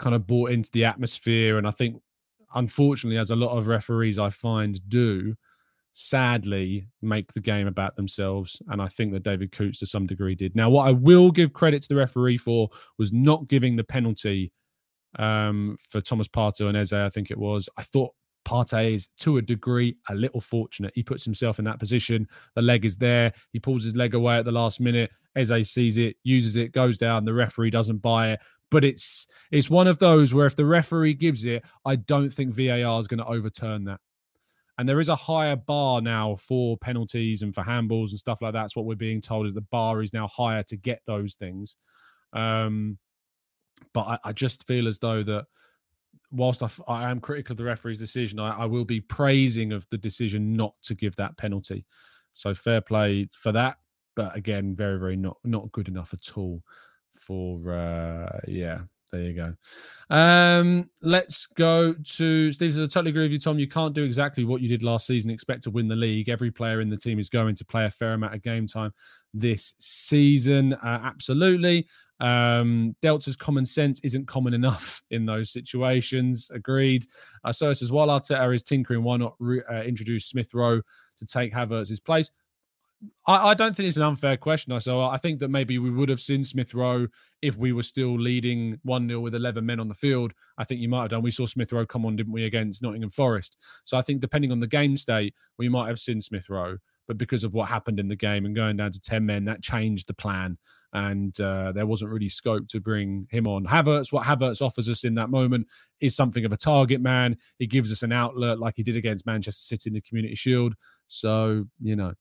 kind 0.00 0.16
of 0.16 0.26
bought 0.26 0.50
into 0.50 0.72
the 0.72 0.84
atmosphere. 0.84 1.58
And 1.58 1.68
I 1.68 1.70
think, 1.70 2.02
unfortunately, 2.56 3.18
as 3.18 3.30
a 3.30 3.36
lot 3.36 3.56
of 3.56 3.68
referees 3.68 4.18
I 4.18 4.30
find 4.30 4.80
do, 4.88 5.36
sadly 5.92 6.86
make 7.02 7.32
the 7.32 7.40
game 7.40 7.66
about 7.66 7.96
themselves. 7.96 8.60
And 8.68 8.80
I 8.80 8.88
think 8.88 9.12
that 9.12 9.22
David 9.22 9.52
Coots 9.52 9.78
to 9.80 9.86
some 9.86 10.06
degree 10.06 10.34
did. 10.34 10.56
Now, 10.56 10.70
what 10.70 10.88
I 10.88 10.92
will 10.92 11.30
give 11.30 11.52
credit 11.52 11.82
to 11.82 11.88
the 11.88 11.96
referee 11.96 12.38
for 12.38 12.68
was 12.98 13.12
not 13.12 13.48
giving 13.48 13.76
the 13.76 13.84
penalty 13.84 14.52
um, 15.18 15.76
for 15.88 16.00
Thomas 16.00 16.28
Partey 16.28 16.68
and 16.68 16.76
Eze, 16.76 16.92
I 16.92 17.08
think 17.10 17.30
it 17.30 17.38
was. 17.38 17.68
I 17.76 17.82
thought 17.82 18.12
Partey 18.46 18.94
is 18.94 19.08
to 19.20 19.36
a 19.36 19.42
degree 19.42 19.96
a 20.08 20.14
little 20.14 20.40
fortunate. 20.40 20.92
He 20.94 21.02
puts 21.02 21.24
himself 21.24 21.58
in 21.58 21.64
that 21.66 21.78
position. 21.78 22.26
The 22.54 22.62
leg 22.62 22.84
is 22.84 22.96
there. 22.96 23.32
He 23.52 23.60
pulls 23.60 23.84
his 23.84 23.96
leg 23.96 24.14
away 24.14 24.38
at 24.38 24.44
the 24.44 24.52
last 24.52 24.80
minute. 24.80 25.10
Eze 25.36 25.70
sees 25.70 25.96
it, 25.98 26.16
uses 26.24 26.56
it, 26.56 26.72
goes 26.72 26.98
down. 26.98 27.24
The 27.24 27.34
referee 27.34 27.70
doesn't 27.70 27.98
buy 27.98 28.32
it. 28.32 28.40
But 28.70 28.84
it's 28.84 29.26
it's 29.50 29.68
one 29.68 29.86
of 29.86 29.98
those 29.98 30.32
where 30.32 30.46
if 30.46 30.56
the 30.56 30.64
referee 30.64 31.14
gives 31.14 31.44
it, 31.44 31.64
I 31.84 31.96
don't 31.96 32.30
think 32.30 32.54
VAR 32.54 33.00
is 33.00 33.06
going 33.06 33.18
to 33.18 33.26
overturn 33.26 33.84
that. 33.84 34.00
And 34.78 34.88
there 34.88 35.00
is 35.00 35.08
a 35.08 35.16
higher 35.16 35.56
bar 35.56 36.00
now 36.00 36.36
for 36.36 36.76
penalties 36.78 37.42
and 37.42 37.54
for 37.54 37.62
handballs 37.62 38.10
and 38.10 38.18
stuff 38.18 38.40
like 38.40 38.52
that. 38.52 38.60
That's 38.60 38.76
what 38.76 38.86
we're 38.86 38.94
being 38.94 39.20
told 39.20 39.46
is 39.46 39.52
the 39.52 39.60
bar 39.60 40.02
is 40.02 40.12
now 40.12 40.26
higher 40.28 40.62
to 40.64 40.76
get 40.76 41.02
those 41.06 41.34
things. 41.34 41.76
Um, 42.32 42.98
but 43.92 44.02
I, 44.02 44.18
I 44.24 44.32
just 44.32 44.66
feel 44.66 44.88
as 44.88 44.98
though 44.98 45.22
that 45.24 45.46
whilst 46.30 46.62
I, 46.62 46.70
I 46.88 47.10
am 47.10 47.20
critical 47.20 47.52
of 47.52 47.58
the 47.58 47.64
referee's 47.64 47.98
decision, 47.98 48.38
I, 48.38 48.60
I, 48.60 48.64
will 48.64 48.84
be 48.84 49.00
praising 49.00 49.72
of 49.72 49.86
the 49.90 49.98
decision 49.98 50.56
not 50.56 50.74
to 50.84 50.94
give 50.94 51.14
that 51.16 51.36
penalty. 51.36 51.84
So 52.32 52.54
fair 52.54 52.80
play 52.80 53.28
for 53.32 53.52
that, 53.52 53.76
but 54.16 54.34
again, 54.34 54.74
very 54.74 54.98
very 54.98 55.16
not 55.16 55.36
not 55.44 55.70
good 55.72 55.88
enough 55.88 56.14
at 56.14 56.36
all 56.36 56.62
for 57.20 57.72
uh, 57.72 58.40
yeah 58.48 58.80
there 59.12 59.22
you 59.22 59.34
go. 59.34 59.54
Um, 60.08 60.88
let's 61.02 61.46
go 61.46 61.92
to 61.92 62.52
Steve. 62.52 62.76
I 62.76 62.80
totally 62.80 63.10
agree 63.10 63.22
with 63.22 63.32
you, 63.32 63.38
Tom. 63.38 63.58
You 63.58 63.68
can't 63.68 63.94
do 63.94 64.04
exactly 64.04 64.44
what 64.44 64.62
you 64.62 64.68
did 64.68 64.82
last 64.82 65.06
season. 65.06 65.30
Expect 65.30 65.62
to 65.64 65.70
win 65.70 65.86
the 65.86 65.96
league. 65.96 66.28
Every 66.28 66.50
player 66.50 66.80
in 66.80 66.88
the 66.88 66.96
team 66.96 67.18
is 67.18 67.28
going 67.28 67.54
to 67.56 67.64
play 67.64 67.84
a 67.84 67.90
fair 67.90 68.14
amount 68.14 68.34
of 68.34 68.42
game 68.42 68.66
time 68.66 68.92
this 69.34 69.74
season. 69.78 70.72
Uh, 70.74 71.00
absolutely. 71.04 71.86
Um, 72.20 72.94
Delta's 73.02 73.36
common 73.36 73.66
sense 73.66 74.00
isn't 74.00 74.26
common 74.26 74.54
enough 74.54 75.02
in 75.10 75.26
those 75.26 75.50
situations. 75.50 76.50
Agreed. 76.54 77.06
Uh, 77.44 77.52
so 77.52 77.70
it 77.70 77.74
says 77.74 77.92
while 77.92 78.08
Arteta 78.08 78.54
is 78.54 78.62
tinkering, 78.62 79.02
why 79.02 79.18
not 79.18 79.34
re- 79.38 79.62
uh, 79.70 79.82
introduce 79.82 80.26
Smith 80.26 80.54
Rowe 80.54 80.80
to 81.16 81.26
take 81.26 81.52
Havertz's 81.52 82.00
place? 82.00 82.30
I, 83.26 83.50
I, 83.50 83.54
don't 83.54 83.74
think 83.74 83.88
it's 83.88 83.96
an 83.96 84.02
unfair 84.02 84.36
question. 84.36 84.78
So 84.80 85.02
I 85.02 85.16
think 85.16 85.40
that 85.40 85.48
maybe 85.48 85.78
we 85.78 85.90
would 85.90 86.08
have 86.08 86.20
seen 86.20 86.44
Smith 86.44 86.74
Rowe 86.74 87.06
if 87.40 87.56
we 87.56 87.72
were 87.72 87.82
still 87.82 88.18
leading 88.18 88.78
1 88.82 89.08
0 89.08 89.20
with 89.20 89.34
11 89.34 89.64
men 89.64 89.80
on 89.80 89.88
the 89.88 89.94
field. 89.94 90.32
I 90.58 90.64
think 90.64 90.80
you 90.80 90.88
might 90.88 91.02
have 91.02 91.10
done. 91.10 91.22
We 91.22 91.30
saw 91.30 91.46
Smith 91.46 91.72
Rowe 91.72 91.86
come 91.86 92.04
on, 92.04 92.16
didn't 92.16 92.32
we, 92.32 92.44
against 92.44 92.82
Nottingham 92.82 93.10
Forest? 93.10 93.56
So 93.84 93.96
I 93.96 94.02
think 94.02 94.20
depending 94.20 94.52
on 94.52 94.60
the 94.60 94.66
game 94.66 94.96
state, 94.96 95.34
we 95.58 95.68
might 95.68 95.88
have 95.88 95.98
seen 95.98 96.20
Smith 96.20 96.48
Rowe. 96.48 96.78
But 97.08 97.18
because 97.18 97.42
of 97.42 97.52
what 97.52 97.68
happened 97.68 97.98
in 97.98 98.08
the 98.08 98.16
game 98.16 98.46
and 98.46 98.54
going 98.54 98.76
down 98.76 98.92
to 98.92 99.00
10 99.00 99.26
men, 99.26 99.44
that 99.44 99.62
changed 99.62 100.06
the 100.06 100.14
plan. 100.14 100.56
And 100.92 101.38
uh, 101.40 101.72
there 101.72 101.86
wasn't 101.86 102.12
really 102.12 102.28
scope 102.28 102.68
to 102.68 102.80
bring 102.80 103.26
him 103.30 103.46
on. 103.48 103.64
Havertz, 103.64 104.12
what 104.12 104.24
Havertz 104.24 104.62
offers 104.62 104.88
us 104.88 105.04
in 105.04 105.14
that 105.14 105.30
moment 105.30 105.66
is 106.00 106.14
something 106.14 106.44
of 106.44 106.52
a 106.52 106.56
target 106.56 107.00
man. 107.00 107.36
He 107.58 107.66
gives 107.66 107.90
us 107.90 108.02
an 108.02 108.12
outlet 108.12 108.58
like 108.58 108.74
he 108.76 108.82
did 108.82 108.96
against 108.96 109.26
Manchester 109.26 109.62
City 109.62 109.90
in 109.90 109.94
the 109.94 110.00
Community 110.00 110.34
Shield. 110.34 110.74
So, 111.08 111.64
you 111.80 111.96
know. 111.96 112.14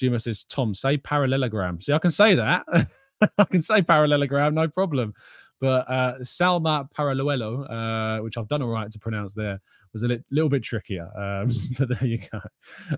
Juma 0.00 0.18
says, 0.18 0.44
Tom, 0.44 0.74
say 0.74 0.96
parallelogram. 0.96 1.78
See, 1.78 1.92
I 1.92 1.98
can 1.98 2.10
say 2.10 2.34
that. 2.34 2.64
I 3.38 3.44
can 3.44 3.60
say 3.60 3.82
parallelogram, 3.82 4.54
no 4.54 4.66
problem. 4.66 5.12
But 5.60 5.90
uh, 5.90 6.18
Salma 6.20 6.88
Paralluelo, 6.90 7.70
uh, 7.70 8.22
which 8.22 8.38
I've 8.38 8.48
done 8.48 8.62
all 8.62 8.70
right 8.70 8.90
to 8.90 8.98
pronounce 8.98 9.34
there, 9.34 9.60
was 9.92 10.02
a 10.02 10.08
li- 10.08 10.24
little 10.30 10.48
bit 10.48 10.62
trickier. 10.62 11.06
Um, 11.14 11.50
but 11.78 11.90
there 11.90 12.08
you 12.08 12.18
go. 12.32 12.40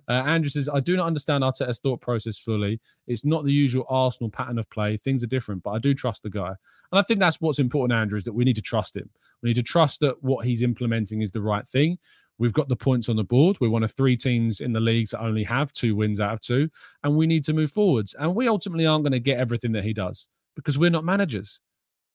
Uh, 0.09 0.13
Andrew 0.13 0.49
says, 0.49 0.69
I 0.69 0.79
do 0.79 0.97
not 0.97 1.09
understand 1.09 1.43
Arteta's 1.43 1.81
thought 1.81 2.01
process 2.01 2.39
fully. 2.39 2.81
It's 3.09 3.25
not 3.25 3.43
the 3.45 3.53
usual 3.53 3.85
Arsenal 3.89 4.31
pattern 4.31 4.61
of 4.61 4.71
play. 4.71 4.97
Things 4.97 5.25
are 5.25 5.29
different, 5.29 5.65
but 5.65 5.73
I 5.73 5.81
do 5.81 5.93
trust 5.93 6.23
the 6.23 6.31
guy. 6.31 6.51
And 6.93 7.01
I 7.01 7.03
think 7.03 7.19
that's 7.19 7.41
what's 7.41 7.59
important, 7.59 7.99
Andrew, 7.99 8.17
is 8.17 8.25
that 8.25 8.33
we 8.33 8.45
need 8.45 8.57
to 8.57 8.63
trust 8.63 8.95
him. 8.95 9.11
We 9.43 9.49
need 9.49 9.55
to 9.55 9.65
trust 9.65 9.99
that 10.01 10.23
what 10.23 10.47
he's 10.47 10.63
implementing 10.63 11.21
is 11.21 11.33
the 11.33 11.43
right 11.43 11.67
thing. 11.67 11.99
We've 12.43 12.53
got 12.53 12.69
the 12.69 12.75
points 12.75 13.09
on 13.09 13.15
the 13.15 13.23
board. 13.23 13.57
We're 13.61 13.71
one 13.71 13.85
of 13.85 13.93
three 13.93 14.17
teams 14.17 14.61
in 14.61 14.73
the 14.73 14.81
league 14.81 15.09
that 15.11 15.23
only 15.23 15.45
have 15.45 15.73
two 15.73 15.95
wins 15.95 16.21
out 16.21 16.33
of 16.33 16.41
two, 16.41 16.69
and 17.05 17.17
we 17.17 17.29
need 17.29 17.45
to 17.45 17.53
move 17.53 17.71
forwards. 17.71 18.17
And 18.19 18.35
we 18.35 18.49
ultimately 18.49 18.85
aren't 18.85 19.05
going 19.05 19.13
to 19.13 19.21
get 19.21 19.39
everything 19.39 19.71
that 19.73 19.85
he 19.85 19.93
does 19.93 20.27
because 20.57 20.77
we're 20.77 20.91
not 20.91 21.05
managers. 21.05 21.61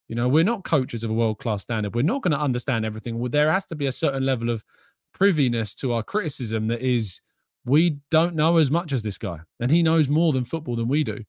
You 0.09 0.15
know, 0.15 0.27
we're 0.27 0.43
not 0.43 0.65
coaches 0.65 1.05
of 1.05 1.11
a 1.11 1.13
world 1.13 1.39
class 1.39 1.61
standard. 1.61 1.95
We're 1.95 2.01
not 2.01 2.23
going 2.23 2.33
to 2.33 2.41
understand 2.41 2.83
everything. 2.83 3.23
There 3.29 3.49
has 3.49 3.65
to 3.67 3.75
be 3.75 3.85
a 3.85 3.91
certain 3.93 4.25
level 4.25 4.49
of 4.49 4.65
priviness 5.13 5.73
to 5.75 5.93
our 5.93 6.03
criticism 6.03 6.67
that 6.67 6.81
is, 6.81 7.21
we 7.63 7.97
don't 8.11 8.35
know 8.35 8.57
as 8.57 8.69
much 8.69 8.91
as 8.91 9.03
this 9.03 9.17
guy, 9.17 9.39
and 9.61 9.71
he 9.71 9.81
knows 9.81 10.09
more 10.09 10.33
than 10.33 10.43
football 10.43 10.75
than 10.75 10.89
we 10.89 11.05
do. 11.05 11.23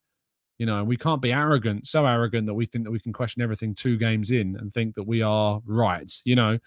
You 0.58 0.66
know, 0.66 0.82
we 0.82 0.96
can't 0.96 1.22
be 1.22 1.32
arrogant, 1.32 1.86
so 1.86 2.04
arrogant 2.04 2.46
that 2.46 2.54
we 2.54 2.66
think 2.66 2.84
that 2.84 2.90
we 2.90 2.98
can 2.98 3.12
question 3.12 3.42
everything 3.42 3.76
two 3.76 3.96
games 3.96 4.32
in 4.32 4.56
and 4.56 4.74
think 4.74 4.96
that 4.96 5.04
we 5.06 5.22
are 5.22 5.60
right. 5.66 6.12
You 6.24 6.34
know, 6.34 6.58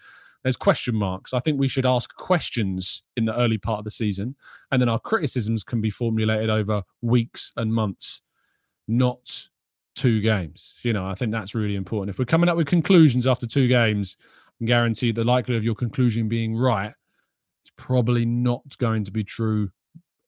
there's 0.42 0.56
question 0.56 0.94
marks. 0.94 1.32
I 1.32 1.40
think 1.40 1.58
we 1.58 1.68
should 1.68 1.86
ask 1.86 2.14
questions 2.16 3.02
in 3.16 3.24
the 3.24 3.36
early 3.38 3.58
part 3.58 3.78
of 3.78 3.84
the 3.84 3.90
season, 3.90 4.34
and 4.70 4.80
then 4.80 4.88
our 4.88 4.98
criticisms 4.98 5.64
can 5.64 5.80
be 5.80 5.90
formulated 5.90 6.50
over 6.50 6.82
weeks 7.00 7.52
and 7.56 7.72
months, 7.72 8.22
not 8.88 9.48
two 9.94 10.20
games. 10.20 10.76
You 10.82 10.92
know, 10.92 11.06
I 11.06 11.14
think 11.14 11.32
that's 11.32 11.54
really 11.54 11.76
important. 11.76 12.10
If 12.10 12.18
we're 12.18 12.24
coming 12.24 12.48
up 12.48 12.56
with 12.56 12.66
conclusions 12.66 13.26
after 13.26 13.46
two 13.46 13.68
games, 13.68 14.16
can 14.62 14.66
guarantee 14.66 15.10
the 15.10 15.24
likelihood 15.24 15.58
of 15.58 15.64
your 15.64 15.74
conclusion 15.74 16.28
being 16.28 16.56
right 16.56 16.90
is 17.64 17.72
probably 17.76 18.24
not 18.24 18.62
going 18.78 19.02
to 19.04 19.10
be 19.10 19.24
true, 19.24 19.68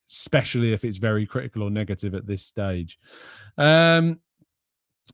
especially 0.08 0.72
if 0.72 0.84
it's 0.84 0.98
very 0.98 1.24
critical 1.24 1.62
or 1.62 1.70
negative 1.70 2.14
at 2.14 2.26
this 2.26 2.42
stage. 2.42 2.98
Um, 3.56 4.18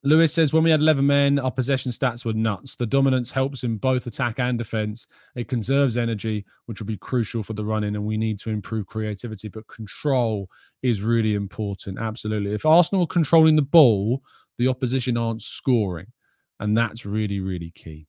Lewis 0.05 0.33
says 0.33 0.53
when 0.53 0.63
we 0.63 0.71
had 0.71 0.81
11 0.81 1.05
men, 1.05 1.39
our 1.39 1.51
possession 1.51 1.91
stats 1.91 2.25
were 2.25 2.33
nuts. 2.33 2.77
The 2.77 2.87
dominance 2.87 3.33
helps 3.33 3.65
in 3.65 3.77
both 3.77 4.07
attack 4.07 4.39
and 4.39 4.57
defense. 4.57 5.07
It 5.35 5.49
conserves 5.49 5.97
energy, 5.97 6.47
which 6.67 6.81
will 6.81 6.87
be 6.87 6.97
crucial 6.97 7.43
for 7.43 7.55
the 7.55 7.65
running, 7.65 7.97
and 7.97 8.05
we 8.05 8.17
need 8.17 8.39
to 8.41 8.51
improve 8.51 8.87
creativity. 8.87 9.49
But 9.49 9.67
control 9.69 10.49
is 10.83 11.03
really 11.03 11.35
important. 11.35 11.99
Absolutely. 11.99 12.55
If 12.55 12.65
Arsenal 12.65 13.05
are 13.05 13.09
controlling 13.09 13.57
the 13.57 13.63
ball, 13.63 14.23
the 14.59 14.69
opposition 14.69 15.17
aren't 15.17 15.43
scoring. 15.43 16.07
And 16.61 16.77
that's 16.77 17.07
really, 17.07 17.41
really 17.41 17.71
key. 17.71 18.07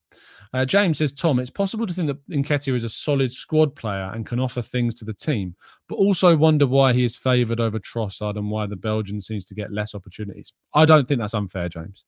Uh, 0.53 0.65
James 0.65 0.97
says, 0.97 1.13
Tom, 1.13 1.39
it's 1.39 1.49
possible 1.49 1.87
to 1.87 1.93
think 1.93 2.07
that 2.07 2.29
Nketiah 2.29 2.75
is 2.75 2.83
a 2.83 2.89
solid 2.89 3.31
squad 3.31 3.73
player 3.75 4.11
and 4.13 4.27
can 4.27 4.41
offer 4.41 4.61
things 4.61 4.93
to 4.95 5.05
the 5.05 5.13
team, 5.13 5.55
but 5.87 5.95
also 5.95 6.35
wonder 6.35 6.67
why 6.67 6.91
he 6.91 7.05
is 7.05 7.15
favoured 7.15 7.61
over 7.61 7.79
Trossard 7.79 8.35
and 8.35 8.51
why 8.51 8.67
the 8.67 8.75
Belgian 8.75 9.21
seems 9.21 9.45
to 9.45 9.55
get 9.55 9.71
less 9.71 9.95
opportunities. 9.95 10.51
I 10.75 10.83
don't 10.83 11.07
think 11.07 11.21
that's 11.21 11.33
unfair, 11.33 11.69
James. 11.69 12.05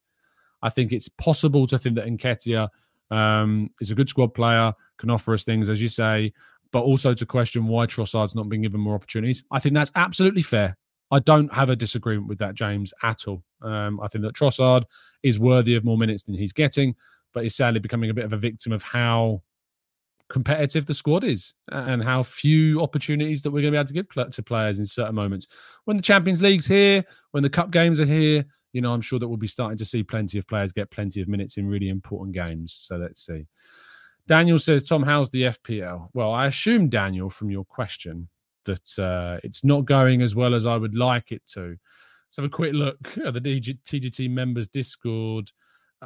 I 0.62 0.70
think 0.70 0.91
it's 0.91 1.08
possible 1.08 1.66
to 1.68 1.78
think 1.78 1.96
that 1.96 2.08
Nketiah 2.08 2.68
um, 3.10 3.70
is 3.80 3.91
a 3.91 3.96
good 3.96 4.10
squad 4.10 4.34
player, 4.34 4.74
can 4.98 5.10
offer 5.10 5.34
us 5.34 5.46
things, 5.46 5.70
as 5.70 5.82
you 5.82 5.88
say, 5.88 6.34
but 6.74 6.82
also 6.82 7.14
to 7.14 7.26
question 7.26 7.68
why 7.68 7.86
Trossard's 7.86 8.36
not 8.36 8.50
being 8.50 8.64
given 8.64 8.82
more 8.82 8.96
opportunities. 8.96 9.44
I 9.52 9.60
think 9.60 9.76
that's 9.76 9.91
absolutely 9.96 10.41
fair. 10.41 10.76
I 11.14 11.20
don't 11.20 11.53
have 11.53 11.70
a 11.70 11.76
disagreement 11.76 12.28
with 12.28 12.39
that, 12.39 12.55
James, 12.55 12.91
at 13.03 13.28
all. 13.28 13.43
Um, 13.61 13.99
I 14.01 14.07
think 14.07 14.24
that 14.24 14.34
Trossard 14.34 14.84
is 15.22 15.39
worthy 15.39 15.76
of 15.76 15.84
more 15.84 15.97
minutes 15.97 16.24
than 16.24 16.34
he's 16.34 16.53
getting, 16.53 16.95
but 17.34 17.43
he's 17.43 17.55
sadly 17.55 17.80
becoming 17.80 18.09
a 18.09 18.14
bit 18.14 18.26
of 18.26 18.34
a 18.34 18.38
victim 18.38 18.72
of 18.72 18.82
how 18.82 19.43
competitive 20.30 20.88
the 20.88 20.93
squad 20.93 21.24
is 21.24 21.53
and 21.72 22.03
how 22.03 22.24
few 22.24 22.82
opportunities 22.82 23.43
that 23.43 23.51
we're 23.51 23.61
going 23.61 23.72
to 23.72 23.76
be 23.76 23.78
able 23.78 23.88
to 23.88 23.93
give 23.93 24.32
to 24.32 24.41
players 24.41 24.80
in 24.80 24.88
certain 24.88 25.14
moments. 25.14 25.45
When 25.86 25.97
the 25.97 26.03
Champions 26.03 26.41
League's 26.41 26.66
here, 26.66 27.03
when 27.32 27.43
the 27.43 27.49
cup 27.49 27.70
games 27.70 28.01
are 28.01 28.05
here, 28.05 28.43
you 28.72 28.82
know, 28.82 28.91
I'm 28.91 29.01
sure 29.01 29.20
that 29.20 29.28
we'll 29.28 29.38
be 29.38 29.45
starting 29.45 29.78
to 29.78 29.86
see 29.86 30.01
plenty 30.01 30.39
of 30.39 30.47
players 30.47 30.72
get 30.72 30.89
plenty 30.89 31.22
of 31.22 31.28
minutes 31.28 31.57
in 31.57 31.68
really 31.68 31.89
important 31.89 32.34
games. 32.34 32.74
So 32.74 32.97
let's 32.97 33.24
see. 33.24 33.45
Daniel 34.26 34.57
says, 34.57 34.84
Tom, 34.84 35.03
how's 35.03 35.30
the 35.30 35.43
FPL? 35.43 36.09
Well, 36.14 36.32
I 36.32 36.47
assume, 36.47 36.89
Daniel, 36.89 37.30
from 37.30 37.51
your 37.51 37.66
question, 37.66 38.30
that 38.66 38.99
uh, 38.99 39.39
it's 39.43 39.64
not 39.64 39.86
going 39.86 40.22
as 40.22 40.36
well 40.36 40.55
as 40.55 40.66
I 40.66 40.76
would 40.76 40.95
like 40.95 41.32
it 41.32 41.45
to. 41.53 41.61
Let's 41.70 42.38
have 42.38 42.45
a 42.45 42.49
quick 42.49 42.74
look 42.74 42.97
at 43.26 43.34
the 43.34 43.39
TGT 43.41 44.30
members 44.30 44.68
Discord. 44.68 45.51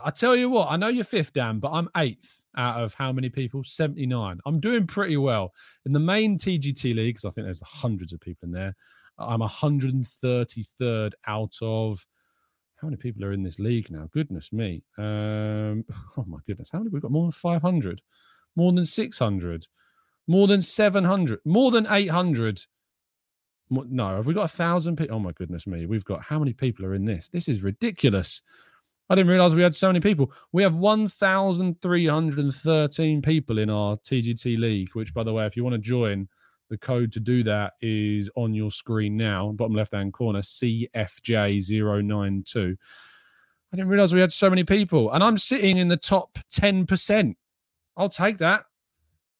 I 0.03 0.11
tell 0.11 0.35
you 0.35 0.49
what, 0.49 0.69
I 0.69 0.77
know 0.77 0.89
you're 0.89 1.03
fifth, 1.03 1.33
Dan, 1.33 1.59
but 1.59 1.71
I'm 1.71 1.89
eighth 1.97 2.45
out 2.55 2.83
of 2.83 2.93
how 2.93 3.11
many 3.11 3.29
people? 3.29 3.63
79. 3.63 4.39
I'm 4.45 4.59
doing 4.59 4.85
pretty 4.87 5.17
well. 5.17 5.53
In 5.85 5.93
the 5.93 5.99
main 5.99 6.37
TGT 6.37 6.95
leagues, 6.95 7.25
I 7.25 7.29
think 7.29 7.45
there's 7.45 7.61
hundreds 7.61 8.13
of 8.13 8.19
people 8.19 8.47
in 8.47 8.51
there. 8.51 8.75
I'm 9.17 9.39
133rd 9.39 11.13
out 11.25 11.53
of 11.61 12.05
how 12.77 12.87
many 12.87 12.97
people 12.97 13.25
are 13.25 13.33
in 13.33 13.43
this 13.43 13.59
league 13.59 13.89
now? 13.89 14.07
Goodness 14.11 14.53
me. 14.53 14.83
Um, 14.97 15.83
oh 16.17 16.25
my 16.27 16.37
goodness. 16.45 16.69
How 16.71 16.79
many? 16.79 16.89
We've 16.89 17.01
got 17.01 17.11
more 17.11 17.23
than 17.23 17.31
500, 17.31 18.01
more 18.55 18.71
than 18.71 18.85
600. 18.85 19.67
More 20.27 20.47
than 20.47 20.61
700, 20.61 21.39
more 21.45 21.71
than 21.71 21.87
800. 21.89 22.65
No, 23.69 24.15
have 24.15 24.25
we 24.25 24.33
got 24.33 24.45
a 24.45 24.49
thousand 24.49 24.95
people? 24.97 25.15
Oh 25.15 25.19
my 25.19 25.33
goodness 25.33 25.67
me. 25.67 25.85
We've 25.85 26.05
got 26.05 26.23
how 26.23 26.39
many 26.39 26.53
people 26.53 26.85
are 26.85 26.93
in 26.93 27.03
this? 27.05 27.27
This 27.29 27.49
is 27.49 27.63
ridiculous. 27.63 28.41
I 29.09 29.15
didn't 29.15 29.31
realize 29.31 29.55
we 29.55 29.61
had 29.61 29.75
so 29.75 29.87
many 29.87 30.01
people. 30.01 30.33
We 30.51 30.63
have 30.63 30.75
1,313 30.75 33.21
people 33.21 33.57
in 33.57 33.69
our 33.69 33.95
TGT 33.97 34.57
league, 34.57 34.89
which, 34.93 35.13
by 35.13 35.23
the 35.23 35.31
way, 35.31 35.45
if 35.45 35.55
you 35.55 35.63
want 35.63 35.75
to 35.75 35.81
join, 35.81 36.27
the 36.69 36.77
code 36.77 37.13
to 37.13 37.21
do 37.21 37.41
that 37.43 37.75
is 37.81 38.29
on 38.35 38.53
your 38.53 38.69
screen 38.69 39.15
now, 39.15 39.53
bottom 39.53 39.75
left 39.75 39.93
hand 39.93 40.11
corner, 40.11 40.41
CFJ092. 40.41 42.75
I 43.71 43.75
didn't 43.75 43.89
realize 43.89 44.13
we 44.13 44.19
had 44.19 44.33
so 44.33 44.49
many 44.49 44.63
people, 44.63 45.11
and 45.11 45.23
I'm 45.23 45.37
sitting 45.37 45.77
in 45.77 45.87
the 45.87 45.97
top 45.97 46.39
10%. 46.51 47.35
I'll 47.95 48.09
take 48.09 48.39
that. 48.39 48.65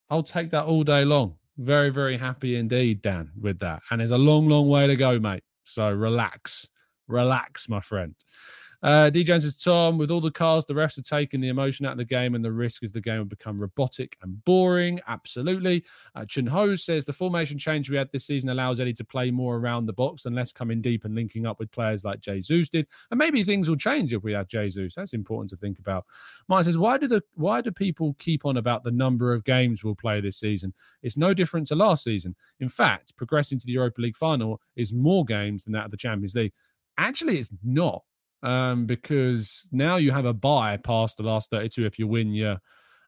I'll 0.09 0.23
take 0.23 0.51
that 0.51 0.65
all 0.65 0.83
day 0.83 1.05
long. 1.05 1.35
Very, 1.57 1.89
very 1.89 2.17
happy 2.17 2.55
indeed, 2.55 3.01
Dan, 3.01 3.31
with 3.39 3.59
that. 3.59 3.81
And 3.89 3.99
there's 3.99 4.11
a 4.11 4.17
long, 4.17 4.47
long 4.47 4.69
way 4.69 4.87
to 4.87 4.95
go, 4.95 5.19
mate. 5.19 5.43
So 5.63 5.89
relax, 5.91 6.67
relax, 7.07 7.67
my 7.67 7.79
friend. 7.79 8.15
Uh, 8.83 9.09
D 9.09 9.23
Jones 9.23 9.43
says, 9.43 9.61
Tom, 9.61 9.97
with 9.97 10.11
all 10.11 10.21
the 10.21 10.29
cars 10.29 10.65
the 10.65 10.73
refs 10.73 10.97
are 10.97 11.01
taking 11.01 11.41
the 11.41 11.47
emotion 11.47 11.85
out 11.85 11.93
of 11.93 11.97
the 11.97 12.05
game 12.05 12.35
and 12.35 12.45
the 12.45 12.51
risk 12.51 12.83
is 12.83 12.91
the 12.91 13.01
game 13.01 13.17
will 13.17 13.25
become 13.25 13.59
robotic 13.59 14.17
and 14.21 14.43
boring. 14.45 14.99
Absolutely. 15.07 15.83
Uh, 16.13 16.25
Chun 16.25 16.45
Ho 16.45 16.75
says, 16.75 17.05
the 17.05 17.13
formation 17.13 17.57
change 17.57 17.89
we 17.89 17.97
had 17.97 18.11
this 18.11 18.25
season 18.25 18.49
allows 18.49 18.79
Eddie 18.79 18.93
to 18.93 19.03
play 19.03 19.31
more 19.31 19.57
around 19.57 19.85
the 19.85 19.93
box 19.93 20.25
and 20.25 20.35
less 20.35 20.51
coming 20.51 20.81
deep 20.81 21.05
and 21.05 21.15
linking 21.15 21.45
up 21.45 21.59
with 21.59 21.71
players 21.71 22.03
like 22.03 22.19
Jesus 22.19 22.69
did. 22.69 22.87
And 23.09 23.17
maybe 23.17 23.43
things 23.43 23.67
will 23.67 23.75
change 23.75 24.13
if 24.13 24.23
we 24.23 24.33
have 24.33 24.47
Jesus. 24.47 24.95
That's 24.95 25.13
important 25.13 25.49
to 25.49 25.57
think 25.57 25.79
about. 25.79 26.05
Mike 26.47 26.65
says, 26.65 26.77
why 26.77 26.97
do 26.97 27.07
the 27.07 27.23
why 27.33 27.61
do 27.61 27.71
people 27.71 28.15
keep 28.19 28.45
on 28.45 28.57
about 28.57 28.83
the 28.83 28.91
number 28.91 29.33
of 29.33 29.43
games 29.43 29.83
we'll 29.83 29.95
play 29.95 30.21
this 30.21 30.37
season? 30.37 30.73
It's 31.01 31.17
no 31.17 31.33
different 31.33 31.67
to 31.67 31.75
last 31.75 32.03
season. 32.03 32.35
In 32.59 32.69
fact, 32.69 33.15
progressing 33.17 33.57
to 33.57 33.65
the 33.65 33.73
Europa 33.73 34.01
League 34.01 34.15
final 34.15 34.61
is 34.75 34.93
more 34.93 35.25
games 35.25 35.63
than 35.63 35.73
that 35.73 35.85
of 35.85 35.91
the 35.91 35.97
Champions 35.97 36.35
League. 36.35 36.53
Actually, 36.97 37.37
it's 37.39 37.49
not 37.63 38.03
um, 38.43 38.85
because 38.85 39.67
now 39.71 39.97
you 39.97 40.11
have 40.11 40.25
a 40.25 40.33
bye 40.33 40.77
past 40.77 41.17
the 41.17 41.23
last 41.23 41.49
32 41.49 41.85
if 41.85 41.99
you 41.99 42.07
win 42.07 42.33
your 42.33 42.59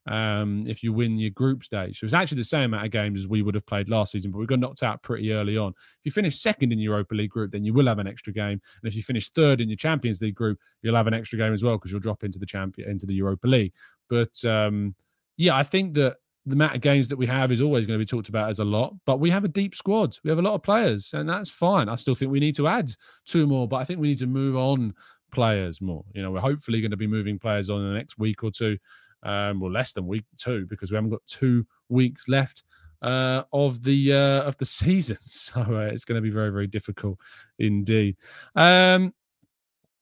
um, 0.07 0.65
if 0.67 0.81
you 0.81 0.91
win 0.91 1.19
your 1.19 1.29
group 1.29 1.63
stage. 1.63 1.99
So 1.99 2.05
it's 2.05 2.13
actually 2.13 2.39
the 2.39 2.45
same 2.45 2.73
amount 2.73 2.85
of 2.85 2.91
games 2.91 3.19
as 3.19 3.27
we 3.27 3.43
would 3.43 3.53
have 3.53 3.65
played 3.65 3.89
last 3.89 4.13
season, 4.13 4.31
but 4.31 4.39
we 4.39 4.47
got 4.47 4.59
knocked 4.59 4.81
out 4.81 5.03
pretty 5.03 5.31
early 5.31 5.55
on. 5.55 5.69
If 5.69 6.05
you 6.05 6.11
finish 6.11 6.39
second 6.39 6.71
in 6.73 6.79
Europa 6.79 7.13
League 7.13 7.29
group, 7.29 7.51
then 7.51 7.63
you 7.63 7.73
will 7.73 7.85
have 7.85 7.99
an 7.99 8.07
extra 8.07 8.33
game. 8.33 8.59
And 8.81 8.85
if 8.85 8.95
you 8.95 9.03
finish 9.03 9.29
third 9.29 9.61
in 9.61 9.69
your 9.69 9.75
Champions 9.75 10.21
League 10.21 10.35
group, 10.35 10.57
you'll 10.81 10.95
have 10.95 11.07
an 11.07 11.13
extra 11.13 11.37
game 11.37 11.53
as 11.53 11.63
well 11.63 11.77
because 11.77 11.91
you'll 11.91 11.99
drop 11.99 12.23
into 12.23 12.39
the 12.39 12.45
champion 12.45 12.89
into 12.89 13.05
the 13.05 13.13
Europa 13.13 13.47
League. 13.47 13.73
But 14.09 14.43
um, 14.45 14.95
yeah, 15.37 15.55
I 15.55 15.63
think 15.63 15.93
that 15.95 16.15
the 16.45 16.53
amount 16.53 16.75
of 16.75 16.81
games 16.81 17.09
that 17.09 17.17
we 17.17 17.27
have 17.27 17.51
is 17.51 17.61
always 17.61 17.85
going 17.85 17.99
to 17.99 18.03
be 18.03 18.09
talked 18.09 18.29
about 18.29 18.49
as 18.49 18.59
a 18.59 18.65
lot, 18.65 18.95
but 19.05 19.19
we 19.19 19.29
have 19.29 19.43
a 19.43 19.49
deep 19.49 19.75
squad. 19.75 20.17
We 20.23 20.29
have 20.29 20.39
a 20.39 20.41
lot 20.41 20.55
of 20.55 20.63
players, 20.63 21.11
and 21.13 21.29
that's 21.29 21.49
fine. 21.49 21.89
I 21.89 21.95
still 21.95 22.15
think 22.15 22.31
we 22.31 22.39
need 22.39 22.55
to 22.55 22.67
add 22.67 22.91
two 23.25 23.45
more, 23.45 23.67
but 23.67 23.77
I 23.77 23.83
think 23.83 23.99
we 23.99 24.07
need 24.07 24.17
to 24.19 24.27
move 24.27 24.55
on 24.55 24.93
players 25.31 25.81
more. 25.81 26.03
You 26.13 26.21
know, 26.21 26.31
we're 26.31 26.39
hopefully 26.39 26.81
going 26.81 26.91
to 26.91 26.97
be 26.97 27.07
moving 27.07 27.39
players 27.39 27.69
on 27.69 27.81
in 27.81 27.87
the 27.89 27.97
next 27.97 28.17
week 28.17 28.43
or 28.43 28.51
two, 28.51 28.77
um, 29.23 29.61
or 29.61 29.71
less 29.71 29.93
than 29.93 30.07
week 30.07 30.25
two, 30.37 30.65
because 30.69 30.91
we 30.91 30.95
haven't 30.95 31.11
got 31.11 31.25
two 31.25 31.65
weeks 31.89 32.27
left 32.27 32.63
uh, 33.01 33.43
of 33.53 33.83
the 33.83 34.13
uh, 34.13 34.41
of 34.43 34.57
the 34.57 34.65
season. 34.65 35.17
So 35.25 35.61
uh, 35.61 35.89
it's 35.91 36.05
going 36.05 36.17
to 36.17 36.21
be 36.21 36.31
very 36.31 36.51
very 36.51 36.67
difficult 36.67 37.17
indeed. 37.57 38.17
Um, 38.55 39.13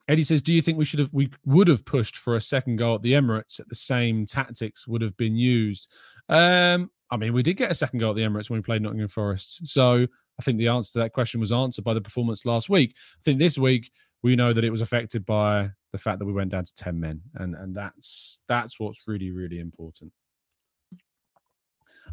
Eddie 0.08 0.24
says, 0.24 0.42
"Do 0.42 0.54
you 0.54 0.62
think 0.62 0.78
we 0.78 0.86
should 0.86 1.00
have 1.00 1.10
we 1.12 1.30
would 1.46 1.68
have 1.68 1.86
pushed 1.86 2.18
for 2.18 2.36
a 2.36 2.42
second 2.42 2.78
goal 2.78 2.96
at 2.96 3.02
the 3.02 3.14
Emirates 3.14 3.60
at 3.60 3.70
the 3.70 3.76
same 3.76 4.26
tactics 4.26 4.88
would 4.88 5.02
have 5.02 5.16
been 5.18 5.36
used?" 5.36 5.92
Um, 6.30 6.92
I 7.10 7.18
mean, 7.18 7.34
we 7.34 7.44
did 7.44 7.56
get 7.56 7.72
a 7.72 7.76
second 7.76 8.00
goal 8.00 8.12
at 8.12 8.16
the 8.16 8.24
Emirates 8.24 8.50
when 8.50 8.60
we 8.60 8.64
played 8.64 8.82
Nottingham 8.82 9.08
Forest, 9.08 9.68
so 9.68 10.08
I 10.40 10.44
think 10.44 10.58
the 10.58 10.68
answer 10.68 10.94
to 10.94 11.00
that 11.00 11.14
question 11.14 11.40
was 11.40 11.52
answered 11.52 11.84
by 11.84 11.94
the 11.94 12.02
performance 12.02 12.46
last 12.46 12.70
week. 12.70 12.94
I 12.96 13.22
think 13.24 13.40
this 13.40 13.58
week 13.58 13.92
we 14.24 14.36
know 14.36 14.54
that 14.54 14.64
it 14.64 14.70
was 14.70 14.82
affected 14.82 15.26
by 15.26 15.70
the 15.92 15.98
fact 15.98 16.20
that 16.20 16.26
we 16.26 16.34
went 16.34 16.52
down 16.52 16.66
to 16.66 16.74
10 16.74 17.00
men 17.00 17.22
and 17.36 17.56
and 17.56 17.76
that's 17.76 18.40
that's 18.48 18.80
what's 18.80 19.04
really 19.08 19.32
really 19.32 19.60
important 19.60 20.12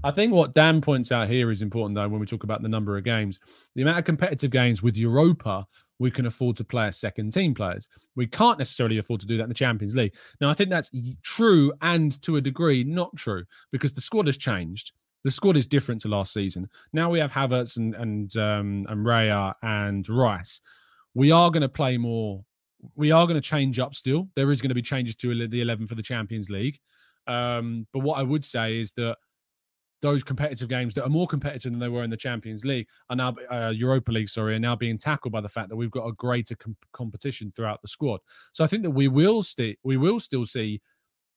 I 0.02 0.10
think 0.10 0.34
what 0.34 0.52
Dan 0.52 0.82
points 0.82 1.12
out 1.12 1.28
here 1.28 1.50
is 1.50 1.62
important, 1.62 1.94
though, 1.94 2.08
when 2.08 2.20
we 2.20 2.26
talk 2.26 2.44
about 2.44 2.60
the 2.60 2.68
number 2.68 2.98
of 2.98 3.04
games. 3.04 3.40
The 3.74 3.82
amount 3.82 3.98
of 3.98 4.04
competitive 4.04 4.50
games 4.50 4.82
with 4.82 4.98
Europa, 4.98 5.66
we 5.98 6.10
can 6.10 6.26
afford 6.26 6.58
to 6.58 6.64
play 6.64 6.88
as 6.88 6.98
second 6.98 7.32
team 7.32 7.54
players. 7.54 7.88
We 8.14 8.26
can't 8.26 8.58
necessarily 8.58 8.98
afford 8.98 9.20
to 9.20 9.26
do 9.26 9.38
that 9.38 9.44
in 9.44 9.48
the 9.48 9.54
Champions 9.54 9.94
League. 9.94 10.14
Now, 10.42 10.50
I 10.50 10.52
think 10.52 10.68
that's 10.68 10.90
true 11.22 11.72
and 11.80 12.20
to 12.20 12.36
a 12.36 12.40
degree 12.40 12.84
not 12.84 13.16
true 13.16 13.44
because 13.72 13.94
the 13.94 14.02
squad 14.02 14.26
has 14.26 14.36
changed. 14.36 14.92
The 15.24 15.30
squad 15.30 15.56
is 15.56 15.66
different 15.66 16.02
to 16.02 16.08
last 16.08 16.34
season. 16.34 16.68
Now 16.92 17.08
we 17.08 17.18
have 17.18 17.32
Havertz 17.32 17.78
and 17.78 17.94
and 17.94 18.36
um, 18.36 18.86
and 18.90 19.06
Raya 19.06 19.54
and 19.62 20.06
Rice 20.06 20.60
we 21.14 21.30
are 21.30 21.50
going 21.50 21.62
to 21.62 21.68
play 21.68 21.96
more. 21.96 22.44
We 22.96 23.10
are 23.10 23.26
going 23.26 23.40
to 23.40 23.48
change 23.48 23.78
up 23.78 23.94
still. 23.94 24.28
There 24.34 24.50
is 24.50 24.60
going 24.60 24.68
to 24.70 24.74
be 24.74 24.82
changes 24.82 25.14
to 25.16 25.46
the 25.46 25.60
11 25.60 25.86
for 25.86 25.94
the 25.94 26.02
Champions 26.02 26.50
League. 26.50 26.78
Um, 27.26 27.86
but 27.92 28.00
what 28.00 28.18
I 28.18 28.22
would 28.22 28.44
say 28.44 28.78
is 28.78 28.92
that 28.92 29.16
those 30.02 30.22
competitive 30.22 30.68
games 30.68 30.92
that 30.94 31.04
are 31.04 31.08
more 31.08 31.26
competitive 31.26 31.72
than 31.72 31.80
they 31.80 31.88
were 31.88 32.04
in 32.04 32.10
the 32.10 32.16
Champions 32.16 32.62
League 32.64 32.86
are 33.08 33.16
now 33.16 33.34
uh, 33.50 33.72
Europa 33.74 34.12
League, 34.12 34.28
sorry, 34.28 34.54
are 34.54 34.58
now 34.58 34.76
being 34.76 34.98
tackled 34.98 35.32
by 35.32 35.40
the 35.40 35.48
fact 35.48 35.70
that 35.70 35.76
we've 35.76 35.90
got 35.90 36.06
a 36.06 36.12
greater 36.12 36.54
com- 36.56 36.76
competition 36.92 37.50
throughout 37.50 37.80
the 37.80 37.88
squad. 37.88 38.20
So 38.52 38.62
I 38.62 38.66
think 38.66 38.82
that 38.82 38.90
we 38.90 39.08
will 39.08 39.42
still 39.42 39.72
we 39.82 39.96
will 39.96 40.20
still 40.20 40.44
see 40.44 40.82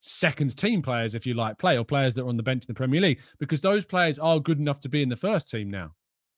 second 0.01 0.57
team 0.57 0.81
players, 0.81 1.15
if 1.15 1.25
you 1.25 1.33
like, 1.33 1.57
play 1.57 1.77
or 1.77 1.85
players 1.85 2.13
that 2.15 2.23
are 2.23 2.27
on 2.27 2.35
the 2.35 2.43
bench 2.43 2.63
in 2.63 2.67
the 2.67 2.73
Premier 2.73 2.99
League 2.99 3.21
because 3.39 3.61
those 3.61 3.85
players 3.85 4.19
are 4.19 4.39
good 4.39 4.59
enough 4.59 4.81
to 4.81 4.89
be 4.89 5.01
in 5.01 5.09
the 5.09 5.15
first 5.15 5.49
team 5.49 5.71
now 5.71 5.91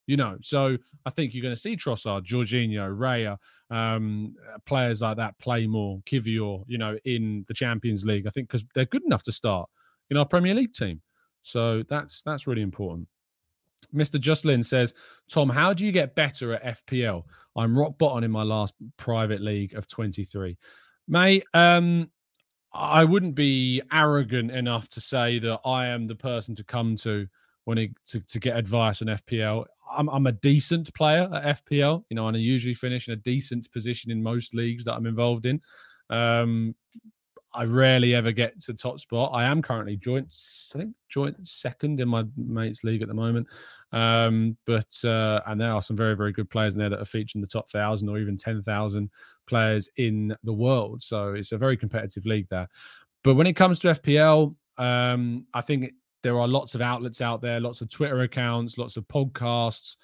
you 0.10 0.18
know. 0.18 0.36
So 0.42 0.76
I 1.06 1.12
think 1.12 1.36
you're 1.36 1.44
going 1.44 1.54
to 1.54 1.62
see 1.62 1.78
Trossard, 1.78 2.26
Jorginho, 2.26 2.98
Raya, 2.98 3.38
um, 3.70 4.34
players 4.66 5.04
like 5.04 5.18
that 5.18 5.38
play 5.38 5.68
more, 5.68 6.00
Kiwior, 6.08 6.64
you 6.68 6.80
know, 6.80 6.98
in 7.06 7.46
the 7.48 7.54
Champions 7.54 8.06
League. 8.06 8.26
I 8.26 8.32
think 8.32 8.48
because 8.48 8.64
they're 8.74 8.86
good 8.86 9.04
enough 9.06 9.22
to 9.24 9.32
start. 9.32 9.70
in 10.10 10.18
our 10.18 10.26
Premier 10.26 10.56
League 10.56 10.74
team. 10.74 11.00
So 11.44 11.84
that's 11.84 12.24
that's 12.24 12.48
really 12.48 12.64
important. 12.64 13.08
Mr. 13.94 14.20
Justlin 14.20 14.66
says, 14.66 14.96
Tom, 15.30 15.48
how 15.48 15.74
do 15.74 15.86
you 15.86 15.92
get 15.92 16.16
better 16.16 16.54
at 16.54 16.86
FPL? 16.88 17.24
I'm 17.56 17.78
rock 17.78 18.00
bottom 18.00 18.24
in 18.24 18.32
my 18.32 18.44
last 18.44 18.74
private 18.98 19.42
league 19.42 19.76
of 19.76 19.88
23. 19.88 20.58
Mate, 21.08 21.44
um, 21.54 22.10
I 22.74 23.04
wouldn't 23.04 23.36
be 23.36 23.84
arrogant 23.92 24.50
enough 24.52 24.88
to 24.90 25.02
say 25.02 25.38
that 25.38 25.60
I 25.66 25.86
am 25.86 26.08
the 26.08 26.16
person 26.16 26.56
to 26.56 26.64
come 26.64 26.96
to 26.98 27.28
when 27.70 27.78
it, 27.78 27.92
to, 28.04 28.20
to 28.20 28.40
get 28.40 28.58
advice 28.58 29.04
on 29.04 29.10
FPL. 29.10 29.64
I'm, 29.96 30.10
I'm 30.10 30.26
a 30.26 30.32
decent 30.32 30.92
player 30.96 31.30
at 31.32 31.64
FPL, 31.64 32.04
you 32.10 32.16
know, 32.16 32.28
and 32.28 32.36
I 32.36 32.40
usually 32.40 32.74
finish 32.74 33.08
in 33.08 33.14
a 33.14 33.18
decent 33.18 33.72
position 33.72 34.10
in 34.10 34.24
most 34.24 34.56
leagues 34.56 34.84
that 34.86 34.96
I'm 34.96 35.06
involved 35.06 35.46
in. 35.46 35.62
Um, 36.10 36.74
I 37.54 37.66
rarely 37.66 38.16
ever 38.16 38.32
get 38.32 38.60
to 38.62 38.74
top 38.74 39.00
spot. 39.00 39.34
I 39.36 39.44
am 39.44 39.62
currently 39.62 39.98
joint, 39.98 40.36
I 40.74 40.80
think 40.80 40.96
joint 41.10 41.48
second 41.48 42.00
in 42.00 42.08
my 42.08 42.24
mates 42.36 42.84
league 42.84 43.04
at 43.04 43.08
the 43.08 43.14
moment. 43.14 43.46
Um, 43.92 44.58
but 44.66 44.96
uh, 45.04 45.42
and 45.46 45.62
there 45.62 45.72
are 45.72 45.82
some 45.84 45.98
very 45.98 46.16
very 46.16 46.32
good 46.32 46.50
players 46.50 46.74
in 46.74 46.80
there 46.80 46.90
that 46.90 47.02
are 47.02 47.06
featured 47.06 47.36
in 47.36 47.42
the 47.42 47.48
top 47.48 47.70
thousand 47.70 48.10
or 48.10 48.18
even 48.18 48.36
ten 48.36 48.64
thousand 48.64 49.12
players 49.48 49.90
in 49.98 50.36
the 50.44 50.54
world. 50.54 51.04
So 51.04 51.34
it's 51.34 51.52
a 51.52 51.58
very 51.58 51.78
competitive 51.78 52.26
league 52.26 52.48
there. 52.50 52.68
But 53.24 53.36
when 53.36 53.48
it 53.48 53.54
comes 53.54 53.80
to 53.80 53.90
FPL, 53.90 54.56
um, 54.78 55.46
I 55.54 55.62
think 55.62 55.92
there 56.24 56.40
are 56.40 56.48
lots 56.48 56.76
of 56.76 56.82
outlets 56.82 57.22
out 57.22 57.42
there, 57.42 57.60
lots 57.60 57.82
of 57.82 57.90
Twitter 57.90 58.22
accounts, 58.22 58.78
lots 58.78 58.98
of 58.98 59.08
podcasts 59.08 59.96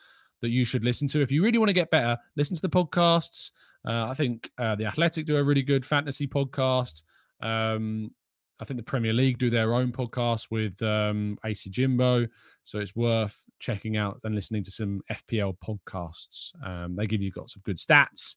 that 0.42 0.50
you 0.50 0.66
should 0.66 0.84
listen 0.84 1.08
to. 1.10 1.22
If 1.22 1.32
you 1.32 1.44
really 1.44 1.58
want 1.58 1.70
to 1.70 1.74
get 1.74 1.92
better, 1.92 2.18
listen 2.36 2.56
to 2.56 2.62
the 2.62 2.70
podcasts. 2.70 3.52
Uh, 3.88 4.08
I 4.10 4.14
think 4.14 4.50
uh, 4.58 4.76
the 4.76 4.86
Athletic 4.86 5.26
do 5.26 5.38
a 5.38 5.44
really 5.44 5.62
good 5.62 5.86
fantasy 5.86 6.28
podcast. 6.28 7.04
Um, 7.42 8.12
I 8.60 8.66
think 8.66 8.78
the 8.78 8.84
Premier 8.84 9.14
League 9.14 9.38
do 9.38 9.50
their 9.50 9.74
own 9.74 9.92
podcast 9.92 10.48
with 10.50 10.82
um, 10.82 11.38
AC 11.46 11.70
Jimbo, 11.70 12.26
so 12.64 12.80
it's 12.80 12.96
worth 12.96 13.42
checking 13.60 13.98
out 13.98 14.20
and 14.24 14.34
listening 14.34 14.64
to 14.64 14.72
some 14.72 15.02
FPL 15.12 15.56
podcasts. 15.60 16.52
Um, 16.66 16.96
they 16.96 17.06
give 17.06 17.22
you 17.22 17.32
lots 17.36 17.56
of 17.56 17.64
good 17.64 17.78
stats 17.78 18.36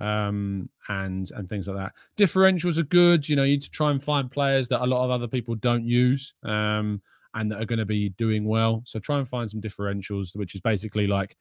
um, 0.00 0.68
and 0.88 1.30
and 1.36 1.48
things 1.48 1.68
like 1.68 1.76
that. 1.76 1.92
Differentials 2.16 2.78
are 2.78 2.84
good. 2.84 3.28
You 3.28 3.36
know, 3.36 3.44
you 3.44 3.52
need 3.52 3.62
to 3.62 3.70
try 3.70 3.90
and 3.90 4.02
find 4.02 4.30
players 4.30 4.66
that 4.68 4.82
a 4.82 4.86
lot 4.86 5.04
of 5.04 5.10
other 5.10 5.28
people 5.28 5.54
don't 5.54 5.84
use 5.84 6.34
um, 6.42 7.00
and 7.34 7.50
that 7.50 7.60
are 7.60 7.66
going 7.66 7.78
to 7.78 7.86
be 7.86 8.10
doing 8.10 8.44
well. 8.44 8.82
So 8.84 8.98
try 8.98 9.18
and 9.18 9.28
find 9.28 9.48
some 9.48 9.60
differentials, 9.60 10.36
which 10.36 10.54
is 10.54 10.60
basically 10.60 11.06
like 11.06 11.36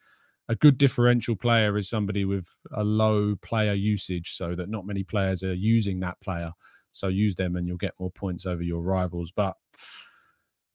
a 0.50 0.56
good 0.56 0.78
differential 0.78 1.36
player 1.36 1.78
is 1.78 1.90
somebody 1.90 2.26
with 2.26 2.48
a 2.76 2.84
low 2.84 3.36
player 3.42 3.74
usage, 3.74 4.36
so 4.36 4.56
that 4.56 4.70
not 4.70 4.86
many 4.86 5.04
players 5.04 5.44
are 5.44 5.54
using 5.54 6.00
that 6.00 6.20
player. 6.22 6.52
So 6.92 7.08
use 7.08 7.36
them 7.36 7.56
and 7.56 7.68
you'll 7.68 7.78
get 7.78 7.94
more 8.00 8.12
points 8.12 8.46
over 8.46 8.64
your 8.64 8.82
rivals. 8.82 9.32
But 9.32 9.56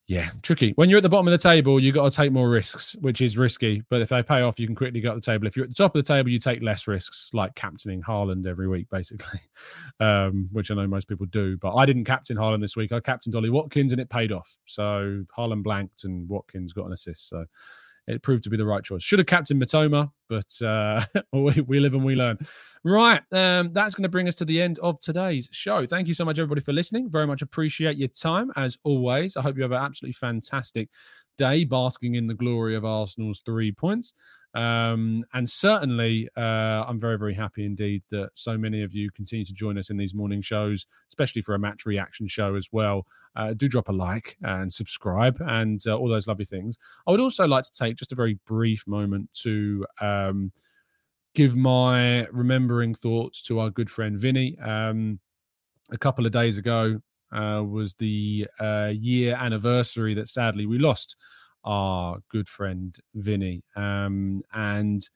yeah, 0.07 0.31
tricky. 0.43 0.73
When 0.77 0.91
you're 0.91 0.99
at 0.99 1.03
the 1.03 1.09
bottom 1.09 1.27
of 1.27 1.33
the 1.33 1.39
table, 1.39 1.81
you've 1.81 1.95
got 1.95 2.11
to 2.11 2.15
take 2.15 2.31
more 2.31 2.51
risks, 2.51 2.95
which 3.01 3.23
is 3.23 3.39
risky. 3.39 3.83
But 3.89 4.03
if 4.03 4.11
they 4.11 4.23
pay 4.23 4.43
off, 4.43 4.61
you 4.61 4.67
can 4.67 4.77
quickly 4.77 5.01
get 5.01 5.09
up 5.09 5.15
the 5.15 5.21
table. 5.23 5.47
If 5.47 5.57
you're 5.57 5.65
at 5.65 5.71
the 5.71 5.75
top 5.75 5.97
of 5.97 6.05
the 6.05 6.07
table, 6.07 6.29
you 6.29 6.39
take 6.39 6.63
less 6.63 6.87
risks, 6.87 7.31
like 7.33 7.55
captaining 7.55 8.03
Haaland 8.03 8.47
every 8.47 8.69
week, 8.69 8.87
basically, 8.91 9.41
um, 10.01 10.47
which 10.53 10.71
I 10.71 10.75
know 10.75 10.87
most 10.87 11.09
people 11.09 11.25
do. 11.27 11.57
But 11.57 11.75
I 11.75 11.87
didn't 11.87 12.05
captain 12.05 12.37
Haaland 12.37 12.61
this 12.61 12.77
week. 12.77 12.93
I 12.93 13.01
captained 13.01 13.35
Watkins, 13.51 13.93
and 13.93 14.01
it 14.01 14.11
paid 14.11 14.31
off. 14.31 14.55
So 14.67 15.25
Haaland 15.37 15.63
blanked, 15.63 16.05
and 16.05 16.29
Watkins 16.29 16.75
got 16.75 16.87
an 16.87 16.93
assist. 16.93 17.31
So 17.31 17.47
it 18.07 18.23
proved 18.23 18.43
to 18.45 18.51
be 18.51 18.57
the 18.57 18.67
right 18.67 18.83
choice. 18.83 19.03
Should 19.03 19.19
have 19.19 19.27
captained 19.27 19.63
Mitoma, 19.63 20.11
but 20.29 20.63
uh, 20.63 21.05
we, 21.33 21.61
we, 21.63 21.81
live 21.81 21.95
and 21.95 22.05
we 22.05 22.15
learn. 22.15 22.39
Right, 22.85 23.23
um, 23.33 23.73
that's 23.73 23.95
going 23.95 24.03
to 24.03 24.09
bring 24.09 24.29
us 24.29 24.35
to 24.37 24.45
the 24.45 24.61
end 24.61 24.79
of 24.81 25.01
today's 25.01 25.49
show. 25.53 25.87
Thank 25.87 26.09
you 26.09 26.15
so 26.15 26.25
much, 26.25 26.39
everybody, 26.39 26.61
for 26.61 26.73
listening. 26.73 27.11
Very 27.11 27.27
much 27.27 27.43
appreciate 27.43 27.97
your 27.97 28.09
time, 28.09 28.51
as 28.57 28.77
always. 28.85 29.37
I 29.37 29.43
hope 29.43 29.57
you 29.57 29.63
have 29.63 29.73
an 29.73 29.83
absolutely 29.83 30.15
fantastic 30.15 30.91
day, 31.39 31.65
basking 31.65 32.15
in 32.15 32.27
the 32.27 32.35
glory 32.35 32.77
of 32.77 32.85
Arsenal's 32.85 33.43
three 33.45 33.73
points. 33.73 34.13
Um, 34.55 35.25
and 35.33 35.49
certainly, 35.49 36.29
uh, 36.37 36.85
I'm 36.87 37.01
very, 37.01 37.19
very 37.19 37.35
happy 37.35 37.67
indeed 37.67 38.03
that 38.11 38.31
so 38.35 38.57
many 38.57 38.83
of 38.83 38.95
you 38.95 39.11
continue 39.11 39.45
to 39.45 39.53
join 39.53 39.77
us 39.79 39.91
in 39.91 39.97
these 39.97 40.15
morning 40.15 40.41
shows, 40.41 40.87
especially 41.09 41.43
for 41.43 41.55
a 41.55 41.59
match 41.59 41.87
reaction 41.87 42.29
show 42.29 42.55
as 42.55 42.69
well. 42.71 43.07
Uh, 43.35 43.53
do 43.53 43.67
drop 43.67 43.89
a 43.89 43.93
like 43.93 44.37
and 44.43 44.73
subscribe 44.73 45.37
and 45.41 45.83
uh, 45.87 45.97
all 45.97 46.09
those 46.09 46.29
lovely 46.29 46.45
things. 46.45 46.79
I 47.07 47.11
would 47.11 47.21
also 47.21 47.47
like 47.47 47.65
to 47.65 47.73
take 47.73 47.97
just 47.97 48.13
a 48.13 48.17
very 48.17 48.39
brief 48.47 48.87
moment 48.87 49.29
to 49.43 49.85
um, 50.01 50.53
give 51.35 51.57
my 51.57 52.27
remembering 52.27 52.95
thoughts 52.95 53.43
to 53.43 53.59
our 53.59 53.71
good 53.71 53.91
friend 53.91 54.17
Vinny. 54.17 54.57
Um, 54.59 55.19
a 55.91 55.99
couple 55.99 56.27
of 56.27 56.33
days 56.33 56.59
ago 56.59 57.01
uh, 57.33 57.63
was 57.63 57.95
the 57.95 58.47
uh, 58.61 58.93
year 58.93 59.35
anniversary 59.35 60.15
that 60.15 60.29
sadly 60.29 60.67
we 60.67 60.79
lost 60.79 61.17
our 61.65 62.19
good 62.29 62.49
friend 62.49 62.97
Vinny. 63.15 63.65
Um, 63.77 64.43
and 64.53 65.09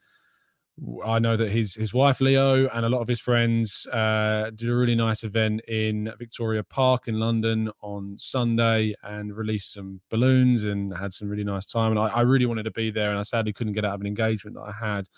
I 1.05 1.19
know 1.19 1.37
that 1.37 1.51
his 1.51 1.75
his 1.75 1.93
wife 1.93 2.21
Leo 2.21 2.69
and 2.69 2.87
a 2.87 2.89
lot 2.89 3.01
of 3.01 3.09
his 3.09 3.21
friends 3.21 3.87
uh, 3.87 4.51
did 4.55 4.69
a 4.69 4.75
really 4.75 4.95
nice 4.95 5.25
event 5.25 5.61
in 5.67 6.13
Victoria 6.19 6.63
Park 6.63 7.09
in 7.09 7.19
London 7.19 7.71
on 7.81 8.17
Sunday 8.17 8.95
and 9.03 9.37
released 9.37 9.73
some 9.73 10.01
balloons 10.09 10.65
and 10.65 10.97
had 10.97 11.13
some 11.13 11.29
really 11.29 11.45
nice 11.45 11.67
time. 11.67 11.91
And 11.91 11.99
I, 11.99 12.07
I 12.07 12.21
really 12.21 12.47
wanted 12.47 12.65
to 12.65 12.71
be 12.71 12.91
there, 12.91 13.11
and 13.11 13.19
I 13.19 13.23
sadly 13.23 13.53
couldn't 13.53 13.73
get 13.73 13.85
out 13.85 13.95
of 13.95 14.01
an 14.01 14.07
engagement 14.07 14.57
that 14.57 14.63
I 14.63 14.73
had. 14.73 15.09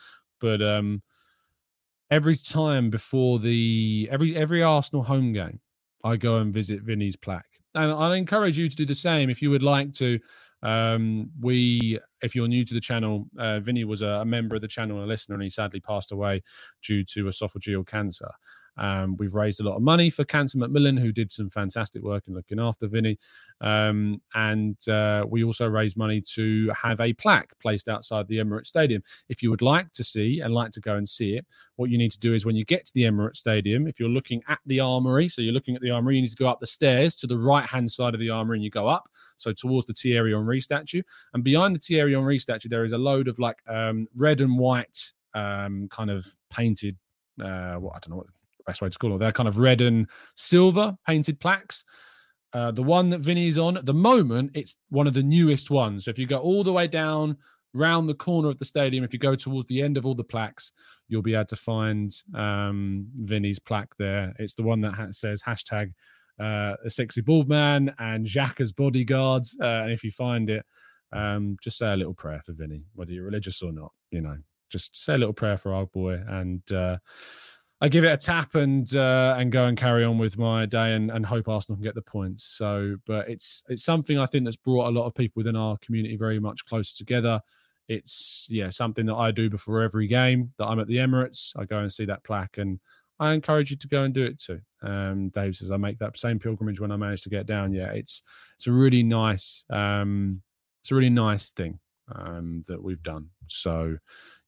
But 0.41 0.63
um, 0.63 1.03
every 2.11 2.37
time 2.37 2.89
before 2.89 3.39
the 3.39 4.09
every 4.11 4.37
every 4.37 4.63
Arsenal 4.63 5.03
home 5.03 5.33
game, 5.33 5.61
I 6.05 6.17
go 6.17 6.39
and 6.39 6.55
visit 6.55 6.83
Vinny's 6.83 7.17
plaque, 7.17 7.61
and 7.75 7.93
I 7.93 8.17
encourage 8.17 8.57
you 8.59 8.69
to 8.69 8.77
do 8.77 8.87
the 8.87 8.95
same 8.95 9.29
if 9.29 9.43
you 9.43 9.51
would 9.51 9.63
like 9.63 9.93
to. 9.95 10.19
Um, 10.63 11.31
we, 11.41 11.99
if 12.23 12.35
you're 12.35 12.49
new 12.49 12.65
to 12.65 12.75
the 12.75 12.81
channel, 12.81 13.27
uh, 13.39 13.61
Vinny 13.61 13.85
was 13.85 14.03
a, 14.03 14.07
a, 14.07 14.25
member 14.25 14.57
of 14.57 14.61
the 14.61 14.69
channel 14.69 14.97
and 14.97 15.07
a 15.07 15.09
listener, 15.09 15.35
and 15.35 15.43
he 15.43 15.51
sadly 15.51 15.81
passed 15.81 16.13
away 16.13 16.43
due 16.87 17.05
to 17.05 17.25
esophageal 17.25 17.87
cancer. 17.87 18.31
Um, 18.77 19.17
we've 19.19 19.35
raised 19.35 19.61
a 19.61 19.65
lot 19.65 19.77
of 19.77 19.83
money 19.83 20.11
for 20.11 20.25
Cancer 20.25 20.59
Macmillan, 20.59 20.97
who 20.97 21.13
did 21.13 21.31
some 21.31 21.51
fantastic 21.51 22.03
work 22.03 22.25
in 22.29 22.35
looking 22.35 22.59
after 22.59 22.87
Vinny. 22.87 23.19
Um, 23.61 24.21
and 24.35 24.77
uh, 24.89 25.25
we 25.29 25.45
also 25.45 25.67
raised 25.67 25.97
money 25.97 26.21
to 26.35 26.71
have 26.71 27.01
a 27.01 27.13
plaque 27.13 27.53
placed 27.61 27.89
outside 27.89 28.27
the 28.29 28.39
Emirates 28.39 28.67
Stadium. 28.67 29.03
If 29.29 29.43
you 29.43 29.51
would 29.51 29.63
like 29.63 29.93
to 29.93 30.05
see 30.05 30.41
and 30.41 30.55
like 30.55 30.73
to 30.73 30.81
go 30.81 30.97
and 30.97 31.09
see 31.09 31.37
it, 31.37 31.47
what 31.77 31.91
you 31.91 31.99
need 31.99 32.11
to 32.13 32.19
do 32.19 32.35
is 32.35 32.45
when 32.45 32.57
you 32.57 32.65
get 32.65 32.85
to 32.87 32.93
the 32.95 33.03
Emirates 33.03 33.37
Stadium, 33.37 33.87
if 33.87 34.01
you're 34.01 34.09
looking 34.09 34.43
at 34.49 34.61
the 34.67 34.81
armory, 34.81 35.29
so 35.29 35.43
you're 35.43 35.53
looking 35.53 35.75
at 35.77 35.83
the 35.83 35.91
armory, 35.91 36.17
you 36.17 36.23
need 36.23 36.31
to 36.31 36.37
go 36.37 36.49
up 36.49 36.61
the 36.61 36.67
stairs 36.67 37.17
to 37.17 37.27
the 37.27 37.39
right 37.39 37.67
hand 37.67 37.91
side 37.91 38.15
of 38.15 38.21
the 38.21 38.31
armory 38.31 38.57
and 38.57 38.65
you 38.65 38.71
go 38.71 38.89
up, 38.89 39.09
so 39.37 39.53
towards 39.53 39.87
the 39.87 39.95
Thierry 39.95 40.33
Henry 40.33 40.61
statue. 40.61 41.03
And 41.35 41.45
behind 41.45 41.75
the 41.75 41.81
Thierry 41.81 42.15
Henry 42.15 42.39
statue, 42.39 42.69
there 42.69 42.85
is 42.85 42.93
a 42.93 42.99
load 42.99 43.29
of 43.29 43.39
like 43.39 43.59
um, 43.69 44.09
red 44.15 44.41
and 44.41 44.59
white 44.59 45.13
um, 45.35 45.89
kind 45.91 46.11
of 46.11 46.27
painted, 46.51 46.97
uh, 47.43 47.75
what 47.75 47.95
I 47.95 47.99
don't 48.01 48.11
know 48.11 48.17
what 48.17 48.27
best 48.71 48.83
way 48.83 48.89
to 48.89 48.99
call 48.99 49.15
it. 49.15 49.19
They're 49.19 49.33
kind 49.33 49.49
of 49.49 49.59
red 49.59 49.81
and 49.81 50.09
silver 50.37 50.97
painted 51.07 51.41
plaques. 51.41 51.85
Uh, 52.53 52.71
the 52.71 52.83
one 52.83 53.11
that 53.11 53.21
Vinny's 53.21 53.59
on 53.59 53.77
at 53.77 53.87
the 53.87 53.95
moment, 53.95 54.53
it's 54.55 54.77
one 54.89 55.07
of 55.07 55.15
the 55.15 55.23
newest 55.23 55.71
ones. 55.71 56.05
So 56.05 56.11
if 56.11 56.19
you 56.19 56.27
go 56.27 56.39
all 56.39 56.65
the 56.65 56.73
way 56.73 56.87
down 56.87 57.37
round 57.75 58.09
the 58.09 58.15
corner 58.15 58.49
of 58.49 58.59
the 58.59 58.65
stadium, 58.65 59.05
if 59.05 59.13
you 59.13 59.19
go 59.19 59.35
towards 59.35 59.67
the 59.69 59.83
end 59.83 59.97
of 59.97 60.07
all 60.07 60.15
the 60.15 60.25
plaques, 60.25 60.73
you'll 61.09 61.23
be 61.23 61.35
able 61.35 61.45
to 61.47 61.57
find 61.57 62.11
um, 62.35 63.07
Vinny's 63.15 63.59
plaque 63.59 63.95
there. 63.99 64.33
It's 64.39 64.55
the 64.55 64.63
one 64.63 64.81
that 64.83 64.95
ha- 64.95 65.09
says 65.11 65.43
hashtag 65.43 65.93
uh, 66.41 66.75
a 66.85 66.91
sexy 66.91 67.21
bald 67.21 67.49
man 67.49 67.95
and 67.99 68.27
Xhaka's 68.27 68.73
bodyguards. 68.73 69.57
Uh, 69.61 69.83
and 69.85 69.93
if 69.93 70.03
you 70.03 70.11
find 70.11 70.51
it, 70.51 70.65
um, 71.13 71.57
just 71.63 71.79
say 71.79 71.93
a 71.93 71.97
little 71.97 72.15
prayer 72.15 72.41
for 72.45 72.53
Vinny, 72.53 72.85
whether 72.95 73.13
you're 73.13 73.25
religious 73.25 73.63
or 73.63 73.73
not. 73.73 73.93
You 74.11 74.23
know, 74.23 74.37
just 74.71 74.97
say 74.97 75.15
a 75.15 75.19
little 75.19 75.35
prayer 75.35 75.57
for 75.57 75.73
our 75.73 75.87
boy 75.87 76.21
and. 76.27 76.63
Uh, 76.73 76.99
I 77.83 77.89
give 77.89 78.05
it 78.05 78.13
a 78.13 78.17
tap 78.17 78.55
and 78.57 78.95
uh, 78.95 79.37
and 79.39 79.51
go 79.51 79.65
and 79.65 79.77
carry 79.77 80.05
on 80.05 80.19
with 80.19 80.37
my 80.37 80.67
day 80.67 80.93
and, 80.93 81.11
and 81.11 81.25
hope 81.25 81.49
Arsenal 81.49 81.77
can 81.77 81.85
get 81.85 81.95
the 81.95 82.03
points. 82.03 82.45
So, 82.45 82.97
but 83.07 83.29
it's 83.29 83.63
it's 83.69 83.85
something 83.85 84.19
I 84.19 84.27
think 84.27 84.45
that's 84.45 84.57
brought 84.57 84.89
a 84.89 84.91
lot 84.91 85.07
of 85.07 85.15
people 85.15 85.41
within 85.41 85.57
our 85.57 85.79
community 85.79 86.17
very 86.17 86.39
much 86.39 86.67
closer 86.67 86.95
together. 86.97 87.41
It's 87.89 88.47
yeah 88.51 88.69
something 88.69 89.07
that 89.07 89.17
I 89.17 89.31
do 89.31 89.49
before 89.49 89.81
every 89.83 90.07
game 90.07 90.53
that 90.59 90.67
I'm 90.67 90.79
at 90.79 90.89
the 90.89 90.97
Emirates. 90.97 91.53
I 91.57 91.65
go 91.65 91.79
and 91.79 91.93
see 91.93 92.05
that 92.05 92.23
plaque, 92.23 92.59
and 92.59 92.79
I 93.19 93.33
encourage 93.33 93.71
you 93.71 93.79
to 93.79 93.89
go 93.89 94.05
and 94.05 94.13
do 94.13 94.25
it 94.25 94.39
too. 94.39 94.61
Um, 94.83 95.31
Dave 95.31 95.57
says 95.57 95.71
I 95.71 95.79
make 95.79 95.99
that 96.01 96.19
same 96.19 96.39
pilgrimage 96.39 96.81
when 96.81 96.93
I 96.93 96.97
manage 96.97 97.23
to 97.23 97.31
get 97.31 97.47
down. 97.47 97.73
Yeah, 97.73 97.93
it's 97.93 98.23
it's 98.57 98.67
a 98.67 98.73
really 98.73 99.03
nice 99.03 99.65
um, 99.71 100.43
it's 100.83 100.91
a 100.91 100.95
really 100.95 101.11
nice 101.11 101.51
thing 101.53 101.79
um, 102.15 102.63
that 102.69 102.83
we've 102.83 103.03
done. 103.03 103.31
So 103.47 103.97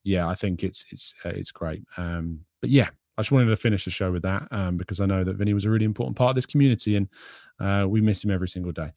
yeah, 0.04 0.28
I 0.28 0.34
think 0.34 0.64
it's 0.64 0.84
it's 0.90 1.14
uh, 1.24 1.30
it's 1.30 1.50
great. 1.50 1.82
Um, 1.96 2.40
but 2.60 2.70
yeah, 2.70 2.90
I 3.18 3.22
just 3.22 3.32
wanted 3.32 3.50
to 3.50 3.56
finish 3.56 3.84
the 3.84 3.90
show 3.90 4.10
with 4.10 4.22
that 4.22 4.48
um, 4.50 4.76
because 4.76 5.00
I 5.00 5.06
know 5.06 5.22
that 5.22 5.36
Vinny 5.36 5.52
was 5.52 5.64
a 5.64 5.70
really 5.70 5.84
important 5.84 6.16
part 6.16 6.30
of 6.30 6.34
this 6.34 6.46
community 6.46 6.96
and 6.96 7.08
uh, 7.60 7.86
we 7.86 8.00
miss 8.00 8.24
him 8.24 8.30
every 8.30 8.48
single 8.48 8.72
day. 8.72 8.90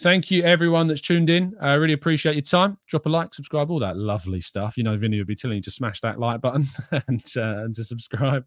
Thank 0.00 0.30
you, 0.30 0.42
everyone 0.42 0.88
that's 0.88 1.00
tuned 1.00 1.30
in. 1.30 1.54
I 1.60 1.74
really 1.74 1.94
appreciate 1.94 2.34
your 2.34 2.42
time. 2.42 2.76
Drop 2.86 3.06
a 3.06 3.08
like, 3.08 3.32
subscribe, 3.32 3.70
all 3.70 3.78
that 3.78 3.96
lovely 3.96 4.40
stuff. 4.40 4.76
You 4.76 4.82
know, 4.82 4.96
Vinny 4.96 5.18
would 5.18 5.26
be 5.26 5.36
telling 5.36 5.56
you 5.56 5.62
to 5.62 5.70
smash 5.70 6.00
that 6.00 6.18
like 6.18 6.40
button 6.40 6.68
and, 6.90 7.24
uh, 7.36 7.64
and 7.64 7.74
to 7.74 7.84
subscribe. 7.84 8.44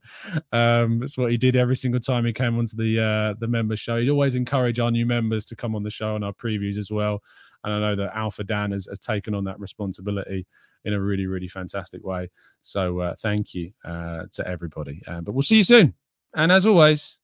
Um, 0.51 0.99
that's 0.99 1.17
what 1.17 1.31
he 1.31 1.37
did 1.37 1.55
every 1.55 1.75
single 1.75 2.01
time 2.01 2.25
he 2.25 2.33
came 2.33 2.57
onto 2.57 2.75
the 2.75 3.01
uh, 3.01 3.33
the 3.39 3.47
member 3.47 3.75
show. 3.75 3.99
He'd 3.99 4.09
always 4.09 4.35
encourage 4.35 4.79
our 4.79 4.91
new 4.91 5.05
members 5.05 5.45
to 5.45 5.55
come 5.55 5.75
on 5.75 5.83
the 5.83 5.89
show 5.89 6.15
and 6.15 6.23
our 6.23 6.33
previews 6.33 6.77
as 6.77 6.91
well. 6.91 7.23
And 7.63 7.73
I 7.73 7.79
know 7.79 7.95
that 7.95 8.15
Alpha 8.15 8.43
Dan 8.43 8.71
has, 8.71 8.87
has 8.87 8.99
taken 8.99 9.33
on 9.33 9.45
that 9.45 9.59
responsibility 9.59 10.45
in 10.85 10.93
a 10.93 11.01
really, 11.01 11.25
really 11.25 11.47
fantastic 11.47 12.03
way. 12.03 12.29
So 12.61 12.99
uh, 12.99 13.15
thank 13.19 13.53
you 13.53 13.71
uh, 13.85 14.23
to 14.31 14.47
everybody. 14.47 15.01
Uh, 15.07 15.21
but 15.21 15.33
we'll 15.33 15.43
see 15.43 15.57
you 15.57 15.63
soon. 15.63 15.93
And 16.35 16.51
as 16.51 16.65
always, 16.65 17.19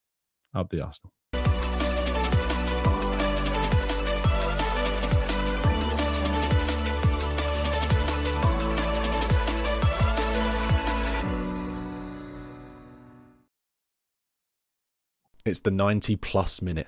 up 0.53 0.69
the 0.69 0.81
Arsenal. 0.81 1.11
It's 15.45 15.61
the 15.61 15.71
90 15.71 16.15
plus 16.17 16.61
minute. 16.61 16.87